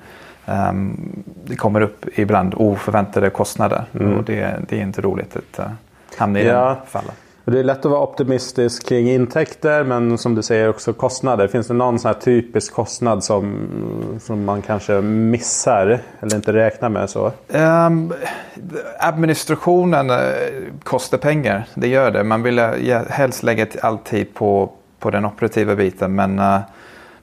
det 1.44 1.56
kommer 1.56 1.82
upp 1.82 2.06
ibland 2.16 2.54
oförväntade 2.58 3.30
kostnader 3.30 3.86
mm. 3.94 4.18
och 4.18 4.24
det, 4.24 4.56
det, 4.70 4.78
är 4.78 4.82
inte 4.82 5.02
roligt 5.02 5.36
att 5.36 5.60
uh, 5.60 5.72
hamna 6.18 6.40
i 6.40 6.48
ja. 6.48 6.66
den 6.66 6.76
fallen. 6.88 7.12
Det 7.52 7.60
är 7.60 7.64
lätt 7.64 7.86
att 7.86 7.92
vara 7.92 8.02
optimistisk 8.02 8.88
kring 8.88 9.10
intäkter 9.10 9.84
men 9.84 10.18
som 10.18 10.36
du 10.36 10.44
säger 10.44 10.70
också 10.70 10.94
kostnader. 10.94 11.48
Finns 11.48 11.68
det 11.68 11.74
någon 11.74 12.00
sån 12.00 12.10
här 12.10 12.20
typisk 12.20 12.74
kostnad 12.74 13.24
som, 13.24 13.68
som 14.20 14.46
man 14.46 14.62
kanske 14.62 15.02
missar 15.02 16.00
eller 16.20 16.36
inte 16.36 16.54
räknar 16.54 16.90
med? 16.90 17.10
så? 17.10 17.32
Um, 17.48 18.14
administrationen 19.00 20.10
uh, 20.10 20.18
kostar 20.84 21.18
pengar, 21.18 21.66
det 21.74 21.88
gör 21.88 22.12
det. 22.12 22.24
Man 22.24 22.44
vill 22.44 22.60
uh, 22.60 23.10
helst 23.10 23.44
lägga 23.44 23.68
all 23.82 23.98
tid 23.98 24.34
på, 24.34 24.70
på 25.00 25.10
den 25.10 25.26
operativa 25.26 25.76
biten 25.76 26.16
men 26.16 26.40
uh, 26.40 26.60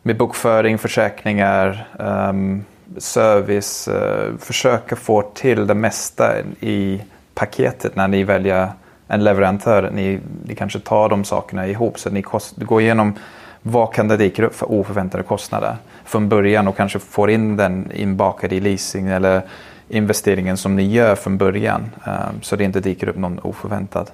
med 0.02 0.16
bokföring, 0.16 0.78
försäkringar 0.78 1.88
um, 1.98 2.64
service, 2.98 3.88
eh, 3.88 4.36
försöka 4.38 4.96
få 4.96 5.22
till 5.22 5.66
det 5.66 5.74
mesta 5.74 6.32
i 6.60 7.02
paketet 7.34 7.96
när 7.96 8.08
ni 8.08 8.24
väljer 8.24 8.68
en 9.08 9.24
leverantör. 9.24 9.90
Ni, 9.94 10.20
ni 10.44 10.54
kanske 10.54 10.80
tar 10.80 11.08
de 11.08 11.24
sakerna 11.24 11.66
ihop 11.66 11.98
så 11.98 12.10
ni 12.10 12.22
kost, 12.22 12.56
går 12.56 12.80
igenom 12.80 13.14
vad 13.62 13.92
kan 13.92 14.08
det 14.08 14.16
dyka 14.16 14.46
upp 14.46 14.54
för 14.54 14.72
oförväntade 14.72 15.24
kostnader 15.24 15.76
från 16.04 16.28
början 16.28 16.68
och 16.68 16.76
kanske 16.76 16.98
får 16.98 17.30
in 17.30 17.56
den 17.56 17.92
inbakad 17.94 18.52
i 18.52 18.60
leasing 18.60 19.08
eller 19.08 19.42
investeringen 19.88 20.56
som 20.56 20.76
ni 20.76 20.82
gör 20.82 21.14
från 21.14 21.38
början. 21.38 21.90
Eh, 22.06 22.12
så 22.42 22.56
det 22.56 22.64
inte 22.64 22.80
dyker 22.80 23.08
upp 23.08 23.16
någon 23.16 23.38
oförväntad. 23.38 24.10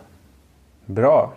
Bra. 0.87 1.33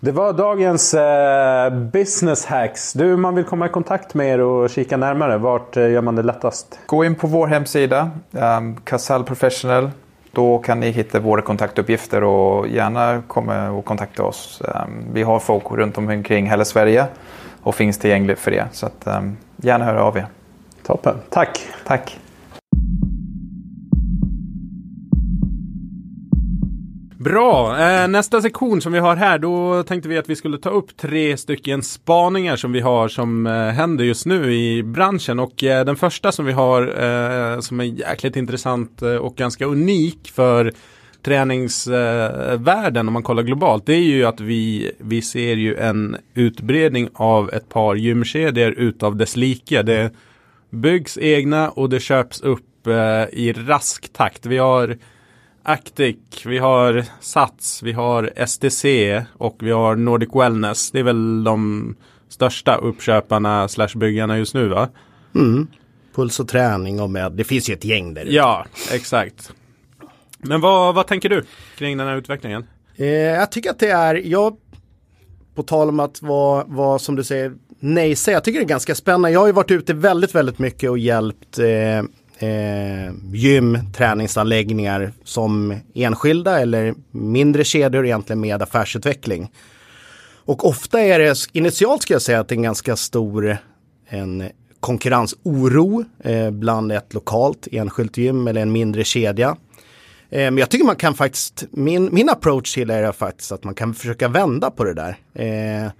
Det 0.00 0.12
var 0.12 0.32
dagens 0.32 0.94
eh, 0.94 1.70
business 1.70 2.46
hacks. 2.46 2.92
Du, 2.92 3.16
man 3.16 3.34
vill 3.34 3.44
komma 3.44 3.66
i 3.66 3.68
kontakt 3.68 4.14
med 4.14 4.26
er 4.26 4.40
och 4.40 4.70
kika 4.70 4.96
närmare. 4.96 5.38
Vart 5.38 5.76
eh, 5.76 5.90
gör 5.90 6.00
man 6.00 6.16
det 6.16 6.22
lättast? 6.22 6.78
Gå 6.86 7.04
in 7.04 7.14
på 7.14 7.26
vår 7.26 7.46
hemsida, 7.46 8.10
um, 8.30 8.76
Casal 8.76 9.24
Professional. 9.24 9.90
Då 10.32 10.58
kan 10.58 10.80
ni 10.80 10.90
hitta 10.90 11.20
våra 11.20 11.42
kontaktuppgifter 11.42 12.24
och 12.24 12.68
gärna 12.68 13.22
komma 13.26 13.70
och 13.70 13.84
kontakta 13.84 14.22
oss. 14.22 14.62
Um, 14.64 15.04
vi 15.12 15.22
har 15.22 15.38
folk 15.38 15.70
runt 15.70 15.98
omkring 15.98 16.50
hela 16.50 16.64
Sverige 16.64 17.06
och 17.62 17.74
finns 17.74 17.98
tillgängligt 17.98 18.38
för 18.38 18.50
det. 18.50 18.64
Så 18.72 18.86
att, 18.86 19.06
um, 19.06 19.36
gärna 19.56 19.84
höra 19.84 20.04
av 20.04 20.16
er. 20.16 20.26
Toppen. 20.82 21.16
Tack. 21.30 21.66
Tack. 21.86 22.18
Bra, 27.26 27.78
eh, 27.78 28.08
nästa 28.08 28.42
sektion 28.42 28.80
som 28.80 28.92
vi 28.92 28.98
har 28.98 29.16
här, 29.16 29.38
då 29.38 29.82
tänkte 29.82 30.08
vi 30.08 30.18
att 30.18 30.28
vi 30.28 30.36
skulle 30.36 30.58
ta 30.58 30.70
upp 30.70 30.96
tre 30.96 31.36
stycken 31.36 31.82
spaningar 31.82 32.56
som 32.56 32.72
vi 32.72 32.80
har 32.80 33.08
som 33.08 33.46
eh, 33.46 33.52
händer 33.52 34.04
just 34.04 34.26
nu 34.26 34.54
i 34.54 34.82
branschen. 34.82 35.38
Och 35.38 35.64
eh, 35.64 35.84
den 35.84 35.96
första 35.96 36.32
som 36.32 36.44
vi 36.44 36.52
har 36.52 36.82
eh, 36.82 37.60
som 37.60 37.80
är 37.80 37.84
jäkligt 37.84 38.36
intressant 38.36 39.02
eh, 39.02 39.14
och 39.14 39.36
ganska 39.36 39.66
unik 39.66 40.32
för 40.34 40.72
träningsvärlden 41.22 43.08
om 43.08 43.12
man 43.12 43.22
kollar 43.22 43.42
globalt. 43.42 43.86
Det 43.86 43.94
är 43.94 44.00
ju 44.00 44.24
att 44.24 44.40
vi, 44.40 44.92
vi 44.98 45.22
ser 45.22 45.56
ju 45.56 45.76
en 45.76 46.16
utbredning 46.34 47.08
av 47.14 47.50
ett 47.52 47.68
par 47.68 47.94
gymkedjor 47.94 48.72
utav 48.72 49.16
dess 49.16 49.36
like. 49.36 49.82
Det 49.82 50.10
byggs 50.70 51.18
egna 51.18 51.70
och 51.70 51.90
det 51.90 52.00
köps 52.00 52.40
upp 52.40 52.86
eh, 52.86 52.94
i 53.32 53.54
rask 53.56 54.12
takt. 54.12 54.46
Vi 54.46 54.58
har 54.58 54.96
Actic, 55.68 56.16
vi 56.44 56.58
har 56.58 57.04
Sats, 57.20 57.82
vi 57.82 57.92
har 57.92 58.46
STC 58.46 58.84
och 59.32 59.56
vi 59.60 59.70
har 59.70 59.96
Nordic 59.96 60.28
Wellness. 60.34 60.90
Det 60.90 60.98
är 60.98 61.02
väl 61.02 61.44
de 61.44 61.96
största 62.28 62.76
uppköparna 62.76 63.68
slash 63.68 63.88
byggarna 63.96 64.38
just 64.38 64.54
nu 64.54 64.68
va? 64.68 64.88
Mm. 65.34 65.66
Puls 66.14 66.40
och 66.40 66.48
träning 66.48 67.00
och 67.00 67.10
med, 67.10 67.32
det 67.32 67.44
finns 67.44 67.70
ju 67.70 67.74
ett 67.74 67.84
gäng 67.84 68.14
där 68.14 68.22
ute. 68.22 68.34
Ja, 68.34 68.66
exakt. 68.92 69.52
Men 70.38 70.60
vad, 70.60 70.94
vad 70.94 71.06
tänker 71.06 71.28
du 71.28 71.44
kring 71.76 71.96
den 71.98 72.06
här 72.06 72.16
utvecklingen? 72.16 72.66
Eh, 72.96 73.06
jag 73.06 73.52
tycker 73.52 73.70
att 73.70 73.78
det 73.78 73.90
är, 73.90 74.14
jag, 74.14 74.56
på 75.54 75.62
tal 75.62 75.88
om 75.88 76.00
att 76.00 76.22
vara, 76.22 76.64
vara 76.64 76.98
som 76.98 77.16
du 77.16 77.24
säger, 77.24 77.52
nej 77.80 78.16
säga, 78.16 78.36
jag 78.36 78.44
tycker 78.44 78.58
det 78.58 78.64
är 78.64 78.68
ganska 78.68 78.94
spännande. 78.94 79.30
Jag 79.30 79.40
har 79.40 79.46
ju 79.46 79.52
varit 79.52 79.70
ute 79.70 79.94
väldigt, 79.94 80.34
väldigt 80.34 80.58
mycket 80.58 80.90
och 80.90 80.98
hjälpt 80.98 81.58
eh, 81.58 82.02
eh, 82.38 83.12
gym, 83.32 83.78
träningsanläggningar 83.96 85.12
som 85.24 85.74
enskilda 85.94 86.60
eller 86.60 86.94
mindre 87.10 87.64
kedjor 87.64 88.06
egentligen 88.06 88.40
med 88.40 88.62
affärsutveckling. 88.62 89.50
Och 90.44 90.66
ofta 90.66 91.00
är 91.00 91.18
det, 91.18 91.36
initialt 91.52 92.02
ska 92.02 92.14
jag 92.14 92.22
säga 92.22 92.40
att 92.40 92.48
det 92.48 92.54
är 92.54 92.56
en 92.56 92.62
ganska 92.62 92.96
stor 92.96 93.58
en 94.08 94.50
konkurrensoro 94.80 96.04
eh, 96.24 96.50
bland 96.50 96.92
ett 96.92 97.14
lokalt 97.14 97.68
enskilt 97.72 98.16
gym 98.16 98.48
eller 98.48 98.62
en 98.62 98.72
mindre 98.72 99.04
kedja. 99.04 99.56
Eh, 100.30 100.38
men 100.38 100.58
jag 100.58 100.70
tycker 100.70 100.84
man 100.84 100.96
kan 100.96 101.14
faktiskt, 101.14 101.64
min, 101.70 102.08
min 102.12 102.28
approach 102.28 102.74
till 102.74 102.88
det 102.88 102.94
är 102.94 103.12
faktiskt 103.12 103.52
att 103.52 103.64
man 103.64 103.74
kan 103.74 103.94
försöka 103.94 104.28
vända 104.28 104.70
på 104.70 104.84
det 104.84 104.94
där. 104.94 105.16
Eh, 105.34 105.90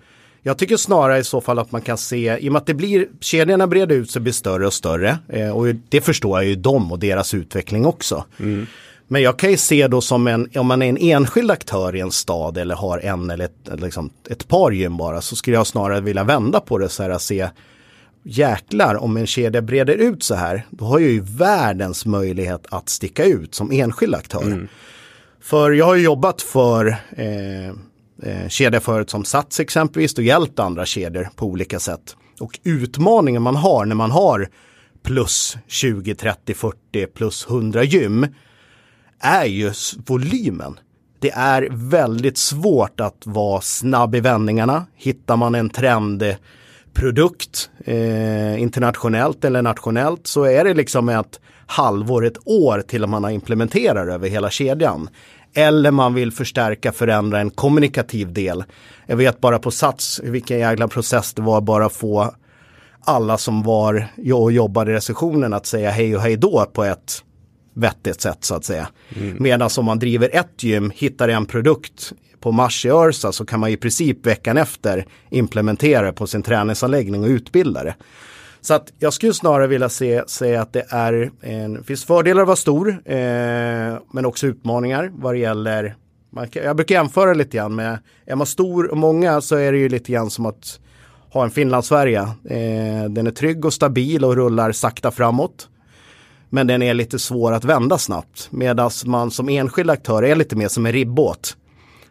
jag 0.46 0.58
tycker 0.58 0.76
snarare 0.76 1.18
i 1.18 1.24
så 1.24 1.40
fall 1.40 1.58
att 1.58 1.72
man 1.72 1.80
kan 1.80 1.98
se, 1.98 2.38
i 2.38 2.48
och 2.48 2.52
med 2.52 2.60
att 2.60 2.66
det 2.66 2.74
blir, 2.74 3.08
kedjorna 3.20 3.66
breder 3.66 3.96
ut 3.96 4.10
sig 4.10 4.22
blir 4.22 4.32
större 4.32 4.66
och 4.66 4.72
större. 4.72 5.18
Eh, 5.28 5.50
och 5.50 5.66
det 5.88 6.00
förstår 6.00 6.38
jag 6.38 6.48
ju 6.48 6.54
dem 6.54 6.92
och 6.92 6.98
deras 6.98 7.34
utveckling 7.34 7.86
också. 7.86 8.24
Mm. 8.40 8.66
Men 9.08 9.22
jag 9.22 9.38
kan 9.38 9.50
ju 9.50 9.56
se 9.56 9.88
då 9.88 10.00
som 10.00 10.26
en, 10.26 10.50
om 10.56 10.66
man 10.66 10.82
är 10.82 10.88
en 10.88 10.96
enskild 10.96 11.50
aktör 11.50 11.96
i 11.96 12.00
en 12.00 12.10
stad 12.10 12.58
eller 12.58 12.74
har 12.74 12.98
en 12.98 13.30
eller 13.30 13.44
ett, 13.44 13.80
liksom 13.80 14.10
ett 14.30 14.48
par 14.48 14.70
gym 14.70 14.96
bara, 14.96 15.20
så 15.20 15.36
skulle 15.36 15.56
jag 15.56 15.66
snarare 15.66 16.00
vilja 16.00 16.24
vända 16.24 16.60
på 16.60 16.78
det 16.78 16.88
så 16.88 17.02
här 17.02 17.10
att 17.10 17.22
se, 17.22 17.48
jäklar 18.22 18.94
om 18.94 19.16
en 19.16 19.26
kedja 19.26 19.62
breder 19.62 19.94
ut 19.94 20.22
så 20.22 20.34
här, 20.34 20.66
då 20.70 20.84
har 20.84 20.98
jag 20.98 21.10
ju 21.10 21.20
världens 21.20 22.06
möjlighet 22.06 22.66
att 22.70 22.88
sticka 22.88 23.24
ut 23.24 23.54
som 23.54 23.72
enskild 23.72 24.14
aktör. 24.14 24.42
Mm. 24.42 24.68
För 25.40 25.70
jag 25.70 25.86
har 25.86 25.96
jobbat 25.96 26.42
för 26.42 26.86
eh, 27.16 27.74
eh, 28.22 28.80
förut 28.80 29.10
som 29.10 29.24
Sats 29.24 29.60
exempelvis 29.60 30.14
och 30.14 30.24
hjälpt 30.24 30.58
andra 30.58 30.86
kedjor 30.86 31.28
på 31.36 31.46
olika 31.46 31.80
sätt. 31.80 32.16
Och 32.40 32.58
utmaningen 32.64 33.42
man 33.42 33.56
har 33.56 33.84
när 33.84 33.94
man 33.94 34.10
har 34.10 34.48
plus 35.02 35.56
20, 35.66 36.14
30, 36.14 36.54
40 36.54 37.06
plus 37.06 37.46
100 37.46 37.84
gym 37.84 38.26
är 39.20 39.44
ju 39.44 39.72
volymen. 40.06 40.78
Det 41.18 41.30
är 41.30 41.68
väldigt 41.70 42.38
svårt 42.38 43.00
att 43.00 43.22
vara 43.24 43.60
snabb 43.60 44.14
i 44.14 44.20
vändningarna. 44.20 44.86
Hittar 44.94 45.36
man 45.36 45.54
en 45.54 45.70
trendprodukt 45.70 47.70
eh, 47.84 48.62
internationellt 48.62 49.44
eller 49.44 49.62
nationellt 49.62 50.26
så 50.26 50.44
är 50.44 50.64
det 50.64 50.74
liksom 50.74 51.08
ett 51.08 51.40
halvår, 51.66 52.26
ett 52.26 52.38
år 52.44 52.82
till 52.88 53.06
man 53.06 53.24
har 53.24 53.30
implementerat 53.30 54.08
över 54.08 54.28
hela 54.28 54.50
kedjan. 54.50 55.08
Eller 55.56 55.90
man 55.90 56.14
vill 56.14 56.32
förstärka, 56.32 56.92
förändra 56.92 57.40
en 57.40 57.50
kommunikativ 57.50 58.32
del. 58.32 58.64
Jag 59.06 59.16
vet 59.16 59.40
bara 59.40 59.58
på 59.58 59.70
Sats 59.70 60.20
vilken 60.24 60.58
jävla 60.58 60.88
process 60.88 61.34
det 61.34 61.42
var 61.42 61.60
bara 61.60 61.88
få 61.88 62.34
alla 63.04 63.38
som 63.38 63.62
var 63.62 64.08
och 64.34 64.52
jobbade 64.52 64.90
i 64.90 64.94
receptionen 64.94 65.52
att 65.52 65.66
säga 65.66 65.90
hej 65.90 66.16
och 66.16 66.22
hej 66.22 66.36
då 66.36 66.66
på 66.72 66.84
ett 66.84 67.22
vettigt 67.74 68.20
sätt 68.20 68.44
så 68.44 68.54
att 68.54 68.64
säga. 68.64 68.88
Mm. 69.16 69.36
Medan 69.40 69.70
om 69.78 69.84
man 69.84 69.98
driver 69.98 70.30
ett 70.32 70.62
gym, 70.62 70.92
hittar 70.94 71.28
en 71.28 71.46
produkt 71.46 72.12
på 72.40 72.52
Mars 72.52 72.86
i 72.86 72.90
Örsa 72.90 73.32
så 73.32 73.46
kan 73.46 73.60
man 73.60 73.70
i 73.70 73.76
princip 73.76 74.26
veckan 74.26 74.56
efter 74.56 75.06
implementera 75.30 76.06
det 76.06 76.12
på 76.12 76.26
sin 76.26 76.42
träningsanläggning 76.42 77.24
och 77.24 77.28
utbilda 77.28 77.84
det. 77.84 77.94
Så 78.66 78.74
att 78.74 78.92
jag 78.98 79.12
skulle 79.12 79.34
snarare 79.34 79.66
vilja 79.66 79.88
se, 79.88 80.22
säga 80.26 80.62
att 80.62 80.72
det 80.72 80.86
är 80.88 81.30
en, 81.40 81.84
finns 81.84 82.04
fördelar 82.04 82.42
att 82.42 82.46
vara 82.46 82.56
stor, 82.56 82.88
eh, 83.04 83.98
men 84.12 84.26
också 84.26 84.46
utmaningar 84.46 85.10
vad 85.14 85.34
det 85.34 85.38
gäller 85.38 85.96
man 86.30 86.48
jag 86.52 86.76
brukar 86.76 86.94
jämföra 86.94 87.34
lite 87.34 87.56
grann 87.56 87.74
med, 87.74 87.98
är 88.26 88.36
man 88.36 88.46
stor 88.46 88.90
och 88.90 88.96
många 88.96 89.40
så 89.40 89.56
är 89.56 89.72
det 89.72 89.78
ju 89.78 89.88
lite 89.88 90.12
grann 90.12 90.30
som 90.30 90.46
att 90.46 90.80
ha 91.32 91.44
en 91.44 91.50
Finlandsfärja. 91.50 92.22
Eh, 92.44 93.04
den 93.10 93.26
är 93.26 93.30
trygg 93.30 93.64
och 93.64 93.72
stabil 93.72 94.24
och 94.24 94.36
rullar 94.36 94.72
sakta 94.72 95.10
framåt. 95.10 95.68
Men 96.48 96.66
den 96.66 96.82
är 96.82 96.94
lite 96.94 97.18
svår 97.18 97.52
att 97.52 97.64
vända 97.64 97.98
snabbt. 97.98 98.48
Medan 98.50 98.90
man 99.04 99.30
som 99.30 99.48
enskild 99.48 99.90
aktör 99.90 100.22
är 100.22 100.36
lite 100.36 100.56
mer 100.56 100.68
som 100.68 100.86
en 100.86 100.92
ribbåt. 100.92 101.56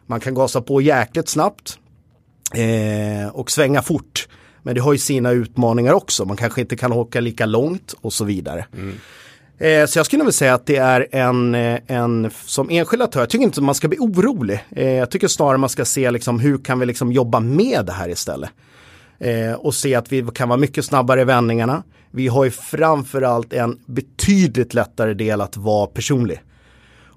Man 0.06 0.20
kan 0.20 0.34
gasa 0.34 0.60
på 0.60 0.80
jäkligt 0.80 1.28
snabbt 1.28 1.78
eh, 2.54 3.28
och 3.32 3.50
svänga 3.50 3.82
fort. 3.82 4.28
Men 4.66 4.74
det 4.74 4.80
har 4.80 4.92
ju 4.92 4.98
sina 4.98 5.30
utmaningar 5.30 5.92
också. 5.92 6.24
Man 6.24 6.36
kanske 6.36 6.60
inte 6.60 6.76
kan 6.76 6.92
åka 6.92 7.20
lika 7.20 7.46
långt 7.46 7.94
och 8.00 8.12
så 8.12 8.24
vidare. 8.24 8.66
Mm. 8.74 8.94
Eh, 9.58 9.86
så 9.86 9.98
jag 9.98 10.06
skulle 10.06 10.24
nog 10.24 10.34
säga 10.34 10.54
att 10.54 10.66
det 10.66 10.76
är 10.76 11.06
en, 11.10 11.54
eh, 11.54 11.80
en 11.86 12.30
som 12.44 12.70
enskild 12.70 13.02
aktör, 13.02 13.20
jag 13.20 13.28
tycker 13.28 13.44
inte 13.44 13.60
man 13.60 13.74
ska 13.74 13.88
bli 13.88 13.98
orolig. 13.98 14.64
Eh, 14.70 14.90
jag 14.90 15.10
tycker 15.10 15.28
snarare 15.28 15.58
man 15.58 15.68
ska 15.68 15.84
se 15.84 16.10
liksom, 16.10 16.40
hur 16.40 16.58
kan 16.58 16.78
vi 16.78 16.86
liksom 16.86 17.12
jobba 17.12 17.40
med 17.40 17.86
det 17.86 17.92
här 17.92 18.08
istället. 18.08 18.50
Eh, 19.18 19.52
och 19.52 19.74
se 19.74 19.94
att 19.94 20.12
vi 20.12 20.26
kan 20.34 20.48
vara 20.48 20.58
mycket 20.58 20.84
snabbare 20.84 21.20
i 21.20 21.24
vändningarna. 21.24 21.82
Vi 22.10 22.28
har 22.28 22.44
ju 22.44 22.50
framförallt 22.50 23.52
en 23.52 23.78
betydligt 23.86 24.74
lättare 24.74 25.14
del 25.14 25.40
att 25.40 25.56
vara 25.56 25.86
personlig. 25.86 26.42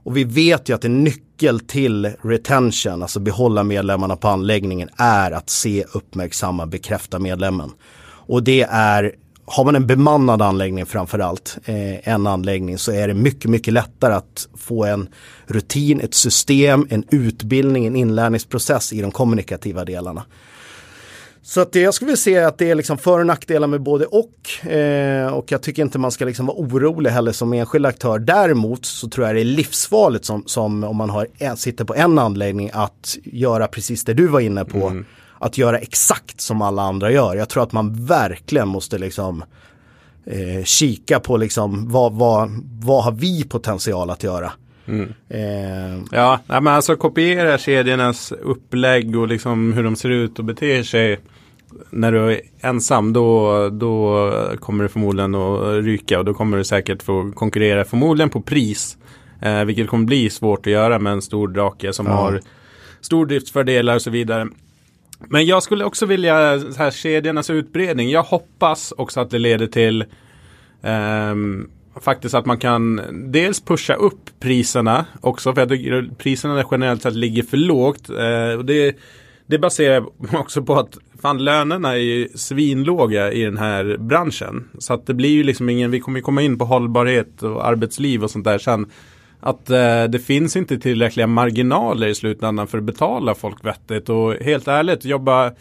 Och 0.10 0.18
vi 0.18 0.24
vet 0.24 0.70
ju 0.70 0.74
att 0.74 0.86
en 0.86 1.03
nyckel 1.03 1.60
till 1.60 2.12
retention, 2.22 3.01
alltså 3.01 3.20
behålla 3.20 3.64
medlemmarna 3.64 4.16
på 4.16 4.28
anläggningen, 4.28 4.89
är 4.97 5.32
att 5.32 5.49
se, 5.49 5.84
uppmärksamma, 5.93 6.66
bekräfta 6.66 7.20
medlemmen. 7.20 7.72
Och 8.03 8.43
det 8.43 8.62
är, 8.62 9.16
har 9.45 9.66
man 9.66 9.76
en 9.76 9.88
bemannad 9.88 10.41
anläggning 10.41 10.86
framförallt, 10.86 11.57
eh, 11.66 12.10
en 12.10 12.28
anläggning, 12.28 12.78
så 12.78 12.91
är 12.91 13.07
det 13.07 13.14
mycket, 13.14 13.51
mycket 13.51 13.74
lättare 13.74 14.14
att 14.14 14.47
få 14.57 14.86
en 14.86 15.10
rutin, 15.47 15.99
ett 15.99 16.14
system, 16.14 16.88
en 16.89 17.03
utbildning, 17.12 17.86
en 17.86 17.95
inlärningsprocess 17.95 18.93
i 18.93 19.01
de 19.01 19.12
kommunikativa 19.12 19.86
delarna. 19.86 20.26
Så 21.49 21.61
att 21.61 21.71
det, 21.71 21.79
jag 21.79 21.93
skulle 21.93 22.07
vilja 22.07 22.17
se 22.17 22.39
att 22.39 22.57
det 22.57 22.69
är 22.69 22.75
liksom 22.75 22.97
för 22.97 23.19
och 23.19 23.25
nackdelar 23.25 23.67
med 23.67 23.81
både 23.81 24.05
och. 24.05 24.67
Eh, 24.71 25.33
och 25.33 25.51
jag 25.51 25.61
tycker 25.61 25.81
inte 25.81 25.99
man 25.99 26.11
ska 26.11 26.25
liksom 26.25 26.45
vara 26.45 26.57
orolig 26.57 27.09
heller 27.09 27.31
som 27.31 27.53
enskild 27.53 27.85
aktör. 27.85 28.19
Däremot 28.19 28.85
så 28.85 29.09
tror 29.09 29.27
jag 29.27 29.35
det 29.35 29.41
är 29.41 29.45
livsfarligt 29.45 30.25
som, 30.25 30.43
som 30.45 30.83
om 30.83 30.97
man 30.97 31.09
har 31.09 31.27
en, 31.37 31.57
sitter 31.57 31.85
på 31.85 31.95
en 31.95 32.19
anläggning 32.19 32.69
att 32.73 33.17
göra 33.23 33.67
precis 33.67 34.03
det 34.03 34.13
du 34.13 34.27
var 34.27 34.39
inne 34.39 34.65
på. 34.65 34.87
Mm. 34.87 35.05
Att 35.39 35.57
göra 35.57 35.77
exakt 35.77 36.41
som 36.41 36.61
alla 36.61 36.81
andra 36.81 37.11
gör. 37.11 37.35
Jag 37.35 37.49
tror 37.49 37.63
att 37.63 37.71
man 37.71 38.05
verkligen 38.05 38.67
måste 38.67 38.97
liksom 38.97 39.43
eh, 40.25 40.63
kika 40.63 41.19
på 41.19 41.37
liksom 41.37 41.91
vad, 41.91 42.13
vad, 42.13 42.49
vad 42.81 43.03
har 43.03 43.11
vi 43.11 43.43
potential 43.43 44.09
att 44.09 44.23
göra. 44.23 44.51
Mm. 44.87 45.13
Eh. 45.29 46.03
Ja, 46.11 46.39
men 46.47 46.67
alltså 46.67 46.95
kopiera 46.95 47.57
kedjornas 47.57 48.31
upplägg 48.31 49.15
och 49.15 49.27
liksom 49.27 49.73
hur 49.73 49.83
de 49.83 49.95
ser 49.95 50.09
ut 50.09 50.39
och 50.39 50.45
beter 50.45 50.83
sig 50.83 51.19
när 51.89 52.11
du 52.11 52.32
är 52.32 52.41
ensam 52.61 53.13
då, 53.13 53.70
då 53.70 54.32
kommer 54.59 54.84
det 54.84 54.89
förmodligen 54.89 55.36
att 55.36 55.84
ryka 55.84 56.20
och 56.20 56.26
då 56.26 56.34
kommer 56.34 56.57
du 56.57 56.63
säkert 56.63 57.03
få 57.03 57.32
konkurrera 57.36 57.86
förmodligen 57.86 58.30
på 58.30 58.41
pris. 58.41 58.97
Eh, 59.41 59.63
vilket 59.63 59.88
kommer 59.88 60.05
bli 60.05 60.30
svårt 60.30 60.67
att 60.67 60.74
göra 60.74 60.99
med 60.99 61.13
en 61.13 61.22
stor 61.22 61.47
drake 61.47 61.93
som 61.93 62.05
ja. 62.05 62.11
har 62.11 62.41
stordriftsfördelar 63.01 63.95
och 63.95 64.01
så 64.01 64.09
vidare. 64.09 64.47
Men 65.28 65.45
jag 65.45 65.63
skulle 65.63 65.86
också 65.86 66.05
vilja, 66.05 66.59
så 66.59 66.78
här, 66.78 66.91
kedjornas 66.91 67.49
utbredning, 67.49 68.09
jag 68.09 68.24
hoppas 68.24 68.93
också 68.97 69.20
att 69.20 69.30
det 69.30 69.39
leder 69.39 69.67
till 69.67 70.05
um, 70.82 71.70
faktiskt 72.01 72.36
att 72.36 72.45
man 72.45 72.57
kan 72.57 73.01
dels 73.32 73.61
pusha 73.61 73.93
upp 73.93 74.30
priserna 74.39 75.05
också 75.22 75.53
för 75.53 75.61
jag 75.61 75.70
tycker 75.70 76.09
priserna 76.17 76.65
generellt 76.72 77.01
sett 77.01 77.13
ligger 77.13 77.43
för 77.43 77.57
lågt. 77.57 78.09
Eh, 78.09 78.57
och 78.57 78.65
det, 78.65 78.95
det 79.45 79.59
baserar 79.59 80.05
också 80.39 80.63
på 80.63 80.76
att 80.76 80.97
fan 81.22 81.43
lönerna 81.43 81.91
är 81.91 81.99
ju 81.99 82.28
svinlåga 82.36 83.32
i 83.32 83.43
den 83.43 83.57
här 83.57 83.97
branschen. 83.99 84.70
Så 84.78 84.93
att 84.93 85.05
det 85.05 85.13
blir 85.13 85.30
ju 85.30 85.43
liksom 85.43 85.70
ingen, 85.70 85.91
vi 85.91 85.99
kommer 85.99 86.20
ju 86.20 86.24
komma 86.24 86.41
in 86.41 86.57
på 86.57 86.65
hållbarhet 86.65 87.43
och 87.43 87.67
arbetsliv 87.67 88.24
och 88.24 88.32
sånt 88.32 88.45
där 88.45 88.57
sen. 88.57 88.91
att 89.39 89.70
eh, 89.70 90.03
det 90.03 90.20
finns 90.26 90.55
inte 90.55 90.78
tillräckliga 90.78 91.28
marginaler 91.28 92.07
i 92.07 92.15
slutändan 92.15 92.67
för 92.67 92.78
att 92.78 92.84
betala 92.84 93.36
folk 93.36 93.65
vettigt. 93.65 94.09
Och 94.09 94.34
helt 94.34 94.67
ärligt, 94.67 95.05
jobba 95.05 95.51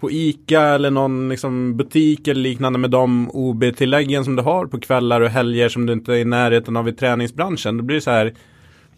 på 0.00 0.10
ICA 0.10 0.62
eller 0.62 0.90
någon 0.90 1.28
liksom, 1.28 1.76
butik 1.76 2.28
eller 2.28 2.40
liknande 2.40 2.78
med 2.78 2.90
de 2.90 3.30
OB-tilläggen 3.30 4.24
som 4.24 4.36
du 4.36 4.42
har 4.42 4.66
på 4.66 4.80
kvällar 4.80 5.20
och 5.20 5.30
helger 5.30 5.68
som 5.68 5.86
du 5.86 5.92
inte 5.92 6.12
är 6.12 6.16
i 6.16 6.24
närheten 6.24 6.76
av 6.76 6.88
i 6.88 6.92
träningsbranschen. 6.92 7.76
Då 7.76 7.84
blir 7.84 7.96
det 7.96 8.00
så 8.00 8.10
här 8.10 8.34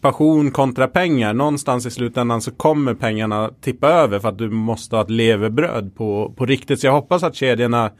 passion 0.01 0.51
kontra 0.51 0.87
pengar. 0.87 1.33
Någonstans 1.33 1.85
i 1.85 1.91
slutändan 1.91 2.41
så 2.41 2.51
kommer 2.51 2.93
pengarna 2.93 3.49
tippa 3.61 3.87
över 3.87 4.19
för 4.19 4.29
att 4.29 4.37
du 4.37 4.49
måste 4.49 4.95
ha 4.95 5.03
ett 5.03 5.09
levebröd 5.09 5.95
på, 5.95 6.33
på 6.37 6.45
riktigt. 6.45 6.79
Så 6.79 6.87
jag 6.87 6.93
hoppas 6.93 7.23
att 7.23 7.35
kedjorna 7.35 7.91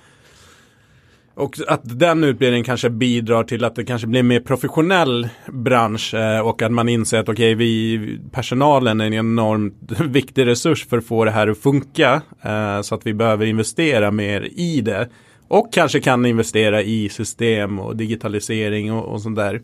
och 1.34 1.56
att 1.68 1.99
den 1.99 2.24
utbildningen 2.24 2.64
kanske 2.64 2.89
bidrar 2.89 3.43
till 3.43 3.64
att 3.64 3.76
det 3.76 3.86
kanske 3.86 4.08
blir 4.08 4.20
en 4.20 4.28
mer 4.28 4.39
professionell 4.39 5.30
bransch 5.47 6.14
eh, 6.14 6.39
och 6.39 6.62
att 6.62 6.72
man 6.72 6.89
inser 6.89 7.20
att 7.20 7.30
okej, 7.30 7.56
okay, 7.56 7.56
vi, 7.56 8.20
personalen 8.32 9.02
är 9.02 9.06
en 9.06 9.14
enormt 9.14 9.91
viktig 9.99 10.45
resurs 10.45 10.88
för 10.88 10.97
att 10.97 11.06
få 11.06 11.26
det 11.26 11.32
här 11.32 11.47
att 11.47 11.58
funka. 11.58 12.22
Eh, 12.41 12.82
så 12.82 12.95
att 12.95 13.06
vi 13.06 13.14
behöver 13.14 13.45
investera 13.45 14.12
mer 14.12 14.49
i 14.52 14.82
det. 14.82 15.10
Och 15.47 15.74
kanske 15.74 15.99
kan 15.99 16.26
investera 16.26 16.82
i 16.82 17.10
system 17.10 17.80
och 17.80 17.95
digitalisering 17.95 18.93
och, 18.93 19.06
och 19.06 19.22
sånt 19.22 19.36
där. 19.36 19.62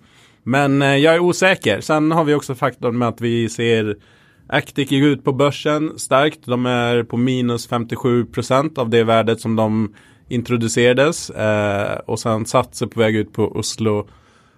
Men 0.47 0.81
eh, 0.81 0.95
jag 0.95 1.15
är 1.15 1.19
osäker. 1.19 1.81
Sen 1.81 2.11
har 2.11 2.23
vi 2.23 2.33
också 2.33 2.55
faktorn 2.55 2.97
med 2.97 3.07
att 3.07 3.21
vi 3.21 3.49
ser 3.49 3.95
Actic 4.47 4.91
gick 4.91 5.03
ut 5.03 5.23
på 5.23 5.33
börsen 5.33 5.99
starkt. 5.99 6.39
De 6.45 6.65
är 6.65 7.03
på 7.03 7.17
minus 7.17 7.67
57 7.67 8.25
procent 8.25 8.77
av 8.77 8.89
det 8.89 9.03
värdet 9.03 9.41
som 9.41 9.55
de 9.55 9.93
introducerades. 10.29 11.29
Eh, 11.29 11.99
och 12.05 12.19
sen 12.19 12.45
satsar 12.45 12.87
på 12.87 12.99
väg 12.99 13.15
ut 13.15 13.33
på 13.33 13.51
Oslo 13.51 14.07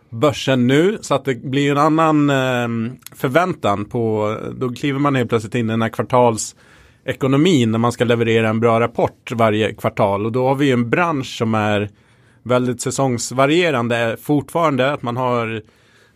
börsen 0.10 0.68
nu. 0.68 0.98
Så 1.02 1.14
att 1.14 1.26
det 1.26 1.44
blir 1.44 1.72
en 1.72 1.78
annan 1.78 2.30
eh, 2.30 2.94
förväntan 3.16 3.86
på, 3.86 4.36
då 4.56 4.70
kliver 4.70 5.00
man 5.00 5.16
helt 5.16 5.30
plötsligt 5.30 5.56
in 5.56 5.70
i 5.70 5.74
den 5.74 5.82
här 5.82 5.90
kvartalsekonomin 5.90 7.72
när 7.72 7.80
man 7.80 7.92
ska 7.92 8.04
leverera 8.04 8.50
en 8.50 8.60
bra 8.60 8.80
rapport 8.80 9.32
varje 9.32 9.74
kvartal. 9.74 10.26
Och 10.26 10.32
då 10.32 10.48
har 10.48 10.56
vi 10.56 10.66
ju 10.66 10.74
en 10.74 10.90
bransch 10.90 11.38
som 11.38 11.56
är 11.56 11.90
väldigt 12.44 12.82
säsongsvarierande 12.82 14.18
fortfarande. 14.22 14.92
Att 14.92 15.02
man 15.02 15.18
har 15.18 15.62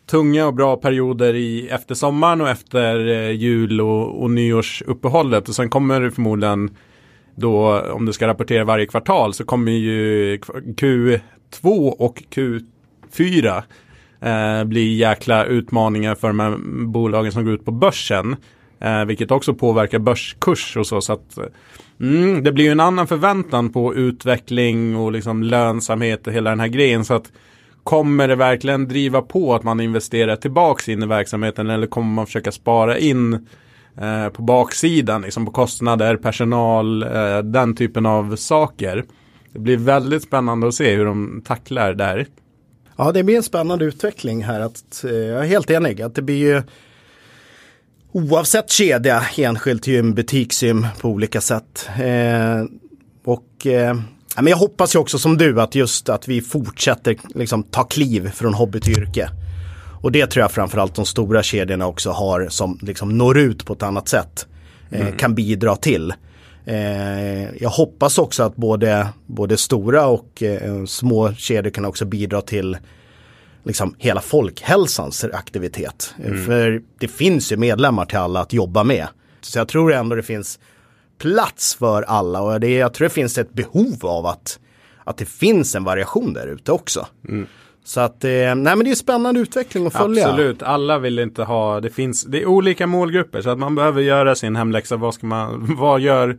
tunga 0.05 0.47
och 0.47 0.53
bra 0.53 0.75
perioder 0.75 1.33
i, 1.35 1.67
efter 1.67 1.95
sommaren 1.95 2.41
och 2.41 2.49
efter 2.49 3.07
eh, 3.07 3.31
jul 3.31 3.81
och, 3.81 4.23
och 4.23 4.31
nyårsuppehållet. 4.31 5.49
Och 5.49 5.55
sen 5.55 5.69
kommer 5.69 6.01
det 6.01 6.11
förmodligen 6.11 6.69
då 7.35 7.79
om 7.79 8.05
du 8.05 8.13
ska 8.13 8.27
rapportera 8.27 8.63
varje 8.63 8.85
kvartal 8.85 9.33
så 9.33 9.45
kommer 9.45 9.71
ju 9.71 10.37
Q2 10.37 11.89
och 11.89 12.23
Q4 12.35 13.63
eh, 14.21 14.63
bli 14.63 14.95
jäkla 14.95 15.45
utmaningar 15.45 16.15
för 16.15 16.27
de 16.27 16.39
här 16.39 16.57
bolagen 16.85 17.31
som 17.31 17.45
går 17.45 17.53
ut 17.53 17.65
på 17.65 17.71
börsen. 17.71 18.35
Eh, 18.79 19.05
vilket 19.05 19.31
också 19.31 19.53
påverkar 19.53 19.99
börskurs 19.99 20.77
och 20.77 20.87
så. 20.87 21.01
så 21.01 21.13
att, 21.13 21.37
mm, 21.99 22.43
det 22.43 22.51
blir 22.51 22.65
ju 22.65 22.71
en 22.71 22.79
annan 22.79 23.07
förväntan 23.07 23.69
på 23.69 23.95
utveckling 23.95 24.95
och 24.95 25.11
liksom 25.11 25.43
lönsamhet 25.43 26.27
och 26.27 26.33
hela 26.33 26.49
den 26.49 26.59
här 26.59 26.67
grejen. 26.67 27.05
Så 27.05 27.13
att 27.13 27.31
Kommer 27.83 28.27
det 28.27 28.35
verkligen 28.35 28.87
driva 28.87 29.21
på 29.21 29.55
att 29.55 29.63
man 29.63 29.79
investerar 29.79 30.35
tillbaks 30.35 30.89
in 30.89 31.03
i 31.03 31.05
verksamheten 31.05 31.69
eller 31.69 31.87
kommer 31.87 32.13
man 32.13 32.25
försöka 32.25 32.51
spara 32.51 32.97
in 32.97 33.47
eh, 34.01 34.29
på 34.29 34.41
baksidan, 34.41 35.21
liksom 35.21 35.45
på 35.45 35.51
kostnader, 35.51 36.15
personal, 36.15 37.03
eh, 37.03 37.37
den 37.37 37.75
typen 37.75 38.05
av 38.05 38.35
saker. 38.35 39.05
Det 39.53 39.59
blir 39.59 39.77
väldigt 39.77 40.23
spännande 40.23 40.67
att 40.67 40.73
se 40.73 40.95
hur 40.95 41.05
de 41.05 41.41
tacklar 41.45 41.93
där. 41.93 42.27
Ja, 42.97 43.11
det 43.11 43.23
blir 43.23 43.37
en 43.37 43.43
spännande 43.43 43.85
utveckling 43.85 44.43
här. 44.43 44.59
Att, 44.59 45.03
eh, 45.03 45.11
jag 45.11 45.39
är 45.39 45.47
helt 45.47 45.69
enig 45.69 46.01
att 46.01 46.15
det 46.15 46.21
blir 46.21 46.37
ju 46.37 46.63
oavsett 48.11 48.69
kedja, 48.71 49.23
enskilt 49.37 49.87
gym, 49.87 50.13
butiksgym 50.13 50.87
på 51.01 51.09
olika 51.09 51.41
sätt. 51.41 51.89
Eh, 51.99 52.65
och 53.23 53.67
eh, 53.67 53.95
men 54.35 54.47
jag 54.47 54.57
hoppas 54.57 54.95
ju 54.95 54.99
också 54.99 55.19
som 55.19 55.37
du 55.37 55.61
att 55.61 55.75
just 55.75 56.09
att 56.09 56.27
vi 56.27 56.41
fortsätter 56.41 57.17
liksom, 57.35 57.63
ta 57.63 57.83
kliv 57.83 58.29
från 58.29 58.53
hobby 58.53 58.79
till 58.79 58.99
yrke. 58.99 59.29
Och 60.01 60.11
det 60.11 60.27
tror 60.27 60.41
jag 60.41 60.51
framförallt 60.51 60.95
de 60.95 61.05
stora 61.05 61.43
kedjorna 61.43 61.87
också 61.87 62.11
har 62.11 62.47
som 62.49 62.79
liksom 62.81 63.17
når 63.17 63.37
ut 63.37 63.65
på 63.65 63.73
ett 63.73 63.83
annat 63.83 64.07
sätt. 64.07 64.47
Eh, 64.89 65.01
mm. 65.01 65.17
Kan 65.17 65.35
bidra 65.35 65.75
till. 65.75 66.13
Eh, 66.65 67.55
jag 67.55 67.69
hoppas 67.69 68.17
också 68.17 68.43
att 68.43 68.55
både, 68.55 69.07
både 69.25 69.57
stora 69.57 70.07
och 70.07 70.43
eh, 70.43 70.85
små 70.85 71.33
kedjor 71.33 71.71
kan 71.71 71.85
också 71.85 72.05
bidra 72.05 72.41
till 72.41 72.77
liksom 73.63 73.95
hela 73.97 74.21
folkhälsans 74.21 75.23
aktivitet. 75.33 76.13
Mm. 76.23 76.45
För 76.45 76.81
det 76.99 77.07
finns 77.07 77.51
ju 77.51 77.57
medlemmar 77.57 78.05
till 78.05 78.17
alla 78.17 78.39
att 78.39 78.53
jobba 78.53 78.83
med. 78.83 79.07
Så 79.41 79.59
jag 79.59 79.67
tror 79.67 79.93
ändå 79.93 80.15
det 80.15 80.23
finns 80.23 80.59
plats 81.23 81.75
för 81.75 82.01
alla 82.01 82.41
och 82.41 82.59
det, 82.59 82.73
jag 82.73 82.93
tror 82.93 83.05
det 83.05 83.13
finns 83.13 83.37
ett 83.37 83.53
behov 83.53 83.97
av 84.01 84.25
att, 84.25 84.59
att 85.03 85.17
det 85.17 85.25
finns 85.25 85.75
en 85.75 85.83
variation 85.83 86.33
där 86.33 86.47
ute 86.47 86.71
också. 86.71 87.07
Mm. 87.29 87.47
Så 87.83 87.99
att, 87.99 88.23
eh, 88.23 88.29
nej 88.29 88.55
men 88.55 88.79
det 88.79 88.91
är 88.91 88.95
spännande 88.95 89.39
utveckling 89.39 89.87
att 89.87 89.93
följa. 89.93 90.27
Absolut, 90.27 90.63
alla 90.63 90.99
vill 90.99 91.19
inte 91.19 91.43
ha, 91.43 91.79
det 91.79 91.89
finns, 91.89 92.23
det 92.23 92.41
är 92.41 92.45
olika 92.45 92.87
målgrupper 92.87 93.41
så 93.41 93.49
att 93.49 93.59
man 93.59 93.75
behöver 93.75 94.01
göra 94.01 94.35
sin 94.35 94.55
hemläxa. 94.55 94.97
Vad 94.97 95.13
ska 95.13 95.27
man, 95.27 95.75
vad 95.79 96.01
gör 96.01 96.37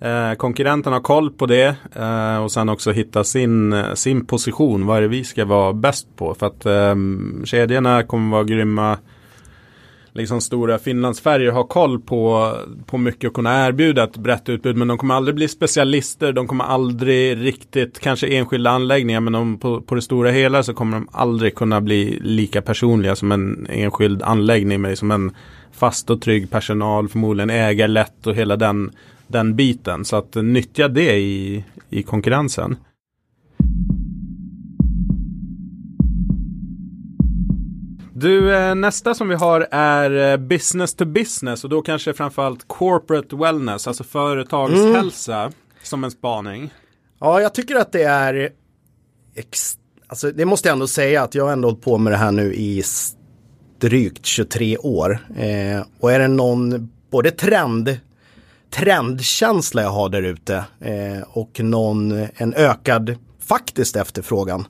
eh, 0.00 0.32
konkurrenterna 0.36 0.96
har 0.96 1.02
koll 1.02 1.30
på 1.30 1.46
det 1.46 1.76
eh, 1.96 2.42
och 2.44 2.52
sen 2.52 2.68
också 2.68 2.90
hitta 2.90 3.24
sin, 3.24 3.84
sin 3.94 4.26
position. 4.26 4.86
Vad 4.86 4.96
är 4.96 5.02
det 5.02 5.08
vi 5.08 5.24
ska 5.24 5.44
vara 5.44 5.72
bäst 5.72 6.16
på? 6.16 6.34
För 6.34 6.46
att 6.46 6.66
eh, 6.66 6.94
kedjorna 7.44 8.02
kommer 8.02 8.30
vara 8.30 8.44
grymma 8.44 8.98
liksom 10.14 10.40
stora 10.40 10.78
Finlandsfärger 10.78 11.50
har 11.50 11.64
koll 11.64 12.00
på, 12.00 12.52
på 12.86 12.98
mycket 12.98 13.28
och 13.28 13.34
kunna 13.34 13.66
erbjuda 13.66 14.04
ett 14.04 14.16
brett 14.16 14.48
utbud. 14.48 14.76
Men 14.76 14.88
de 14.88 14.98
kommer 14.98 15.14
aldrig 15.14 15.34
bli 15.34 15.48
specialister. 15.48 16.32
De 16.32 16.46
kommer 16.46 16.64
aldrig 16.64 17.44
riktigt, 17.44 17.98
kanske 17.98 18.26
enskilda 18.26 18.70
anläggningar, 18.70 19.20
men 19.20 19.32
de, 19.32 19.58
på, 19.58 19.80
på 19.80 19.94
det 19.94 20.02
stora 20.02 20.30
hela 20.30 20.62
så 20.62 20.74
kommer 20.74 20.96
de 20.96 21.08
aldrig 21.12 21.54
kunna 21.54 21.80
bli 21.80 22.18
lika 22.22 22.62
personliga 22.62 23.16
som 23.16 23.32
en 23.32 23.66
enskild 23.70 24.22
anläggning 24.22 24.80
med 24.80 24.88
liksom 24.88 25.10
en 25.10 25.30
fast 25.72 26.10
och 26.10 26.20
trygg 26.22 26.50
personal, 26.50 27.08
förmodligen 27.08 27.50
ägarlätt 27.50 28.26
och 28.26 28.34
hela 28.34 28.56
den, 28.56 28.90
den 29.26 29.56
biten. 29.56 30.04
Så 30.04 30.16
att 30.16 30.34
nyttja 30.34 30.88
det 30.88 31.18
i, 31.18 31.64
i 31.90 32.02
konkurrensen. 32.02 32.76
Du, 38.22 38.54
eh, 38.56 38.74
nästa 38.74 39.14
som 39.14 39.28
vi 39.28 39.34
har 39.34 39.68
är 39.70 40.32
eh, 40.32 40.36
business 40.36 40.94
to 40.94 41.04
business 41.04 41.64
och 41.64 41.70
då 41.70 41.82
kanske 41.82 42.12
framförallt 42.12 42.68
corporate 42.68 43.36
wellness, 43.36 43.86
alltså 43.86 44.04
företagshälsa 44.04 45.40
mm. 45.40 45.52
som 45.82 46.04
en 46.04 46.10
spaning. 46.10 46.74
Ja, 47.20 47.40
jag 47.40 47.54
tycker 47.54 47.76
att 47.76 47.92
det 47.92 48.02
är 48.02 48.50
Alltså 50.06 50.30
det 50.30 50.44
måste 50.44 50.68
jag 50.68 50.72
ändå 50.72 50.86
säga 50.86 51.22
att 51.22 51.34
jag 51.34 51.44
har 51.44 51.52
ändå 51.52 51.68
hållit 51.68 51.82
på 51.82 51.98
med 51.98 52.12
det 52.12 52.16
här 52.16 52.32
nu 52.32 52.54
i 52.54 52.82
drygt 53.80 54.26
23 54.26 54.78
år. 54.78 55.18
Eh, 55.36 55.84
och 56.00 56.12
är 56.12 56.18
det 56.18 56.28
någon 56.28 56.90
både 57.10 57.30
trend, 57.30 58.00
trendkänsla 58.70 59.82
jag 59.82 59.90
har 59.90 60.08
där 60.08 60.22
ute 60.22 60.64
eh, 60.80 61.22
och 61.28 61.60
någon, 61.60 62.26
en 62.34 62.54
ökad 62.54 63.16
faktiskt 63.40 63.96
efterfrågan 63.96 64.66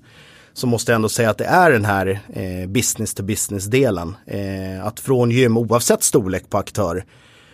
så 0.54 0.66
måste 0.66 0.92
jag 0.92 0.96
ändå 0.96 1.08
säga 1.08 1.30
att 1.30 1.38
det 1.38 1.44
är 1.44 1.70
den 1.70 1.84
här 1.84 2.20
eh, 2.32 2.68
business 2.68 3.14
to 3.14 3.22
business 3.22 3.64
delen. 3.64 4.16
Eh, 4.26 4.86
att 4.86 5.00
från 5.00 5.30
gym, 5.30 5.56
oavsett 5.56 6.02
storlek 6.02 6.50
på 6.50 6.58
aktör, 6.58 7.04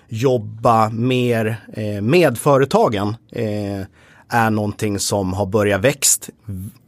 jobba 0.09 0.91
mer 0.91 1.57
eh, 1.73 2.03
med 2.03 2.39
företagen 2.39 3.17
eh, 3.33 3.83
är 4.29 4.51
någonting 4.51 4.99
som 4.99 5.33
har 5.33 5.47
börjat 5.47 5.81
växt 5.81 6.31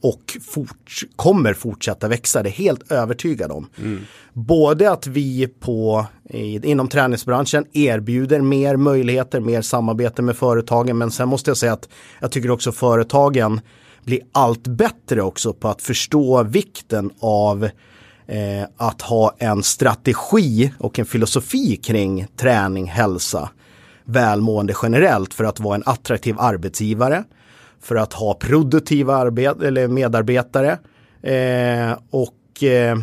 och 0.02 0.36
fort, 0.50 1.02
kommer 1.16 1.54
fortsätta 1.54 2.08
växa. 2.08 2.42
Det 2.42 2.48
är 2.48 2.52
helt 2.52 2.92
övertygad 2.92 3.52
om. 3.52 3.68
Mm. 3.78 4.00
Både 4.32 4.90
att 4.90 5.06
vi 5.06 5.48
på, 5.60 6.06
inom 6.62 6.88
träningsbranschen 6.88 7.64
erbjuder 7.72 8.40
mer 8.40 8.76
möjligheter, 8.76 9.40
mer 9.40 9.62
samarbete 9.62 10.22
med 10.22 10.36
företagen. 10.36 10.98
Men 10.98 11.10
sen 11.10 11.28
måste 11.28 11.50
jag 11.50 11.56
säga 11.56 11.72
att 11.72 11.88
jag 12.20 12.32
tycker 12.32 12.50
också 12.50 12.72
företagen 12.72 13.60
bli 14.10 14.20
allt 14.32 14.66
bättre 14.66 15.22
också 15.22 15.52
på 15.52 15.68
att 15.68 15.82
förstå 15.82 16.42
vikten 16.42 17.10
av 17.20 17.64
eh, 18.26 18.64
att 18.76 19.02
ha 19.02 19.34
en 19.38 19.62
strategi 19.62 20.72
och 20.78 20.98
en 20.98 21.06
filosofi 21.06 21.76
kring 21.76 22.26
träning, 22.36 22.86
hälsa, 22.86 23.50
välmående 24.04 24.74
generellt 24.82 25.34
för 25.34 25.44
att 25.44 25.60
vara 25.60 25.74
en 25.74 25.82
attraktiv 25.86 26.36
arbetsgivare, 26.38 27.24
för 27.80 27.96
att 27.96 28.12
ha 28.12 28.34
produktiva 28.34 29.16
arbet 29.16 29.62
eller 29.62 29.88
medarbetare 29.88 30.78
eh, 31.22 31.98
och 32.10 32.62
eh, 32.62 32.98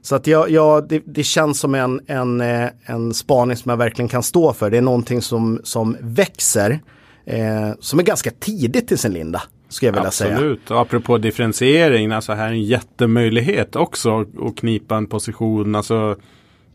så 0.00 0.14
att 0.14 0.26
jag, 0.26 0.50
jag, 0.50 0.88
det, 0.88 1.02
det, 1.06 1.22
känns 1.22 1.60
som 1.60 1.74
en, 1.74 2.00
en, 2.06 2.40
eh, 2.40 2.68
en 2.84 3.14
spaning 3.14 3.56
som 3.56 3.70
jag 3.70 3.76
verkligen 3.76 4.08
kan 4.08 4.22
stå 4.22 4.52
för. 4.52 4.70
Det 4.70 4.78
är 4.78 4.82
någonting 4.82 5.22
som, 5.22 5.60
som 5.64 5.96
växer, 6.00 6.80
eh, 7.24 7.70
som 7.80 7.98
är 7.98 8.02
ganska 8.02 8.30
tidigt 8.30 8.92
i 8.92 8.96
sin 8.96 9.12
linda 9.12 9.42
skulle 9.72 9.88
jag 9.88 9.92
vilja 9.92 10.06
Absolut. 10.06 10.30
säga. 10.30 10.36
Absolut, 10.36 10.70
apropå 10.70 11.18
differentiering, 11.18 12.12
alltså 12.12 12.32
här 12.32 12.46
är 12.46 12.52
en 12.52 12.62
jättemöjlighet 12.62 13.76
också 13.76 14.20
att 14.20 14.56
knipa 14.56 14.96
en 14.96 15.06
position. 15.06 15.74
Alltså, 15.74 16.16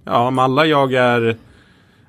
ja, 0.06 0.28
om 0.28 0.40
alla 0.40 0.66
jagar 0.66 1.38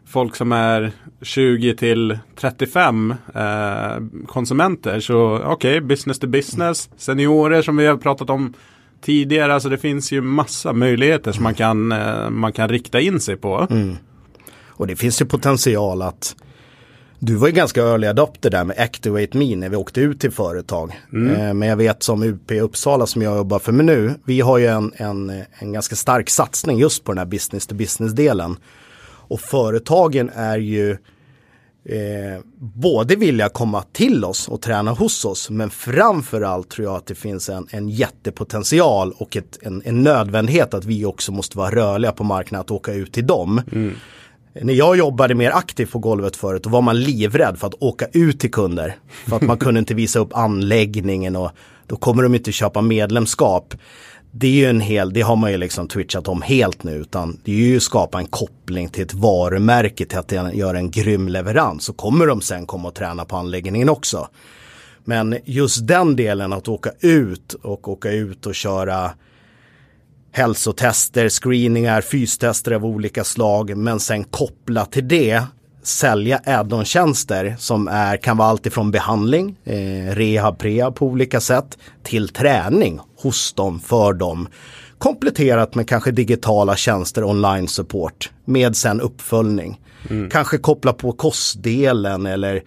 folk 0.06 0.36
som 0.36 0.52
är 0.52 0.92
20 1.22 1.74
till 1.74 2.18
35 2.36 3.14
eh, 3.34 4.24
konsumenter 4.26 5.00
så 5.00 5.36
okej, 5.44 5.52
okay, 5.52 5.80
business 5.80 6.18
to 6.18 6.26
business, 6.26 6.90
seniorer 6.96 7.62
som 7.62 7.76
vi 7.76 7.86
har 7.86 7.96
pratat 7.96 8.30
om 8.30 8.54
tidigare, 9.00 9.54
alltså 9.54 9.68
det 9.68 9.78
finns 9.78 10.12
ju 10.12 10.20
massa 10.20 10.72
möjligheter 10.72 11.32
som 11.32 11.42
man 11.42 11.54
kan, 11.54 11.92
eh, 11.92 12.30
man 12.30 12.52
kan 12.52 12.68
rikta 12.68 13.00
in 13.00 13.20
sig 13.20 13.36
på. 13.36 13.66
Mm. 13.70 13.96
Och 14.68 14.86
det 14.86 14.96
finns 14.96 15.22
ju 15.22 15.26
potential 15.26 16.02
att 16.02 16.36
du 17.18 17.34
var 17.34 17.48
ju 17.48 17.54
ganska 17.54 17.80
early 17.82 18.06
adopter 18.06 18.50
där 18.50 18.64
med 18.64 18.78
Activate 18.78 19.38
Me 19.38 19.56
när 19.56 19.68
vi 19.68 19.76
åkte 19.76 20.00
ut 20.00 20.20
till 20.20 20.30
företag. 20.30 21.00
Mm. 21.12 21.36
Eh, 21.36 21.54
men 21.54 21.68
jag 21.68 21.76
vet 21.76 22.02
som 22.02 22.22
UP 22.22 22.50
Uppsala 22.50 23.06
som 23.06 23.22
jag 23.22 23.36
jobbar 23.36 23.58
för 23.58 23.72
mig 23.72 23.86
nu, 23.86 24.14
vi 24.24 24.40
har 24.40 24.58
ju 24.58 24.66
en, 24.66 24.92
en, 24.96 25.42
en 25.58 25.72
ganska 25.72 25.96
stark 25.96 26.30
satsning 26.30 26.78
just 26.78 27.04
på 27.04 27.12
den 27.12 27.18
här 27.18 27.26
business 27.26 27.66
to 27.66 27.74
business 27.74 28.12
delen. 28.12 28.56
Och 29.28 29.40
företagen 29.40 30.30
är 30.34 30.58
ju 30.58 30.90
eh, 31.84 32.40
både 32.58 33.16
vilja 33.16 33.48
komma 33.48 33.84
till 33.92 34.24
oss 34.24 34.48
och 34.48 34.62
träna 34.62 34.90
hos 34.90 35.24
oss 35.24 35.50
men 35.50 35.70
framförallt 35.70 36.68
tror 36.68 36.86
jag 36.86 36.96
att 36.96 37.06
det 37.06 37.14
finns 37.14 37.48
en, 37.48 37.66
en 37.70 37.88
jättepotential 37.88 39.12
och 39.16 39.36
ett, 39.36 39.58
en, 39.62 39.82
en 39.84 40.02
nödvändighet 40.02 40.74
att 40.74 40.84
vi 40.84 41.04
också 41.04 41.32
måste 41.32 41.58
vara 41.58 41.70
rörliga 41.74 42.12
på 42.12 42.24
marknaden 42.24 42.60
att 42.60 42.70
åka 42.70 42.92
ut 42.92 43.12
till 43.12 43.26
dem. 43.26 43.62
Mm. 43.72 43.94
När 44.62 44.74
jag 44.74 44.96
jobbade 44.96 45.34
mer 45.34 45.50
aktivt 45.50 45.90
på 45.90 45.98
golvet 45.98 46.36
förut 46.36 46.62
då 46.62 46.70
var 46.70 46.82
man 46.82 47.00
livrädd 47.00 47.58
för 47.58 47.66
att 47.66 47.82
åka 47.82 48.06
ut 48.12 48.40
till 48.40 48.50
kunder. 48.50 48.96
För 49.28 49.36
att 49.36 49.42
man 49.42 49.58
kunde 49.58 49.78
inte 49.78 49.94
visa 49.94 50.18
upp 50.18 50.36
anläggningen 50.36 51.36
och 51.36 51.50
då 51.86 51.96
kommer 51.96 52.22
de 52.22 52.34
inte 52.34 52.52
köpa 52.52 52.80
medlemskap. 52.80 53.74
Det 54.30 54.46
är 54.46 54.52
ju 54.52 54.66
en 54.66 54.80
hel, 54.80 55.12
det 55.12 55.20
har 55.20 55.36
man 55.36 55.50
ju 55.50 55.56
liksom 55.56 55.88
twitchat 55.88 56.28
om 56.28 56.42
helt 56.42 56.82
nu 56.82 56.92
utan 56.92 57.40
det 57.44 57.52
är 57.52 57.56
ju 57.56 57.76
att 57.76 57.82
skapa 57.82 58.18
en 58.18 58.26
koppling 58.26 58.88
till 58.88 59.02
ett 59.02 59.14
varumärke 59.14 60.04
till 60.04 60.18
att 60.18 60.54
göra 60.54 60.78
en 60.78 60.90
grym 60.90 61.28
leverans. 61.28 61.84
Så 61.84 61.92
kommer 61.92 62.26
de 62.26 62.40
sen 62.40 62.66
komma 62.66 62.88
och 62.88 62.94
träna 62.94 63.24
på 63.24 63.36
anläggningen 63.36 63.88
också. 63.88 64.28
Men 65.04 65.38
just 65.44 65.86
den 65.86 66.16
delen 66.16 66.52
att 66.52 66.68
åka 66.68 66.90
ut 67.00 67.54
och 67.54 67.88
åka 67.88 68.10
ut 68.10 68.46
och 68.46 68.54
köra 68.54 69.10
hälsotester, 70.38 71.28
screeningar, 71.28 72.00
fystester 72.00 72.72
av 72.72 72.84
olika 72.84 73.24
slag 73.24 73.76
men 73.76 74.00
sen 74.00 74.24
koppla 74.24 74.84
till 74.84 75.08
det 75.08 75.42
sälja 75.82 76.40
add-on-tjänster 76.44 77.56
som 77.58 77.88
är, 77.88 78.16
kan 78.16 78.36
vara 78.36 78.48
alltifrån 78.48 78.90
behandling, 78.90 79.56
eh, 79.64 80.14
rehab, 80.14 80.58
prehab 80.58 80.96
på 80.96 81.06
olika 81.06 81.40
sätt 81.40 81.78
till 82.02 82.28
träning 82.28 83.00
hos 83.22 83.52
dem, 83.52 83.80
för 83.80 84.12
dem. 84.12 84.48
Kompletterat 84.98 85.74
med 85.74 85.88
kanske 85.88 86.10
digitala 86.10 86.76
tjänster, 86.76 87.24
online 87.24 87.68
support 87.68 88.30
med 88.44 88.76
sen 88.76 89.00
uppföljning. 89.00 89.80
Mm. 90.10 90.30
Kanske 90.30 90.58
koppla 90.58 90.92
på 90.92 91.12
kostdelen 91.12 92.26
eller 92.26 92.62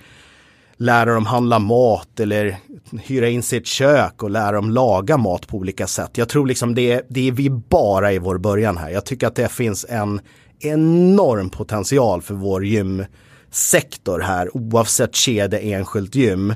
lära 0.81 1.13
dem 1.13 1.25
handla 1.25 1.59
mat 1.59 2.19
eller 2.19 2.57
hyra 3.03 3.29
in 3.29 3.43
sitt 3.43 3.67
kök 3.67 4.23
och 4.23 4.29
lära 4.29 4.51
dem 4.51 4.71
laga 4.71 5.17
mat 5.17 5.47
på 5.47 5.57
olika 5.57 5.87
sätt. 5.87 6.17
Jag 6.17 6.29
tror 6.29 6.47
liksom 6.47 6.75
det, 6.75 7.05
det 7.09 7.27
är 7.27 7.31
vi 7.31 7.49
bara 7.49 8.13
i 8.13 8.19
vår 8.19 8.37
början 8.37 8.77
här. 8.77 8.89
Jag 8.89 9.05
tycker 9.05 9.27
att 9.27 9.35
det 9.35 9.51
finns 9.51 9.85
en 9.89 10.21
enorm 10.59 11.49
potential 11.49 12.21
för 12.21 12.33
vår 12.33 12.65
gymsektor 12.65 14.19
här 14.19 14.57
oavsett 14.57 15.15
kedja 15.15 15.59
enskilt 15.59 16.15
gym. 16.15 16.53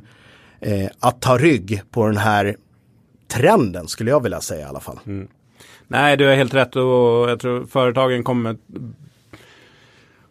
Eh, 0.60 0.90
att 1.00 1.22
ta 1.22 1.38
rygg 1.38 1.82
på 1.92 2.08
den 2.08 2.18
här 2.18 2.56
trenden 3.28 3.88
skulle 3.88 4.12
jag 4.12 4.24
vilja 4.24 4.42
säga 4.42 4.62
i 4.62 4.70
alla 4.70 4.80
fall. 4.80 5.00
Mm. 5.06 5.28
Nej, 5.88 6.18
du 6.18 6.28
har 6.28 6.36
helt 6.36 6.54
rätt 6.54 6.76
och 6.76 7.30
jag 7.30 7.40
tror 7.40 7.66
företagen 7.66 8.24
kommer 8.24 8.58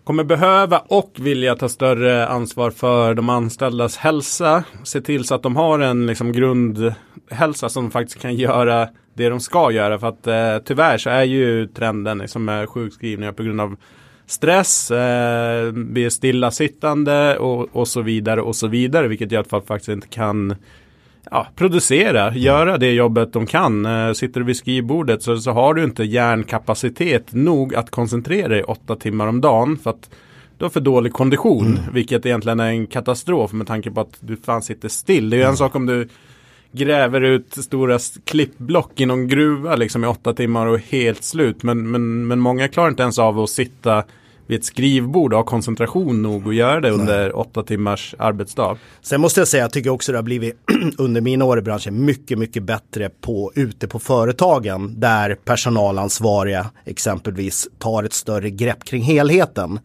kommer 0.05 0.24
behöva 0.24 0.78
och 0.78 1.12
vilja 1.18 1.57
ta 1.57 1.68
större 1.68 2.26
ansvar 2.26 2.70
för 2.70 3.14
de 3.14 3.28
anställdas 3.28 3.96
hälsa. 3.96 4.64
Se 4.84 5.00
till 5.00 5.24
så 5.24 5.34
att 5.34 5.42
de 5.42 5.57
har 5.57 5.78
en 5.78 6.07
liksom, 6.07 6.32
grundhälsa 6.32 7.68
som 7.68 7.90
faktiskt 7.90 8.20
kan 8.20 8.34
göra 8.34 8.88
det 9.14 9.28
de 9.28 9.40
ska 9.40 9.70
göra. 9.70 9.98
För 9.98 10.09
att 10.09 10.26
eh, 10.26 10.59
tyvärr 10.64 10.98
så 10.98 11.11
är 11.11 11.24
ju 11.24 11.66
trenden 11.66 12.18
liksom, 12.18 12.44
med 12.44 12.68
sjukskrivningar 12.68 13.32
på 13.32 13.42
grund 13.42 13.61
av 13.61 13.76
stress, 14.26 14.90
eh, 14.90 15.72
blir 15.72 16.11
stillasittande 16.11 17.38
och, 17.38 17.76
och 17.76 17.88
så 17.88 18.00
vidare 18.00 18.42
och 18.42 18.57
så 18.57 18.66
vidare. 18.66 19.09
Vilket 19.09 19.32
gör 19.32 19.40
att 19.40 19.50
folk 19.50 19.66
faktiskt 19.66 19.88
inte 19.88 20.09
kan 20.09 20.55
ja, 21.30 21.46
producera, 21.56 22.34
göra 22.34 22.78
det 22.78 22.92
jobbet 22.92 23.32
de 23.32 23.46
kan. 23.46 23.86
Eh, 23.86 24.12
sitter 24.12 24.40
du 24.40 24.46
vid 24.46 24.56
skrivbordet 24.56 25.22
så, 25.22 25.36
så 25.36 25.50
har 25.50 25.74
du 25.74 25.84
inte 25.84 26.04
hjärnkapacitet 26.04 27.32
nog 27.32 27.74
att 27.74 27.90
koncentrera 27.90 28.48
dig 28.48 28.62
åtta 28.62 28.96
timmar 28.96 29.26
om 29.26 29.40
dagen. 29.40 29.78
För 29.82 29.90
att 29.90 30.10
du 30.58 30.64
har 30.64 30.70
för 30.70 30.80
dålig 30.80 31.12
kondition, 31.12 31.66
mm. 31.66 31.92
vilket 31.92 32.26
egentligen 32.26 32.60
är 32.60 32.68
en 32.68 32.86
katastrof 32.86 33.52
med 33.52 33.66
tanke 33.66 33.90
på 33.90 34.00
att 34.00 34.16
du 34.20 34.36
fan 34.36 34.62
sitter 34.62 34.88
still. 34.88 35.30
Det 35.30 35.36
är 35.36 35.38
ju 35.38 35.42
en 35.42 35.48
mm. 35.48 35.56
sak 35.56 35.74
om 35.74 35.86
du 35.86 36.08
gräver 36.72 37.20
ut 37.20 37.52
stora 37.52 37.98
klippblock 38.24 39.00
i 39.00 39.06
någon 39.06 39.28
gruva 39.28 39.76
liksom 39.76 40.04
i 40.04 40.06
åtta 40.06 40.32
timmar 40.34 40.66
och 40.66 40.78
helt 40.78 41.24
slut. 41.24 41.62
Men, 41.62 41.90
men, 41.90 42.26
men 42.26 42.40
många 42.40 42.68
klarar 42.68 42.88
inte 42.88 43.02
ens 43.02 43.18
av 43.18 43.40
att 43.40 43.50
sitta 43.50 44.04
vid 44.47 44.59
ett 44.59 44.64
skrivbord 44.64 45.32
och 45.32 45.38
ha 45.38 45.45
koncentration 45.45 46.22
nog 46.22 46.49
att 46.49 46.55
göra 46.55 46.80
det 46.80 46.90
under 46.90 47.22
Nej. 47.22 47.32
åtta 47.32 47.62
timmars 47.62 48.14
arbetsdag. 48.18 48.78
Sen 49.03 49.20
måste 49.20 49.40
jag 49.40 49.49
säga, 49.49 49.64
jag 49.64 49.72
tycker 49.72 49.90
också 49.90 50.12
det 50.12 50.18
har 50.18 50.22
blivit 50.22 50.57
under 50.99 51.20
mina 51.20 51.45
år 51.45 51.59
i 51.59 51.62
branschen 51.62 52.05
mycket, 52.05 52.38
mycket 52.38 52.62
bättre 52.62 53.11
på 53.20 53.53
ute 53.55 53.88
på 53.88 53.99
företagen 53.99 55.01
där 55.01 55.34
personalansvariga 55.34 56.70
exempelvis 56.84 57.68
tar 57.78 58.05
ett 58.05 58.12
större 58.12 58.51
grepp 58.51 58.84
kring 58.84 59.03
helheten. 59.03 59.80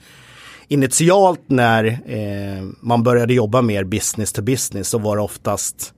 Initialt 0.67 1.41
när 1.47 1.85
eh, 1.85 2.63
man 2.81 3.03
började 3.03 3.33
jobba 3.33 3.61
mer 3.61 3.83
business 3.83 4.33
to 4.33 4.41
business 4.41 4.89
så 4.89 4.97
var 4.97 5.15
det 5.15 5.21
oftast, 5.21 5.93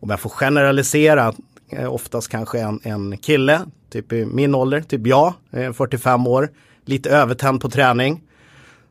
om 0.00 0.10
jag 0.10 0.20
får 0.20 0.30
generalisera, 0.30 1.32
eh, 1.72 1.94
oftast 1.94 2.28
kanske 2.28 2.60
en, 2.60 2.80
en 2.82 3.18
kille, 3.18 3.60
typ 3.90 4.12
i 4.12 4.24
min 4.24 4.54
ålder, 4.54 4.80
typ 4.80 5.06
jag, 5.06 5.34
eh, 5.52 5.72
45 5.72 6.26
år, 6.26 6.48
lite 6.88 7.10
övertänd 7.10 7.60
på 7.60 7.70
träning. 7.70 8.22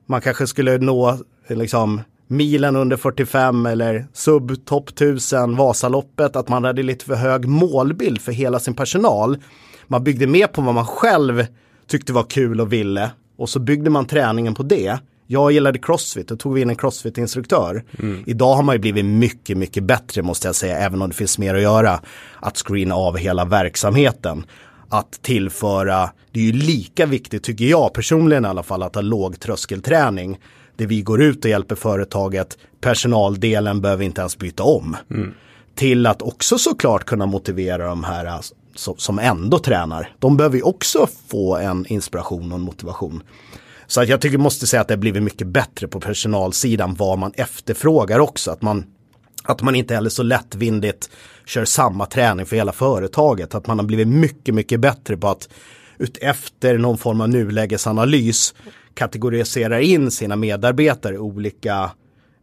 Man 0.05 0.21
kanske 0.21 0.47
skulle 0.47 0.77
nå 0.77 1.19
liksom 1.47 2.01
milen 2.27 2.75
under 2.75 2.97
45 2.97 3.65
eller 3.65 4.07
sub 4.13 4.65
topp 4.65 4.89
1000 4.89 5.55
Vasaloppet, 5.55 6.35
att 6.35 6.49
man 6.49 6.63
hade 6.63 6.83
lite 6.83 7.05
för 7.05 7.15
hög 7.15 7.47
målbild 7.47 8.21
för 8.21 8.31
hela 8.31 8.59
sin 8.59 8.73
personal. 8.73 9.37
Man 9.87 10.03
byggde 10.03 10.27
mer 10.27 10.47
på 10.47 10.61
vad 10.61 10.75
man 10.75 10.85
själv 10.85 11.45
tyckte 11.87 12.13
var 12.13 12.23
kul 12.23 12.61
och 12.61 12.73
ville 12.73 13.11
och 13.37 13.49
så 13.49 13.59
byggde 13.59 13.89
man 13.89 14.05
träningen 14.05 14.55
på 14.55 14.63
det. 14.63 14.99
Jag 15.27 15.51
gillade 15.51 15.79
crossfit, 15.79 16.27
då 16.27 16.35
tog 16.35 16.53
vi 16.53 16.61
in 16.61 16.69
en 16.69 16.75
crossfit-instruktör. 16.75 17.83
Mm. 17.99 18.23
Idag 18.25 18.55
har 18.55 18.63
man 18.63 18.75
ju 18.75 18.79
blivit 18.79 19.05
mycket, 19.05 19.57
mycket 19.57 19.83
bättre 19.83 20.21
måste 20.21 20.47
jag 20.47 20.55
säga, 20.55 20.77
även 20.77 21.01
om 21.01 21.09
det 21.09 21.15
finns 21.15 21.37
mer 21.37 21.55
att 21.55 21.61
göra. 21.61 21.99
Att 22.39 22.57
screena 22.57 22.95
av 22.95 23.17
hela 23.17 23.45
verksamheten 23.45 24.45
att 24.89 25.21
tillföra, 25.21 26.09
det 26.31 26.39
är 26.39 26.43
ju 26.43 26.51
lika 26.51 27.05
viktigt 27.05 27.43
tycker 27.43 27.65
jag 27.65 27.93
personligen 27.93 28.45
i 28.45 28.47
alla 28.47 28.63
fall 28.63 28.83
att 28.83 28.95
ha 28.95 29.01
låg 29.01 29.39
tröskelträning. 29.39 30.39
Där 30.77 30.85
vi 30.85 31.01
går 31.01 31.21
ut 31.21 31.45
och 31.45 31.51
hjälper 31.51 31.75
företaget, 31.75 32.57
personaldelen 32.81 33.81
behöver 33.81 34.05
inte 34.05 34.21
ens 34.21 34.37
byta 34.37 34.63
om. 34.63 34.97
Mm. 35.09 35.33
Till 35.75 36.05
att 36.05 36.21
också 36.21 36.57
såklart 36.57 37.05
kunna 37.05 37.25
motivera 37.25 37.87
de 37.87 38.03
här 38.03 38.25
alltså, 38.25 38.53
som 38.97 39.19
ändå 39.19 39.59
tränar. 39.59 40.15
De 40.19 40.37
behöver 40.37 40.57
ju 40.57 40.63
också 40.63 41.07
få 41.27 41.57
en 41.57 41.85
inspiration 41.85 42.51
och 42.51 42.57
en 42.57 42.63
motivation. 42.63 43.23
Så 43.87 44.01
att 44.01 44.09
jag 44.09 44.21
tycker 44.21 44.37
måste 44.37 44.67
säga 44.67 44.81
att 44.81 44.87
det 44.87 44.93
har 44.93 44.99
blivit 44.99 45.23
mycket 45.23 45.47
bättre 45.47 45.87
på 45.87 45.99
personalsidan 45.99 46.95
vad 46.95 47.19
man 47.19 47.31
efterfrågar 47.35 48.19
också. 48.19 48.51
Att 48.51 48.61
man, 48.61 48.85
att 49.45 49.61
man 49.61 49.75
inte 49.75 49.95
heller 49.95 50.09
så 50.09 50.23
lättvindigt 50.23 51.09
kör 51.45 51.65
samma 51.65 52.05
träning 52.05 52.45
för 52.45 52.55
hela 52.55 52.71
företaget. 52.71 53.55
Att 53.55 53.67
man 53.67 53.79
har 53.79 53.85
blivit 53.85 54.07
mycket, 54.07 54.55
mycket 54.55 54.79
bättre 54.79 55.17
på 55.17 55.27
att 55.27 55.49
utefter 55.97 56.77
någon 56.77 56.97
form 56.97 57.21
av 57.21 57.29
nulägesanalys 57.29 58.55
kategoriserar 58.93 59.79
in 59.79 60.11
sina 60.11 60.35
medarbetare 60.35 61.15
i 61.15 61.17
olika 61.17 61.91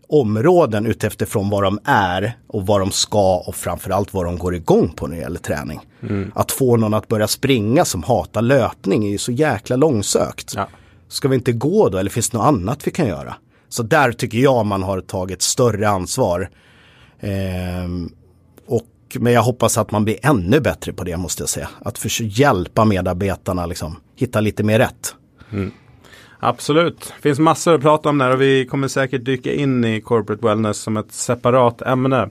områden 0.09 0.87
utefterfrån 0.87 1.51
vad 1.51 1.63
de 1.63 1.79
är 1.85 2.37
och 2.47 2.67
vad 2.67 2.81
de 2.81 2.91
ska 2.91 3.37
och 3.37 3.55
framförallt 3.55 4.15
vad 4.15 4.25
de 4.25 4.39
går 4.39 4.55
igång 4.55 4.89
på 4.89 5.07
när 5.07 5.17
det 5.17 5.23
gäller 5.23 5.41
träning. 5.41 5.81
Mm. 6.03 6.33
Att 6.35 6.53
få 6.53 6.77
någon 6.77 6.95
att 6.95 7.09
börja 7.09 7.29
springa 7.29 7.85
som 7.85 8.03
hatar 8.03 8.43
löpning 8.43 9.07
är 9.07 9.11
ju 9.11 9.19
så 9.19 9.33
jäkla 9.33 9.77
långsökt. 9.77 10.53
Ja. 10.55 10.69
Ska 11.09 11.29
vi 11.29 11.35
inte 11.35 11.53
gå 11.53 11.89
då 11.89 11.99
eller 11.99 12.11
finns 12.11 12.31
det 12.31 12.39
något 12.39 12.47
annat 12.47 12.87
vi 12.87 12.91
kan 12.91 13.09
göra? 13.09 13.35
Så 13.69 13.83
där 13.83 14.13
tycker 14.13 14.39
jag 14.39 14.67
man 14.67 14.83
har 14.83 15.01
tagit 15.01 15.43
större 15.43 15.89
ansvar. 15.89 16.51
Ehm, 17.23 18.11
och 18.67 18.87
men 19.21 19.33
jag 19.33 19.43
hoppas 19.43 19.79
att 19.79 19.91
man 19.91 20.05
blir 20.05 20.17
ännu 20.23 20.61
bättre 20.61 20.93
på 20.93 21.05
det 21.05 21.17
måste 21.17 21.43
jag 21.43 21.49
säga. 21.49 21.69
Att 21.85 21.99
försöka 21.99 22.29
hjälpa 22.29 22.85
medarbetarna 22.85 23.67
liksom, 23.67 23.97
hitta 24.17 24.41
lite 24.41 24.63
mer 24.63 24.79
rätt. 24.79 25.15
Mm. 25.53 25.71
Absolut, 26.41 27.13
det 27.17 27.23
finns 27.23 27.39
massor 27.39 27.75
att 27.75 27.81
prata 27.81 28.09
om 28.09 28.19
där 28.19 28.31
och 28.31 28.41
vi 28.41 28.67
kommer 28.67 28.89
säkert 28.89 29.25
dyka 29.25 29.53
in 29.53 29.85
i 29.85 30.01
corporate 30.01 30.47
wellness 30.47 30.79
som 30.79 30.97
ett 30.97 31.13
separat 31.13 31.83
ämne. 31.83 32.31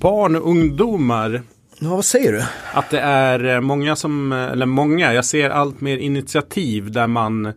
Barn 0.00 0.36
och 0.36 0.50
ungdomar. 0.50 1.42
Ja, 1.78 1.88
vad 1.88 2.04
säger 2.04 2.32
du? 2.32 2.42
Att 2.72 2.90
det 2.90 3.00
är 3.00 3.54
eh, 3.54 3.60
många 3.60 3.96
som, 3.96 4.32
eh, 4.32 4.38
eller 4.38 4.66
många, 4.66 5.14
jag 5.14 5.24
ser 5.24 5.50
allt 5.50 5.80
mer 5.80 5.96
initiativ 5.96 6.92
där 6.92 7.06
man 7.06 7.52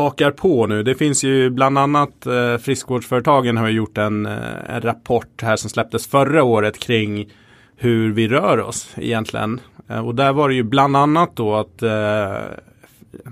hakar 0.00 0.30
på 0.30 0.66
nu. 0.66 0.82
Det 0.82 0.94
finns 0.94 1.24
ju 1.24 1.50
bland 1.50 1.78
annat 1.78 2.26
eh, 2.26 2.56
friskvårdsföretagen 2.56 3.56
har 3.56 3.68
gjort 3.68 3.98
en, 3.98 4.26
eh, 4.26 4.32
en 4.68 4.80
rapport 4.80 5.42
här 5.42 5.56
som 5.56 5.70
släpptes 5.70 6.06
förra 6.06 6.42
året 6.42 6.78
kring 6.78 7.32
hur 7.76 8.12
vi 8.12 8.28
rör 8.28 8.60
oss 8.60 8.94
egentligen. 8.96 9.60
Eh, 9.88 10.06
och 10.06 10.14
där 10.14 10.32
var 10.32 10.48
det 10.48 10.54
ju 10.54 10.62
bland 10.62 10.96
annat 10.96 11.36
då 11.36 11.54
att 11.54 11.82
eh, 11.82 12.36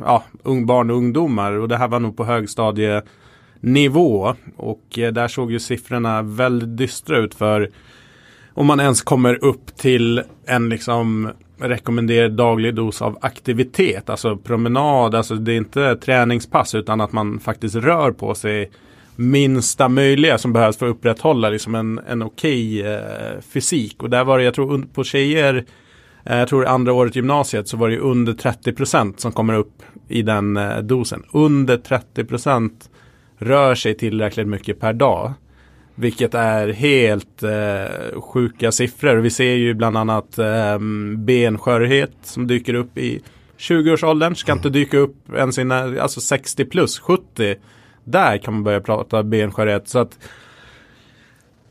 ja, 0.00 0.24
ung, 0.42 0.66
barn 0.66 0.90
och 0.90 0.96
ungdomar 0.96 1.52
och 1.52 1.68
det 1.68 1.76
här 1.76 1.88
var 1.88 2.00
nog 2.00 2.16
på 2.16 2.24
högstadienivå. 2.24 4.34
Och 4.56 4.98
eh, 4.98 5.12
där 5.12 5.28
såg 5.28 5.52
ju 5.52 5.58
siffrorna 5.58 6.22
väldigt 6.22 6.76
dystra 6.76 7.18
ut 7.18 7.34
för 7.34 7.70
om 8.54 8.66
man 8.66 8.80
ens 8.80 9.02
kommer 9.02 9.44
upp 9.44 9.76
till 9.76 10.22
en 10.46 10.68
liksom 10.68 11.30
rekommenderad 11.58 12.32
daglig 12.32 12.74
dos 12.74 13.02
av 13.02 13.18
aktivitet. 13.20 14.10
Alltså 14.10 14.36
promenad, 14.36 15.14
alltså 15.14 15.34
det 15.34 15.52
är 15.52 15.56
inte 15.56 15.96
träningspass 15.96 16.74
utan 16.74 17.00
att 17.00 17.12
man 17.12 17.40
faktiskt 17.40 17.74
rör 17.74 18.12
på 18.12 18.34
sig 18.34 18.70
minsta 19.16 19.88
möjliga 19.88 20.38
som 20.38 20.52
behövs 20.52 20.76
för 20.76 20.86
att 20.86 20.90
upprätthålla 20.90 21.48
liksom 21.48 21.74
en, 21.74 22.00
en 22.08 22.22
okej 22.22 22.86
eh, 22.86 23.40
fysik. 23.40 24.02
Och 24.02 24.10
där 24.10 24.24
var 24.24 24.38
det, 24.38 24.44
jag 24.44 24.54
tror 24.54 24.84
på 24.94 25.04
tjejer, 25.04 25.64
eh, 26.24 26.38
jag 26.38 26.48
tror 26.48 26.66
andra 26.66 26.92
året 26.92 27.16
i 27.16 27.18
gymnasiet 27.18 27.68
så 27.68 27.76
var 27.76 27.88
det 27.88 27.98
under 27.98 28.32
30% 28.32 29.14
som 29.16 29.32
kommer 29.32 29.54
upp 29.54 29.82
i 30.08 30.22
den 30.22 30.56
eh, 30.56 30.78
dosen. 30.78 31.22
Under 31.32 31.76
30% 31.76 32.70
rör 33.38 33.74
sig 33.74 33.94
tillräckligt 33.94 34.48
mycket 34.48 34.80
per 34.80 34.92
dag. 34.92 35.32
Vilket 36.00 36.34
är 36.34 36.68
helt 36.68 37.42
eh, 37.42 38.20
sjuka 38.20 38.72
siffror. 38.72 39.16
Vi 39.16 39.30
ser 39.30 39.54
ju 39.54 39.74
bland 39.74 39.96
annat 39.96 40.38
eh, 40.38 40.78
benskörhet 41.16 42.12
som 42.22 42.46
dyker 42.46 42.74
upp 42.74 42.98
i 42.98 43.22
20-årsåldern. 43.58 44.34
Ska 44.34 44.52
inte 44.52 44.70
dyka 44.70 44.98
upp 44.98 45.16
ens 45.36 45.58
innan, 45.58 45.98
alltså 45.98 46.20
60 46.20 46.64
plus, 46.64 46.98
70. 46.98 47.54
Där 48.04 48.38
kan 48.38 48.54
man 48.54 48.64
börja 48.64 48.80
prata 48.80 49.22
benskörhet. 49.22 49.88
Så 49.88 49.98
att, 49.98 50.18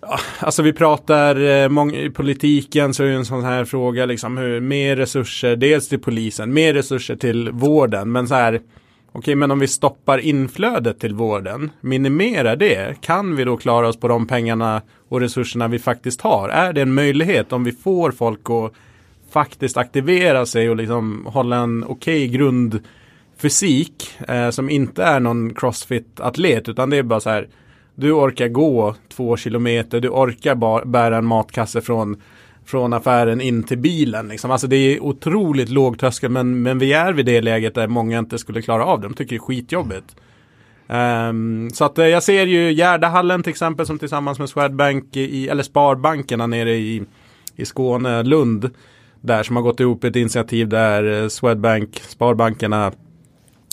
ja, 0.01 0.19
alltså 0.39 0.61
vi 0.61 0.73
pratar 0.73 1.41
eh, 1.41 1.69
många, 1.69 1.95
i 1.95 2.09
politiken 2.09 2.93
så 2.93 3.03
är 3.03 3.07
det 3.07 3.15
en 3.15 3.25
sån 3.25 3.43
här 3.43 3.65
fråga 3.65 4.05
liksom 4.05 4.37
hur 4.37 4.59
mer 4.59 4.95
resurser, 4.95 5.55
dels 5.55 5.89
till 5.89 5.99
polisen, 5.99 6.53
mer 6.53 6.73
resurser 6.73 7.15
till 7.15 7.51
vården. 7.51 8.11
Men 8.11 8.27
så 8.27 8.35
här 8.35 8.61
Okej, 9.17 9.35
men 9.35 9.51
om 9.51 9.59
vi 9.59 9.67
stoppar 9.67 10.17
inflödet 10.17 10.99
till 10.99 11.13
vården, 11.13 11.71
minimerar 11.81 12.55
det, 12.55 13.01
kan 13.01 13.35
vi 13.35 13.43
då 13.43 13.57
klara 13.57 13.87
oss 13.87 13.99
på 13.99 14.07
de 14.07 14.27
pengarna 14.27 14.81
och 15.09 15.21
resurserna 15.21 15.67
vi 15.67 15.79
faktiskt 15.79 16.21
har? 16.21 16.49
Är 16.49 16.73
det 16.73 16.81
en 16.81 16.93
möjlighet 16.93 17.53
om 17.53 17.63
vi 17.63 17.71
får 17.71 18.11
folk 18.11 18.49
att 18.49 18.73
faktiskt 19.31 19.77
aktivera 19.77 20.45
sig 20.45 20.69
och 20.69 20.75
liksom 20.75 21.25
hålla 21.25 21.55
en 21.55 21.83
okej 21.87 22.27
grundfysik 22.27 24.11
eh, 24.27 24.49
som 24.49 24.69
inte 24.69 25.03
är 25.03 25.19
någon 25.19 25.53
crossfit-atlet 25.53 26.69
utan 26.69 26.89
det 26.89 26.97
är 26.97 27.03
bara 27.03 27.19
så 27.19 27.29
här 27.29 27.47
du 27.95 28.11
orkar 28.11 28.47
gå 28.47 28.95
två 29.09 29.37
kilometer, 29.37 29.99
du 29.99 30.09
orkar 30.09 30.85
bära 30.85 31.17
en 31.17 31.25
matkasse 31.25 31.81
från 31.81 32.21
från 32.67 32.93
affären 32.93 33.41
in 33.41 33.63
till 33.63 33.77
bilen. 33.77 34.27
Liksom. 34.27 34.51
Alltså 34.51 34.67
det 34.67 34.75
är 34.75 35.03
otroligt 35.03 35.69
låg 35.69 35.99
tröskel 35.99 36.31
men, 36.31 36.61
men 36.61 36.79
vi 36.79 36.93
är 36.93 37.13
vid 37.13 37.25
det 37.25 37.41
läget 37.41 37.75
där 37.75 37.87
många 37.87 38.19
inte 38.19 38.37
skulle 38.37 38.61
klara 38.61 38.85
av 38.85 39.01
det. 39.01 39.07
De 39.07 39.13
tycker 39.13 39.29
det 39.29 39.37
är 39.37 39.39
skitjobbigt. 39.39 40.15
Um, 40.87 41.69
så 41.69 41.85
att 41.85 41.97
eh, 41.97 42.05
jag 42.05 42.23
ser 42.23 42.45
ju 42.45 42.73
Gärdahallen 42.73 43.43
till 43.43 43.49
exempel 43.49 43.85
som 43.85 43.99
tillsammans 43.99 44.39
med 44.39 44.49
Swedbank 44.49 45.15
i, 45.15 45.47
eller 45.47 45.63
Sparbankerna 45.63 46.47
nere 46.47 46.75
i, 46.75 47.03
i 47.55 47.65
Skåne, 47.65 48.23
Lund. 48.23 48.69
Där 49.21 49.43
som 49.43 49.55
har 49.55 49.63
gått 49.63 49.79
ihop 49.79 50.03
ett 50.03 50.15
initiativ 50.15 50.67
där 50.67 51.21
eh, 51.21 51.27
Swedbank, 51.27 52.01
Sparbankerna 52.07 52.91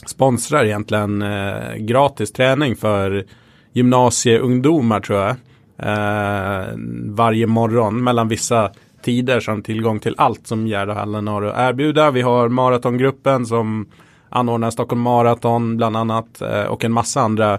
sponsrar 0.07 0.65
egentligen 0.65 1.23
eh, 1.23 1.75
gratis 1.77 2.33
träning 2.33 2.77
för 2.77 3.25
gymnasieungdomar 3.73 5.01
tror 5.01 5.19
jag. 5.19 5.37
Eh, 5.79 6.69
varje 7.05 7.47
morgon 7.47 8.05
mellan 8.05 8.29
vissa 8.29 8.71
tider 9.05 9.41
som 9.41 9.63
tillgång 9.63 10.01
till 10.01 10.15
allt 10.19 10.47
som 10.47 10.67
Gärdahallen 10.67 11.27
har 11.27 11.43
att 11.43 11.59
erbjuda. 11.59 12.11
Vi 12.11 12.23
har 12.23 12.49
maratongruppen 12.49 13.47
som 13.47 13.87
anordnar 14.29 14.71
Stockholm 14.71 15.03
Marathon 15.03 15.77
bland 15.77 15.97
annat 15.97 16.43
eh, 16.43 16.63
och 16.63 16.85
en 16.85 16.93
massa 16.93 17.21
andra 17.21 17.59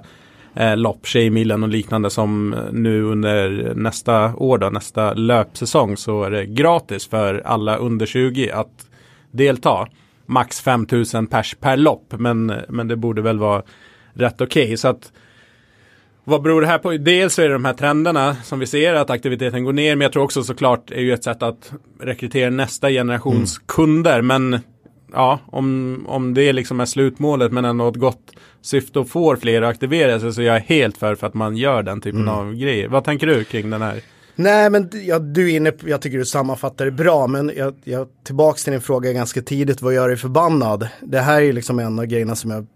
eh, 0.53 0.77
lopp, 0.77 1.07
Tjejmilen 1.07 1.63
och 1.63 1.69
liknande 1.69 2.09
som 2.09 2.53
eh, 2.53 2.59
nu 2.71 3.03
under 3.03 3.73
nästa 3.75 4.35
år 4.35 4.57
då, 4.57 4.69
nästa 4.69 5.13
löpsäsong 5.13 5.97
så 5.97 6.23
är 6.23 6.31
det 6.31 6.45
gratis 6.45 7.07
för 7.07 7.41
alla 7.45 7.77
under 7.77 8.05
20 8.05 8.51
att 8.51 8.87
delta. 9.31 9.87
Max 10.25 10.61
5000 10.61 11.27
pers 11.27 11.55
per 11.59 11.77
lopp 11.77 12.13
men, 12.17 12.53
men 12.69 12.87
det 12.87 12.95
borde 12.95 13.21
väl 13.21 13.39
vara 13.39 13.63
rätt 14.13 14.41
okej. 14.41 14.63
Okay. 14.63 14.77
Så 14.77 14.87
att 14.87 15.11
vad 16.26 16.41
beror 16.41 16.61
det 16.61 16.67
här 16.67 16.78
på? 16.78 16.91
Dels 16.91 17.39
är 17.39 17.47
det 17.47 17.53
de 17.53 17.65
här 17.65 17.73
trenderna 17.73 18.36
som 18.43 18.59
vi 18.59 18.65
ser 18.65 18.93
att 18.93 19.09
aktiviteten 19.09 19.63
går 19.63 19.73
ner. 19.73 19.95
Men 19.95 20.05
jag 20.05 20.13
tror 20.13 20.23
också 20.23 20.43
såklart 20.43 20.91
är 20.91 21.01
ju 21.01 21.13
ett 21.13 21.23
sätt 21.23 21.43
att 21.43 21.71
rekrytera 22.01 22.49
nästa 22.49 22.89
generations 22.89 23.57
mm. 23.57 23.65
kunder. 23.65 24.21
Men 24.21 24.59
ja, 25.13 25.39
om, 25.47 26.05
om 26.07 26.34
det 26.34 26.53
liksom 26.53 26.80
är 26.80 26.86
slutmålet 26.86 27.51
men 27.51 27.65
ändå 27.65 27.88
ett 27.88 27.95
gott 27.95 28.32
syfte 28.61 28.99
och 28.99 29.09
får 29.09 29.36
fler 29.36 29.61
att 29.61 29.69
aktivera 29.69 30.19
sig 30.19 30.34
så 30.34 30.41
jag 30.41 30.55
är 30.55 30.59
helt 30.59 30.97
för, 30.97 31.15
för 31.15 31.28
att 31.28 31.34
man 31.34 31.57
gör 31.57 31.84
den 31.84 32.01
typen 32.01 32.21
mm. 32.21 32.34
av 32.34 32.55
grejer. 32.55 32.88
Vad 32.88 33.03
tänker 33.03 33.28
du 33.28 33.43
kring 33.43 33.69
den 33.69 33.82
här? 33.82 34.01
Nej 34.36 34.69
men 34.69 34.89
ja, 34.93 35.19
du 35.19 35.51
är 35.51 35.55
inne 35.55 35.71
på, 35.71 35.89
jag 35.89 36.01
tycker 36.01 36.17
du 36.17 36.26
sammanfattar 36.26 36.86
det 36.86 36.91
bra 36.91 37.28
men 37.28 37.51
jag, 37.57 37.76
jag 37.84 38.07
tillbaks 38.26 38.63
till 38.63 38.71
din 38.71 38.82
fråga 38.82 39.13
ganska 39.13 39.41
tidigt, 39.41 39.82
vad 39.82 39.93
gör 39.93 40.07
dig 40.07 40.17
förbannad? 40.17 40.88
Det 41.01 41.19
här 41.19 41.41
är 41.41 41.53
liksom 41.53 41.80
en 41.80 41.99
av 41.99 42.05
grejerna 42.05 42.36
som 42.36 42.51
jag 42.51 42.67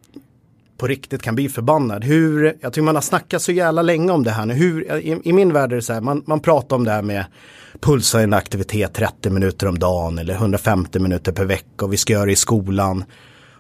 på 0.80 0.88
riktigt 0.88 1.22
kan 1.22 1.36
bli 1.36 1.50
förbannad. 1.50 2.04
Hur, 2.04 2.58
jag 2.62 2.74
tycker 2.74 2.86
man 2.86 2.96
har 2.96 3.02
snackat 3.02 3.42
så 3.42 3.52
jävla 3.52 3.82
länge 3.82 4.12
om 4.12 4.24
det 4.24 4.32
här 4.32 4.46
nu. 4.46 4.54
Hur, 4.54 4.98
i, 4.98 5.22
i 5.24 5.34
min 5.34 5.54
värld 5.54 5.72
är 5.72 5.76
det 5.76 5.82
så 5.82 5.94
här, 5.94 6.02
man, 6.02 6.24
man 6.26 6.40
pratar 6.40 6.76
om 6.76 6.84
det 6.84 6.92
här 6.92 7.02
med 7.02 7.26
en 8.16 8.34
aktivitet 8.34 8.94
30 8.94 9.30
minuter 9.30 9.68
om 9.68 9.80
dagen 9.80 10.18
eller 10.18 10.34
150 10.34 11.00
minuter 11.00 11.32
per 11.32 11.46
vecka 11.46 11.86
och 11.86 11.94
vi 11.94 11.98
ska 11.98 12.14
göra 12.14 12.26
det 12.26 12.32
i 12.32 12.36
skolan. 12.36 13.04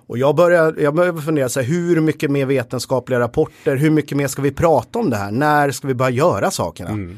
Och 0.07 0.17
jag 0.17 0.35
börjar, 0.35 0.75
jag 0.79 0.95
börjar 0.95 1.13
fundera 1.13 1.49
så 1.49 1.59
här, 1.59 1.67
hur 1.67 2.01
mycket 2.01 2.31
mer 2.31 2.45
vetenskapliga 2.45 3.19
rapporter, 3.19 3.75
hur 3.75 3.89
mycket 3.89 4.17
mer 4.17 4.27
ska 4.27 4.41
vi 4.41 4.51
prata 4.51 4.99
om 4.99 5.09
det 5.09 5.17
här? 5.17 5.31
När 5.31 5.71
ska 5.71 5.87
vi 5.87 5.93
börja 5.93 6.11
göra 6.11 6.51
sakerna? 6.51 6.89
Mm. 6.89 7.17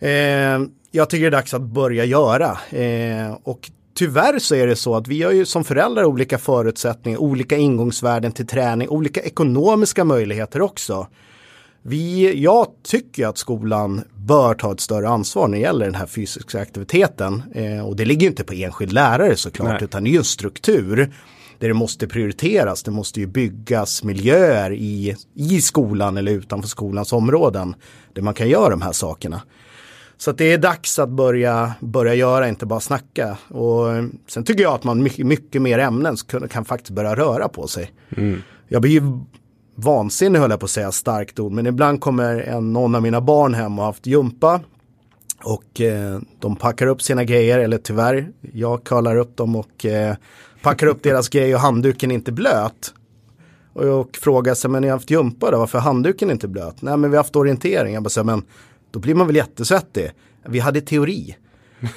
Eh, 0.00 0.68
jag 0.90 1.10
tycker 1.10 1.22
det 1.22 1.28
är 1.28 1.40
dags 1.40 1.54
att 1.54 1.62
börja 1.62 2.04
göra. 2.04 2.58
Eh, 2.70 3.36
och 3.42 3.70
tyvärr 3.94 4.38
så 4.38 4.54
är 4.54 4.66
det 4.66 4.76
så 4.76 4.96
att 4.96 5.08
vi 5.08 5.22
har 5.22 5.32
ju 5.32 5.44
som 5.44 5.64
föräldrar 5.64 6.04
olika 6.04 6.38
förutsättningar, 6.38 7.18
olika 7.18 7.56
ingångsvärden 7.56 8.32
till 8.32 8.46
träning, 8.46 8.88
olika 8.88 9.20
ekonomiska 9.20 10.04
möjligheter 10.04 10.60
också. 10.60 11.06
Vi, 11.82 12.32
jag 12.42 12.66
tycker 12.82 13.26
att 13.26 13.38
skolan 13.38 14.02
bör 14.16 14.54
ta 14.54 14.72
ett 14.72 14.80
större 14.80 15.08
ansvar 15.08 15.48
när 15.48 15.58
det 15.58 15.62
gäller 15.62 15.84
den 15.86 15.94
här 15.94 16.06
fysiska 16.06 16.60
aktiviteten. 16.60 17.42
Eh, 17.54 17.86
och 17.86 17.96
det 17.96 18.04
ligger 18.04 18.26
inte 18.26 18.44
på 18.44 18.52
enskild 18.52 18.92
lärare 18.92 19.36
såklart, 19.36 19.68
Nej. 19.68 19.84
utan 19.84 20.04
det 20.04 20.10
är 20.10 20.12
ju 20.12 20.18
en 20.18 20.24
struktur 20.24 21.12
där 21.58 21.68
det 21.68 21.74
måste 21.74 22.06
prioriteras. 22.06 22.82
Det 22.82 22.90
måste 22.90 23.20
ju 23.20 23.26
byggas 23.26 24.04
miljöer 24.04 24.72
i, 24.72 25.16
i 25.34 25.60
skolan 25.60 26.16
eller 26.16 26.32
utanför 26.32 26.68
skolans 26.68 27.12
områden 27.12 27.74
där 28.12 28.22
man 28.22 28.34
kan 28.34 28.48
göra 28.48 28.70
de 28.70 28.82
här 28.82 28.92
sakerna. 28.92 29.42
Så 30.22 30.32
det 30.32 30.52
är 30.52 30.58
dags 30.58 30.98
att 30.98 31.08
börja, 31.08 31.74
börja 31.80 32.14
göra, 32.14 32.48
inte 32.48 32.66
bara 32.66 32.80
snacka. 32.80 33.38
Och 33.48 33.86
sen 34.26 34.44
tycker 34.44 34.62
jag 34.62 34.74
att 34.74 34.84
man 34.84 35.02
mycket, 35.02 35.26
mycket 35.26 35.62
mer 35.62 35.78
ämnen 35.78 36.16
kan, 36.16 36.48
kan 36.48 36.64
faktiskt 36.64 36.90
börja 36.90 37.14
röra 37.14 37.48
på 37.48 37.66
sig. 37.66 37.92
Mm. 38.16 38.42
Jag 38.68 38.82
blir 38.82 38.90
ju 38.90 39.02
vansinnig 39.74 40.40
höll 40.40 40.50
jag 40.50 40.60
på 40.60 40.64
att 40.64 40.70
säga, 40.70 40.92
starkt 40.92 41.38
ord. 41.38 41.52
Men 41.52 41.66
ibland 41.66 42.00
kommer 42.00 42.40
en, 42.40 42.72
någon 42.72 42.94
av 42.94 43.02
mina 43.02 43.20
barn 43.20 43.54
hem 43.54 43.78
och 43.78 43.84
haft 43.84 44.06
jumpa. 44.06 44.60
Och 45.44 45.80
eh, 45.80 46.20
de 46.40 46.56
packar 46.56 46.86
upp 46.86 47.02
sina 47.02 47.24
grejer, 47.24 47.58
eller 47.58 47.78
tyvärr, 47.78 48.28
jag 48.52 48.84
kallar 48.84 49.16
upp 49.16 49.36
dem 49.36 49.56
och 49.56 49.86
eh, 49.86 50.16
packar 50.62 50.86
upp 50.86 51.02
deras 51.02 51.28
grejer 51.28 51.54
och 51.54 51.60
handduken 51.60 52.10
är 52.10 52.14
inte 52.14 52.32
blöt. 52.32 52.94
Och, 53.72 53.84
och 53.84 54.16
frågar 54.16 54.54
sig, 54.54 54.70
men 54.70 54.82
ni 54.82 54.88
har 54.88 54.96
haft 54.96 55.10
jumpa 55.10 55.50
då, 55.50 55.58
varför 55.58 55.78
är 55.78 55.82
handduken 55.82 56.30
inte 56.30 56.48
blöt? 56.48 56.82
Nej 56.82 56.96
men 56.96 57.10
vi 57.10 57.16
har 57.16 57.24
haft 57.24 57.36
orientering. 57.36 57.94
Jag 57.94 58.02
bara, 58.02 58.24
men 58.24 58.42
då 58.92 58.98
blir 58.98 59.14
man 59.14 59.26
väl 59.26 59.36
jättesvettig. 59.36 60.10
Vi 60.46 60.58
hade 60.58 60.80
teori. 60.80 61.36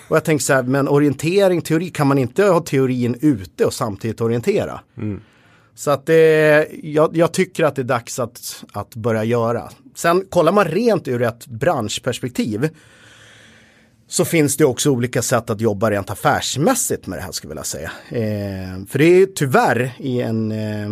Och 0.07 0.15
jag 0.15 0.23
tänkte 0.23 0.45
så 0.45 0.53
här, 0.53 0.63
men 0.63 0.87
orientering, 0.87 1.61
teori, 1.61 1.89
kan 1.89 2.07
man 2.07 2.17
inte 2.17 2.43
ha 2.43 2.59
teorin 2.59 3.17
ute 3.21 3.65
och 3.65 3.73
samtidigt 3.73 4.21
orientera? 4.21 4.79
Mm. 4.97 5.21
Så 5.75 5.91
att 5.91 6.05
det, 6.05 6.67
jag, 6.83 7.17
jag, 7.17 7.33
tycker 7.33 7.63
att 7.63 7.75
det 7.75 7.81
är 7.81 7.83
dags 7.83 8.19
att, 8.19 8.63
att 8.73 8.95
börja 8.95 9.23
göra. 9.23 9.69
Sen 9.95 10.25
kollar 10.29 10.51
man 10.51 10.65
rent 10.65 11.07
ur 11.07 11.21
ett 11.21 11.47
branschperspektiv 11.47 12.69
så 14.07 14.25
finns 14.25 14.57
det 14.57 14.65
också 14.65 14.89
olika 14.89 15.21
sätt 15.21 15.49
att 15.49 15.61
jobba 15.61 15.91
rent 15.91 16.09
affärsmässigt 16.09 17.07
med 17.07 17.19
det 17.19 17.23
här 17.23 17.31
skulle 17.31 17.51
jag 17.51 17.55
vilja 17.55 17.63
säga. 17.63 17.91
Eh, 18.09 18.85
för 18.87 18.99
det 18.99 19.05
är 19.05 19.25
tyvärr 19.25 19.91
i 19.99 20.21
en, 20.21 20.51
eh, 20.51 20.89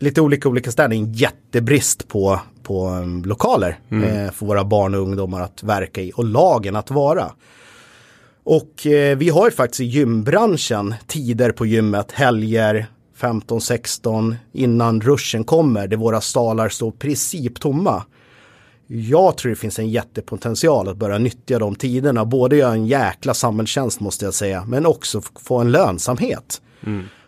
lite 0.00 0.20
olika 0.20 0.48
olika 0.48 0.72
städer, 0.72 0.96
en 0.96 1.12
jättebrist 1.12 2.08
på, 2.08 2.40
på 2.62 2.88
um, 2.88 3.24
lokaler 3.24 3.78
eh, 3.90 4.32
för 4.32 4.46
våra 4.46 4.64
barn 4.64 4.94
och 4.94 5.00
ungdomar 5.00 5.40
att 5.40 5.62
verka 5.62 6.00
i 6.00 6.12
och 6.14 6.24
lagen 6.24 6.76
att 6.76 6.90
vara. 6.90 7.32
Och 8.44 8.86
eh, 8.86 9.16
vi 9.18 9.28
har 9.28 9.44
ju 9.44 9.50
faktiskt 9.50 9.80
i 9.80 9.84
gymbranschen 9.84 10.94
tider 11.06 11.52
på 11.52 11.66
gymmet, 11.66 12.12
helger 12.12 12.86
15-16 13.18 14.36
innan 14.52 15.00
ruschen 15.00 15.44
kommer, 15.44 15.86
där 15.88 15.96
våra 15.96 16.20
salar 16.20 16.68
står 16.68 16.90
princip 16.90 17.60
tomma. 17.60 18.04
Jag 18.86 19.36
tror 19.36 19.50
det 19.50 19.56
finns 19.56 19.78
en 19.78 19.90
jättepotential 19.90 20.88
att 20.88 20.96
börja 20.96 21.18
nyttja 21.18 21.58
de 21.58 21.74
tiderna, 21.74 22.24
både 22.24 22.56
göra 22.56 22.72
en 22.72 22.86
jäkla 22.86 23.34
samhällstjänst 23.34 24.00
måste 24.00 24.24
jag 24.24 24.34
säga, 24.34 24.64
men 24.64 24.86
också 24.86 25.22
få 25.40 25.58
en 25.58 25.70
lönsamhet. 25.72 26.62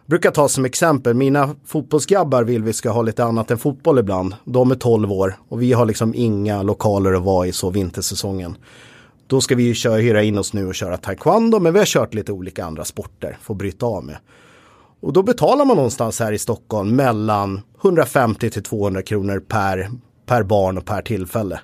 Brukar 0.06 0.30
ta 0.30 0.48
som 0.48 0.64
exempel, 0.64 1.14
mina 1.14 1.54
fotbollsgrabbar 1.64 2.44
vill 2.44 2.62
vi 2.62 2.72
ska 2.72 2.90
ha 2.90 3.02
lite 3.02 3.24
annat 3.24 3.50
än 3.50 3.58
fotboll 3.58 3.98
ibland. 3.98 4.34
De 4.44 4.70
är 4.70 4.74
12 4.74 5.12
år 5.12 5.36
och 5.48 5.62
vi 5.62 5.72
har 5.72 5.86
liksom 5.86 6.14
inga 6.14 6.62
lokaler 6.62 7.12
att 7.12 7.22
vara 7.22 7.46
i 7.46 7.52
så 7.52 7.70
vintersäsongen. 7.70 8.56
Då 9.26 9.40
ska 9.40 9.54
vi 9.54 9.62
ju 9.62 9.74
köra, 9.74 9.96
hyra 9.96 10.22
in 10.22 10.38
oss 10.38 10.52
nu 10.52 10.66
och 10.66 10.74
köra 10.74 10.96
taekwondo, 10.96 11.60
men 11.60 11.72
vi 11.72 11.78
har 11.78 11.86
kört 11.86 12.14
lite 12.14 12.32
olika 12.32 12.64
andra 12.64 12.84
sporter 12.84 13.38
för 13.42 13.54
att 13.54 13.58
bryta 13.58 13.86
av 13.86 14.04
med. 14.04 14.16
Och 15.00 15.12
då 15.12 15.22
betalar 15.22 15.64
man 15.64 15.76
någonstans 15.76 16.20
här 16.20 16.32
i 16.32 16.38
Stockholm 16.38 16.96
mellan 16.96 17.60
150 17.82 18.50
till 18.50 18.62
200 18.62 19.02
kronor 19.02 19.40
per, 19.48 19.90
per 20.26 20.42
barn 20.42 20.78
och 20.78 20.84
per 20.84 21.02
tillfälle. 21.02 21.60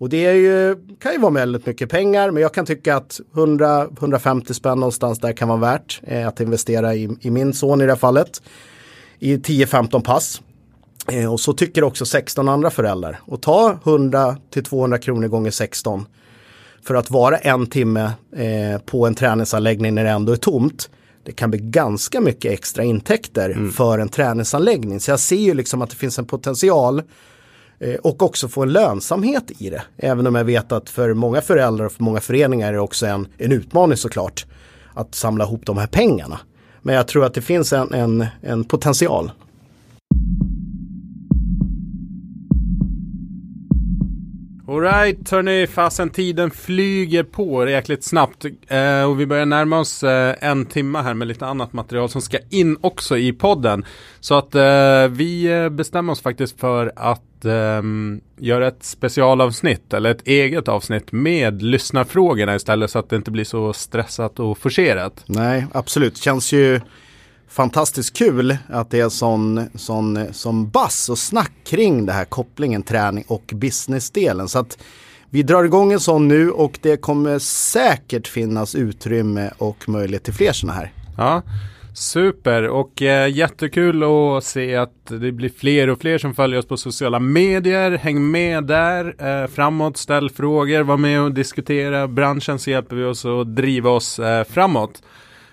Och 0.00 0.08
det 0.08 0.26
är 0.26 0.34
ju, 0.34 0.76
kan 0.98 1.12
ju 1.12 1.18
vara 1.18 1.32
väldigt 1.32 1.66
mycket 1.66 1.90
pengar, 1.90 2.30
men 2.30 2.42
jag 2.42 2.54
kan 2.54 2.66
tycka 2.66 2.96
att 2.96 3.20
100-150 3.32 4.52
spänn 4.52 4.80
någonstans 4.80 5.18
där 5.18 5.32
kan 5.32 5.48
vara 5.48 5.58
värt 5.58 6.00
eh, 6.02 6.28
att 6.28 6.40
investera 6.40 6.94
i, 6.94 7.08
i 7.20 7.30
min 7.30 7.52
son 7.52 7.80
i 7.80 7.84
det 7.84 7.92
här 7.92 7.98
fallet. 7.98 8.42
I 9.18 9.36
10-15 9.36 10.02
pass. 10.02 10.42
Eh, 11.12 11.32
och 11.32 11.40
så 11.40 11.52
tycker 11.52 11.84
också 11.84 12.06
16 12.06 12.48
andra 12.48 12.70
föräldrar. 12.70 13.20
Och 13.26 13.42
ta 13.42 13.78
100 13.84 14.36
till 14.50 14.64
200 14.64 14.98
kronor 14.98 15.28
gånger 15.28 15.50
16 15.50 16.06
för 16.82 16.94
att 16.94 17.10
vara 17.10 17.36
en 17.36 17.66
timme 17.66 18.12
eh, 18.36 18.80
på 18.86 19.06
en 19.06 19.14
träningsanläggning 19.14 19.94
när 19.94 20.04
det 20.04 20.10
ändå 20.10 20.32
är 20.32 20.36
tomt. 20.36 20.90
Det 21.24 21.32
kan 21.32 21.50
bli 21.50 21.58
ganska 21.58 22.20
mycket 22.20 22.52
extra 22.52 22.84
intäkter 22.84 23.70
för 23.72 23.98
en 23.98 24.08
träningsanläggning. 24.08 25.00
Så 25.00 25.10
jag 25.10 25.20
ser 25.20 25.36
ju 25.36 25.54
liksom 25.54 25.82
att 25.82 25.90
det 25.90 25.96
finns 25.96 26.18
en 26.18 26.24
potential 26.26 27.02
Eh, 27.80 27.94
och 27.94 28.22
också 28.22 28.48
få 28.48 28.62
en 28.62 28.72
lönsamhet 28.72 29.50
i 29.58 29.70
det. 29.70 29.82
Även 29.96 30.26
om 30.26 30.34
jag 30.34 30.44
vet 30.44 30.72
att 30.72 30.90
för 30.90 31.14
många 31.14 31.40
föräldrar 31.40 31.86
och 31.86 31.92
för 31.92 32.02
många 32.02 32.20
föreningar 32.20 32.68
är 32.68 32.72
det 32.72 32.80
också 32.80 33.06
en, 33.06 33.26
en 33.38 33.52
utmaning 33.52 33.96
såklart 33.96 34.46
att 34.94 35.14
samla 35.14 35.44
ihop 35.44 35.66
de 35.66 35.78
här 35.78 35.86
pengarna. 35.86 36.40
Men 36.82 36.94
jag 36.94 37.08
tror 37.08 37.24
att 37.24 37.34
det 37.34 37.42
finns 37.42 37.72
en, 37.72 37.94
en, 37.94 38.26
en 38.42 38.64
potential. 38.64 39.30
Alright 44.68 45.30
hörni, 45.30 45.66
fasen 45.66 46.10
tiden 46.10 46.50
flyger 46.50 47.22
på 47.22 47.68
jäkligt 47.68 48.04
snabbt 48.04 48.44
eh, 48.68 49.02
och 49.02 49.20
vi 49.20 49.26
börjar 49.26 49.46
närma 49.46 49.78
oss 49.78 50.02
eh, 50.02 50.36
en 50.40 50.66
timma 50.66 51.02
här 51.02 51.14
med 51.14 51.28
lite 51.28 51.46
annat 51.46 51.72
material 51.72 52.08
som 52.08 52.22
ska 52.22 52.38
in 52.50 52.76
också 52.80 53.18
i 53.18 53.32
podden. 53.32 53.84
Så 54.20 54.34
att 54.34 54.54
eh, 54.54 55.08
vi 55.08 55.44
eh, 55.44 55.68
bestämmer 55.68 56.12
oss 56.12 56.20
faktiskt 56.20 56.60
för 56.60 56.92
att 56.96 57.22
ehm, 57.44 58.20
göra 58.38 58.68
ett 58.68 58.84
specialavsnitt 58.84 59.92
eller 59.92 60.10
ett 60.10 60.26
eget 60.26 60.68
avsnitt 60.68 61.12
med 61.12 61.62
lyssnarfrågorna 61.62 62.54
istället 62.54 62.90
så 62.90 62.98
att 62.98 63.10
det 63.10 63.16
inte 63.16 63.30
blir 63.30 63.44
så 63.44 63.72
stressat 63.72 64.40
och 64.40 64.58
forcerat. 64.58 65.24
Nej, 65.26 65.66
absolut. 65.72 66.16
Känns 66.16 66.52
ju 66.52 66.80
fantastiskt 67.48 68.16
kul 68.16 68.56
att 68.68 68.90
det 68.90 69.00
är 69.00 69.08
sån, 69.08 69.70
sån, 69.74 70.18
sån 70.32 70.70
bass 70.70 71.08
och 71.08 71.18
snack 71.18 71.52
kring 71.64 72.06
det 72.06 72.12
här 72.12 72.24
kopplingen 72.24 72.82
träning 72.82 73.24
och 73.28 73.52
businessdelen. 73.54 74.48
Så 74.48 74.58
att 74.58 74.78
vi 75.30 75.42
drar 75.42 75.64
igång 75.64 75.92
en 75.92 76.00
sån 76.00 76.28
nu 76.28 76.50
och 76.50 76.78
det 76.82 76.96
kommer 76.96 77.38
säkert 77.38 78.28
finnas 78.28 78.74
utrymme 78.74 79.50
och 79.58 79.88
möjlighet 79.88 80.24
till 80.24 80.34
fler 80.34 80.52
såna 80.52 80.72
här. 80.72 80.92
Ja, 81.16 81.42
super 82.00 82.68
och 82.68 83.02
eh, 83.02 83.28
jättekul 83.36 84.02
att 84.02 84.44
se 84.44 84.76
att 84.76 85.06
det 85.06 85.32
blir 85.32 85.48
fler 85.48 85.90
och 85.90 86.00
fler 86.00 86.18
som 86.18 86.34
följer 86.34 86.58
oss 86.58 86.66
på 86.66 86.76
sociala 86.76 87.18
medier. 87.18 87.90
Häng 87.90 88.30
med 88.30 88.64
där, 88.64 89.14
eh, 89.18 89.46
framåt, 89.46 89.96
ställ 89.96 90.30
frågor, 90.30 90.82
var 90.82 90.96
med 90.96 91.20
och 91.20 91.32
diskutera 91.32 92.08
branschen 92.08 92.58
så 92.58 92.70
hjälper 92.70 92.96
vi 92.96 93.04
oss 93.04 93.24
att 93.24 93.56
driva 93.56 93.90
oss 93.90 94.18
eh, 94.18 94.44
framåt. 94.44 95.02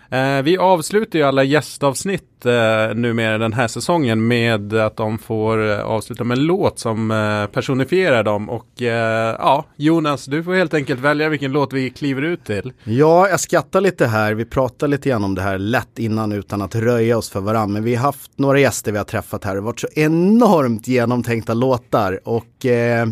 Eh, 0.10 0.42
vi 0.42 0.58
avslutar 0.58 1.20
ju 1.20 1.26
alla 1.26 1.44
gästavsnitt 1.44 2.46
eh, 2.46 2.96
numera 2.96 3.38
den 3.38 3.54
här 3.54 3.68
säsongen 3.68 4.28
med 4.28 4.74
att 4.74 4.98
de 4.98 5.18
får 5.18 5.72
eh, 5.72 5.80
avsluta 5.80 6.24
med 6.24 6.38
en 6.38 6.44
låt 6.44 6.80
som 6.80 7.12
eh, 7.12 7.46
personifierar 7.54 8.24
dem 8.24 8.50
och 8.50 8.82
eh, 8.82 9.36
ja, 9.40 9.66
Jonas, 9.76 10.26
du 10.26 10.44
får 10.44 10.54
helt 10.54 10.74
enkelt 10.74 11.00
välja 11.00 11.30
vilken 11.30 11.52
låt 11.52 11.74
vi 11.74 11.90
kliver 11.90 12.22
ut 12.22 12.46
till. 12.46 12.74
Ja, 12.84 13.30
jag 13.30 13.40
skrattar 13.40 13.82
lite 13.82 14.06
här. 14.08 14.34
Vi 14.34 14.46
pratar 14.46 14.88
lite 14.88 15.10
grann 15.10 15.24
om 15.24 15.36
det 15.36 15.42
här 15.42 15.58
lätt 15.58 16.00
innan 16.00 16.32
utan 16.32 16.62
att 16.62 16.76
röja 16.76 17.18
oss 17.18 17.30
för 17.30 17.40
varandra. 17.40 17.74
Men 17.74 17.84
vi 17.84 17.96
har 17.96 18.04
haft 18.04 18.32
några 18.36 18.60
gäster 18.60 18.92
vi 18.92 18.98
har 18.98 19.06
träffat 19.06 19.44
här. 19.44 19.58
och 19.58 19.64
varit 19.64 19.80
så 19.80 19.88
enormt 19.96 20.88
genomtänkta 20.88 21.54
låtar. 21.54 22.20
Och 22.24 22.66
eh, 22.66 23.08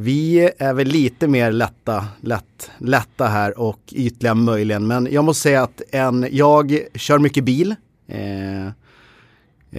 vi 0.00 0.50
är 0.58 0.74
väl 0.74 0.86
lite 0.88 1.28
mer 1.28 1.52
lätta, 1.52 2.06
lätt, 2.20 2.70
lätta 2.78 3.26
här 3.26 3.58
och 3.58 3.80
ytliga 3.92 4.34
möjligen. 4.34 4.86
Men 4.86 5.08
jag 5.10 5.24
måste 5.24 5.42
säga 5.42 5.62
att 5.62 5.82
en, 5.90 6.26
jag 6.30 6.78
kör 6.94 7.18
mycket 7.18 7.44
bil. 7.44 7.74
Eh, 8.08 8.66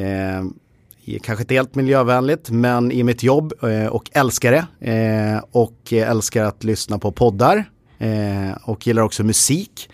eh, 0.04 0.44
kanske 1.22 1.44
inte 1.44 1.54
helt 1.54 1.76
miljövänligt, 1.76 2.50
men 2.50 2.92
i 2.92 3.04
mitt 3.04 3.24
jobb 3.24 3.54
eh, 3.64 3.86
och 3.86 4.10
älskar 4.14 4.52
det. 4.52 4.92
Eh, 4.92 5.44
och 5.52 5.94
älskar 5.94 6.46
att 6.46 6.64
lyssna 6.64 7.00
på 7.00 7.12
poddar 7.12 7.66
eh, 7.98 8.52
och 8.64 8.88
gillar 8.88 9.02
också 9.02 9.24
musik. 9.24 9.90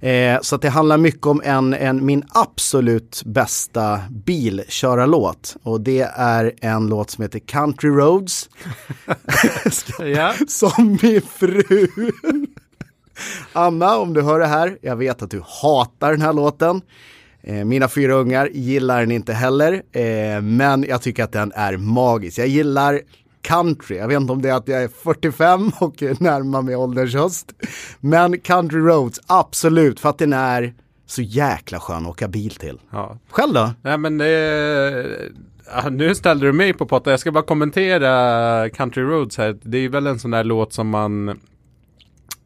Eh, 0.00 0.40
så 0.40 0.56
det 0.56 0.68
handlar 0.68 0.98
mycket 0.98 1.26
om 1.26 1.42
en, 1.44 1.74
en, 1.74 2.06
min 2.06 2.24
absolut 2.28 3.22
bästa 3.26 4.00
bilkörarlåt. 4.10 5.56
Och 5.62 5.80
det 5.80 6.10
är 6.16 6.52
en 6.60 6.86
låt 6.86 7.10
som 7.10 7.22
heter 7.22 7.38
Country 7.38 7.90
Roads. 7.90 8.48
Som 10.48 10.98
min 11.02 11.22
fru. 11.22 11.88
Anna, 13.52 13.96
om 13.96 14.14
du 14.14 14.22
hör 14.22 14.38
det 14.38 14.46
här, 14.46 14.78
jag 14.82 14.96
vet 14.96 15.22
att 15.22 15.30
du 15.30 15.42
hatar 15.62 16.10
den 16.10 16.22
här 16.22 16.32
låten. 16.32 16.80
Eh, 17.42 17.64
mina 17.64 17.88
fyra 17.88 18.14
ungar 18.14 18.48
gillar 18.52 19.00
den 19.00 19.10
inte 19.10 19.32
heller, 19.32 19.82
eh, 19.92 20.40
men 20.42 20.84
jag 20.88 21.02
tycker 21.02 21.24
att 21.24 21.32
den 21.32 21.52
är 21.54 21.76
magisk. 21.76 22.38
Jag 22.38 22.46
gillar 22.46 23.00
country, 23.44 23.96
jag 23.96 24.08
vet 24.08 24.20
inte 24.20 24.32
om 24.32 24.42
det 24.42 24.48
är 24.48 24.54
att 24.54 24.68
jag 24.68 24.82
är 24.82 24.88
45 24.88 25.70
och 25.80 26.02
närmar 26.02 26.62
mig 26.62 26.76
ålderns 26.76 27.14
höst. 27.14 27.52
Men 28.00 28.40
country 28.40 28.80
roads, 28.80 29.20
absolut, 29.26 30.00
för 30.00 30.08
att 30.08 30.18
den 30.18 30.32
är 30.32 30.74
så 31.06 31.22
jäkla 31.22 31.80
skön 31.80 32.02
att 32.02 32.10
åka 32.10 32.28
bil 32.28 32.54
till. 32.54 32.80
ja. 32.90 33.18
Själv 33.30 33.54
då? 33.54 33.70
Nej 33.82 33.98
men 33.98 34.18
det 34.18 35.30
Nu 35.90 36.14
ställde 36.14 36.46
du 36.46 36.52
mig 36.52 36.72
på 36.72 36.86
potta. 36.86 37.10
Jag 37.10 37.20
ska 37.20 37.32
bara 37.32 37.44
kommentera 37.44 38.70
Country 38.70 39.02
Roads 39.02 39.38
här. 39.38 39.58
Det 39.62 39.78
är 39.78 39.88
väl 39.88 40.06
en 40.06 40.18
sån 40.18 40.30
där 40.30 40.44
låt 40.44 40.72
som 40.72 40.88
man 40.88 41.40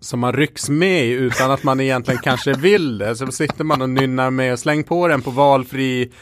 som 0.01 0.21
man 0.21 0.33
rycks 0.33 0.69
med 0.69 1.07
i 1.07 1.11
utan 1.11 1.51
att 1.51 1.63
man 1.63 1.81
egentligen 1.81 2.21
kanske 2.21 2.53
vill 2.53 2.99
det. 2.99 3.17
Så 3.17 3.27
sitter 3.27 3.65
man 3.65 3.83
och 3.83 3.91
nynnar 3.91 4.31
med. 4.31 4.59
Släng 4.59 4.85
på 4.85 5.09
den 5.09 5.23
på 5.23 5.31
valfri 5.31 6.13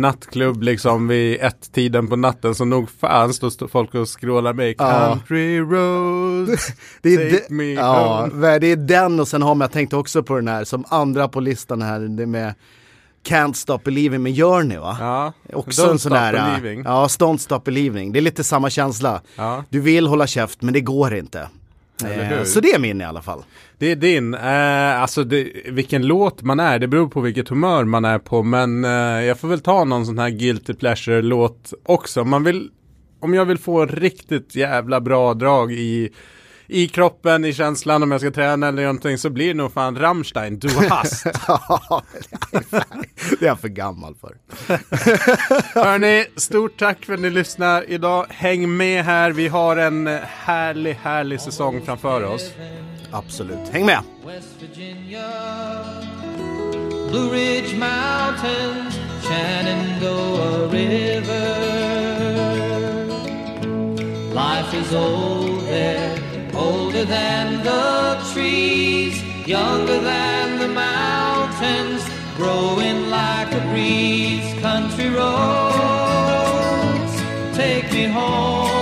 nattklubb 0.00 0.62
liksom 0.62 1.08
vid 1.08 1.40
ett 1.40 1.72
tiden 1.72 2.08
på 2.08 2.16
natten. 2.16 2.54
Så 2.54 2.64
nog 2.64 2.90
fan 2.90 3.34
står 3.34 3.68
folk 3.68 3.94
och 3.94 4.08
skrålar 4.08 4.52
med. 4.52 4.78
Country 4.78 5.60
Roads. 5.60 6.72
Det 7.02 7.14
är, 7.14 7.30
Take 7.30 7.44
de- 7.48 7.54
me 7.54 7.72
ja, 7.72 8.20
home. 8.32 8.58
det 8.58 8.66
är 8.66 8.76
den 8.76 9.20
och 9.20 9.28
sen 9.28 9.42
har 9.42 9.54
man, 9.54 9.60
jag 9.64 9.72
tänkte 9.72 9.96
också 9.96 10.22
på 10.22 10.36
den 10.36 10.48
här 10.48 10.64
som 10.64 10.84
andra 10.88 11.28
på 11.28 11.40
listan 11.40 11.82
här, 11.82 12.00
det 12.00 12.26
med 12.26 12.54
Can't 13.26 13.52
Stop 13.52 13.78
Believing 13.84 14.22
med 14.22 14.36
Journey 14.36 14.78
va? 14.78 14.96
Ja. 15.00 15.32
Också 15.52 15.82
Don't 15.86 15.90
en 15.90 15.98
sån 15.98 16.12
där, 16.12 16.34
ja, 16.84 17.06
Don't 17.06 17.36
Stop 17.36 17.60
Believing. 17.64 18.12
Det 18.12 18.18
är 18.18 18.20
lite 18.20 18.44
samma 18.44 18.70
känsla. 18.70 19.20
Ja. 19.36 19.64
Du 19.68 19.80
vill 19.80 20.06
hålla 20.06 20.26
käft 20.26 20.62
men 20.62 20.74
det 20.74 20.80
går 20.80 21.14
inte. 21.14 21.48
Eh, 22.04 22.44
så 22.44 22.60
det 22.60 22.72
är 22.72 22.78
min 22.78 23.00
i 23.00 23.04
alla 23.04 23.22
fall. 23.22 23.44
Det 23.78 23.90
är 23.90 23.96
din. 23.96 24.34
Eh, 24.34 25.02
alltså 25.02 25.24
det, 25.24 25.52
vilken 25.66 26.06
låt 26.06 26.42
man 26.42 26.60
är, 26.60 26.78
det 26.78 26.88
beror 26.88 27.08
på 27.08 27.20
vilket 27.20 27.48
humör 27.48 27.84
man 27.84 28.04
är 28.04 28.18
på. 28.18 28.42
Men 28.42 28.84
eh, 28.84 28.90
jag 29.24 29.38
får 29.40 29.48
väl 29.48 29.60
ta 29.60 29.84
någon 29.84 30.06
sån 30.06 30.18
här 30.18 30.30
guilty 30.30 30.74
pleasure-låt 30.74 31.72
också. 31.82 32.24
Man 32.24 32.44
vill, 32.44 32.70
om 33.20 33.34
jag 33.34 33.44
vill 33.44 33.58
få 33.58 33.86
riktigt 33.86 34.54
jävla 34.54 35.00
bra 35.00 35.34
drag 35.34 35.72
i, 35.72 36.10
i 36.68 36.88
kroppen, 36.88 37.44
i 37.44 37.52
känslan 37.52 38.02
om 38.02 38.10
jag 38.10 38.20
ska 38.20 38.30
träna 38.30 38.68
eller 38.68 38.82
någonting 38.82 39.18
så 39.18 39.30
blir 39.30 39.48
det 39.48 39.54
nog 39.54 39.72
fan 39.72 39.98
Rammstein, 39.98 40.58
Du 40.58 40.68
hast. 40.68 41.24
det 43.40 43.42
är 43.42 43.46
jag 43.46 43.60
för 43.60 43.68
gammal 43.68 44.14
för. 44.14 44.36
Hörni, 45.84 46.26
stort 46.36 46.78
tack 46.78 47.04
för 47.04 47.14
att 47.14 47.20
ni 47.20 47.30
lyssnar 47.30 47.90
idag. 47.90 48.26
Häng 48.28 48.76
med 48.76 49.04
här, 49.04 49.30
vi 49.30 49.48
har 49.48 49.76
en 49.76 50.06
härlig, 50.26 50.94
härlig 50.94 51.40
säsong 51.40 51.82
framför 51.84 52.22
oss. 52.24 52.52
Absolut, 53.10 53.68
häng 53.72 53.86
med! 53.86 54.02
Blue 57.10 57.30
Ridge 57.32 57.76
Mountains, 57.76 58.98
Shenandoah 59.22 60.70
River. 60.70 61.78
Life 64.34 64.74
is 64.74 64.92
old 64.94 65.66
there. 65.66 66.27
Older 66.58 67.04
than 67.04 67.62
the 67.62 68.18
trees, 68.32 69.22
younger 69.46 70.00
than 70.00 70.58
the 70.58 70.68
mountains, 70.68 72.02
growing 72.36 73.10
like 73.10 73.52
a 73.52 73.60
breeze. 73.70 74.54
Country 74.60 75.08
roads, 75.08 75.22
take 77.56 77.92
me 77.92 78.06
home 78.06 78.77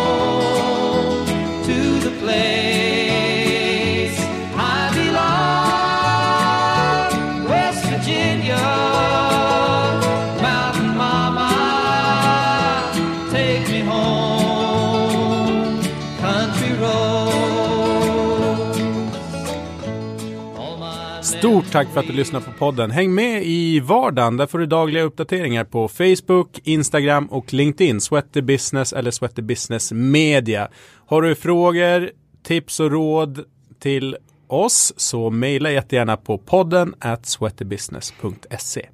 Stort 21.46 21.72
tack 21.72 21.88
för 21.92 22.00
att 22.00 22.06
du 22.06 22.12
lyssnar 22.12 22.40
på 22.40 22.52
podden. 22.52 22.90
Häng 22.90 23.14
med 23.14 23.42
i 23.44 23.80
vardagen. 23.80 24.36
Där 24.36 24.46
får 24.46 24.58
du 24.58 24.66
dagliga 24.66 25.02
uppdateringar 25.02 25.64
på 25.64 25.88
Facebook, 25.88 26.60
Instagram 26.64 27.26
och 27.26 27.54
LinkedIn. 27.54 28.00
Sweaty 28.00 28.42
Business 28.42 28.92
eller 28.92 29.10
Sweaty 29.10 29.42
Business 29.42 29.92
Media. 29.92 30.68
Har 31.06 31.22
du 31.22 31.34
frågor, 31.34 32.10
tips 32.42 32.80
och 32.80 32.90
råd 32.90 33.44
till 33.80 34.16
oss 34.48 34.92
så 34.96 35.30
mejla 35.30 35.70
jättegärna 35.70 36.16
på 36.16 36.38
podden 36.38 36.94
at 36.98 37.26
sweatybusiness.se. 37.26 38.86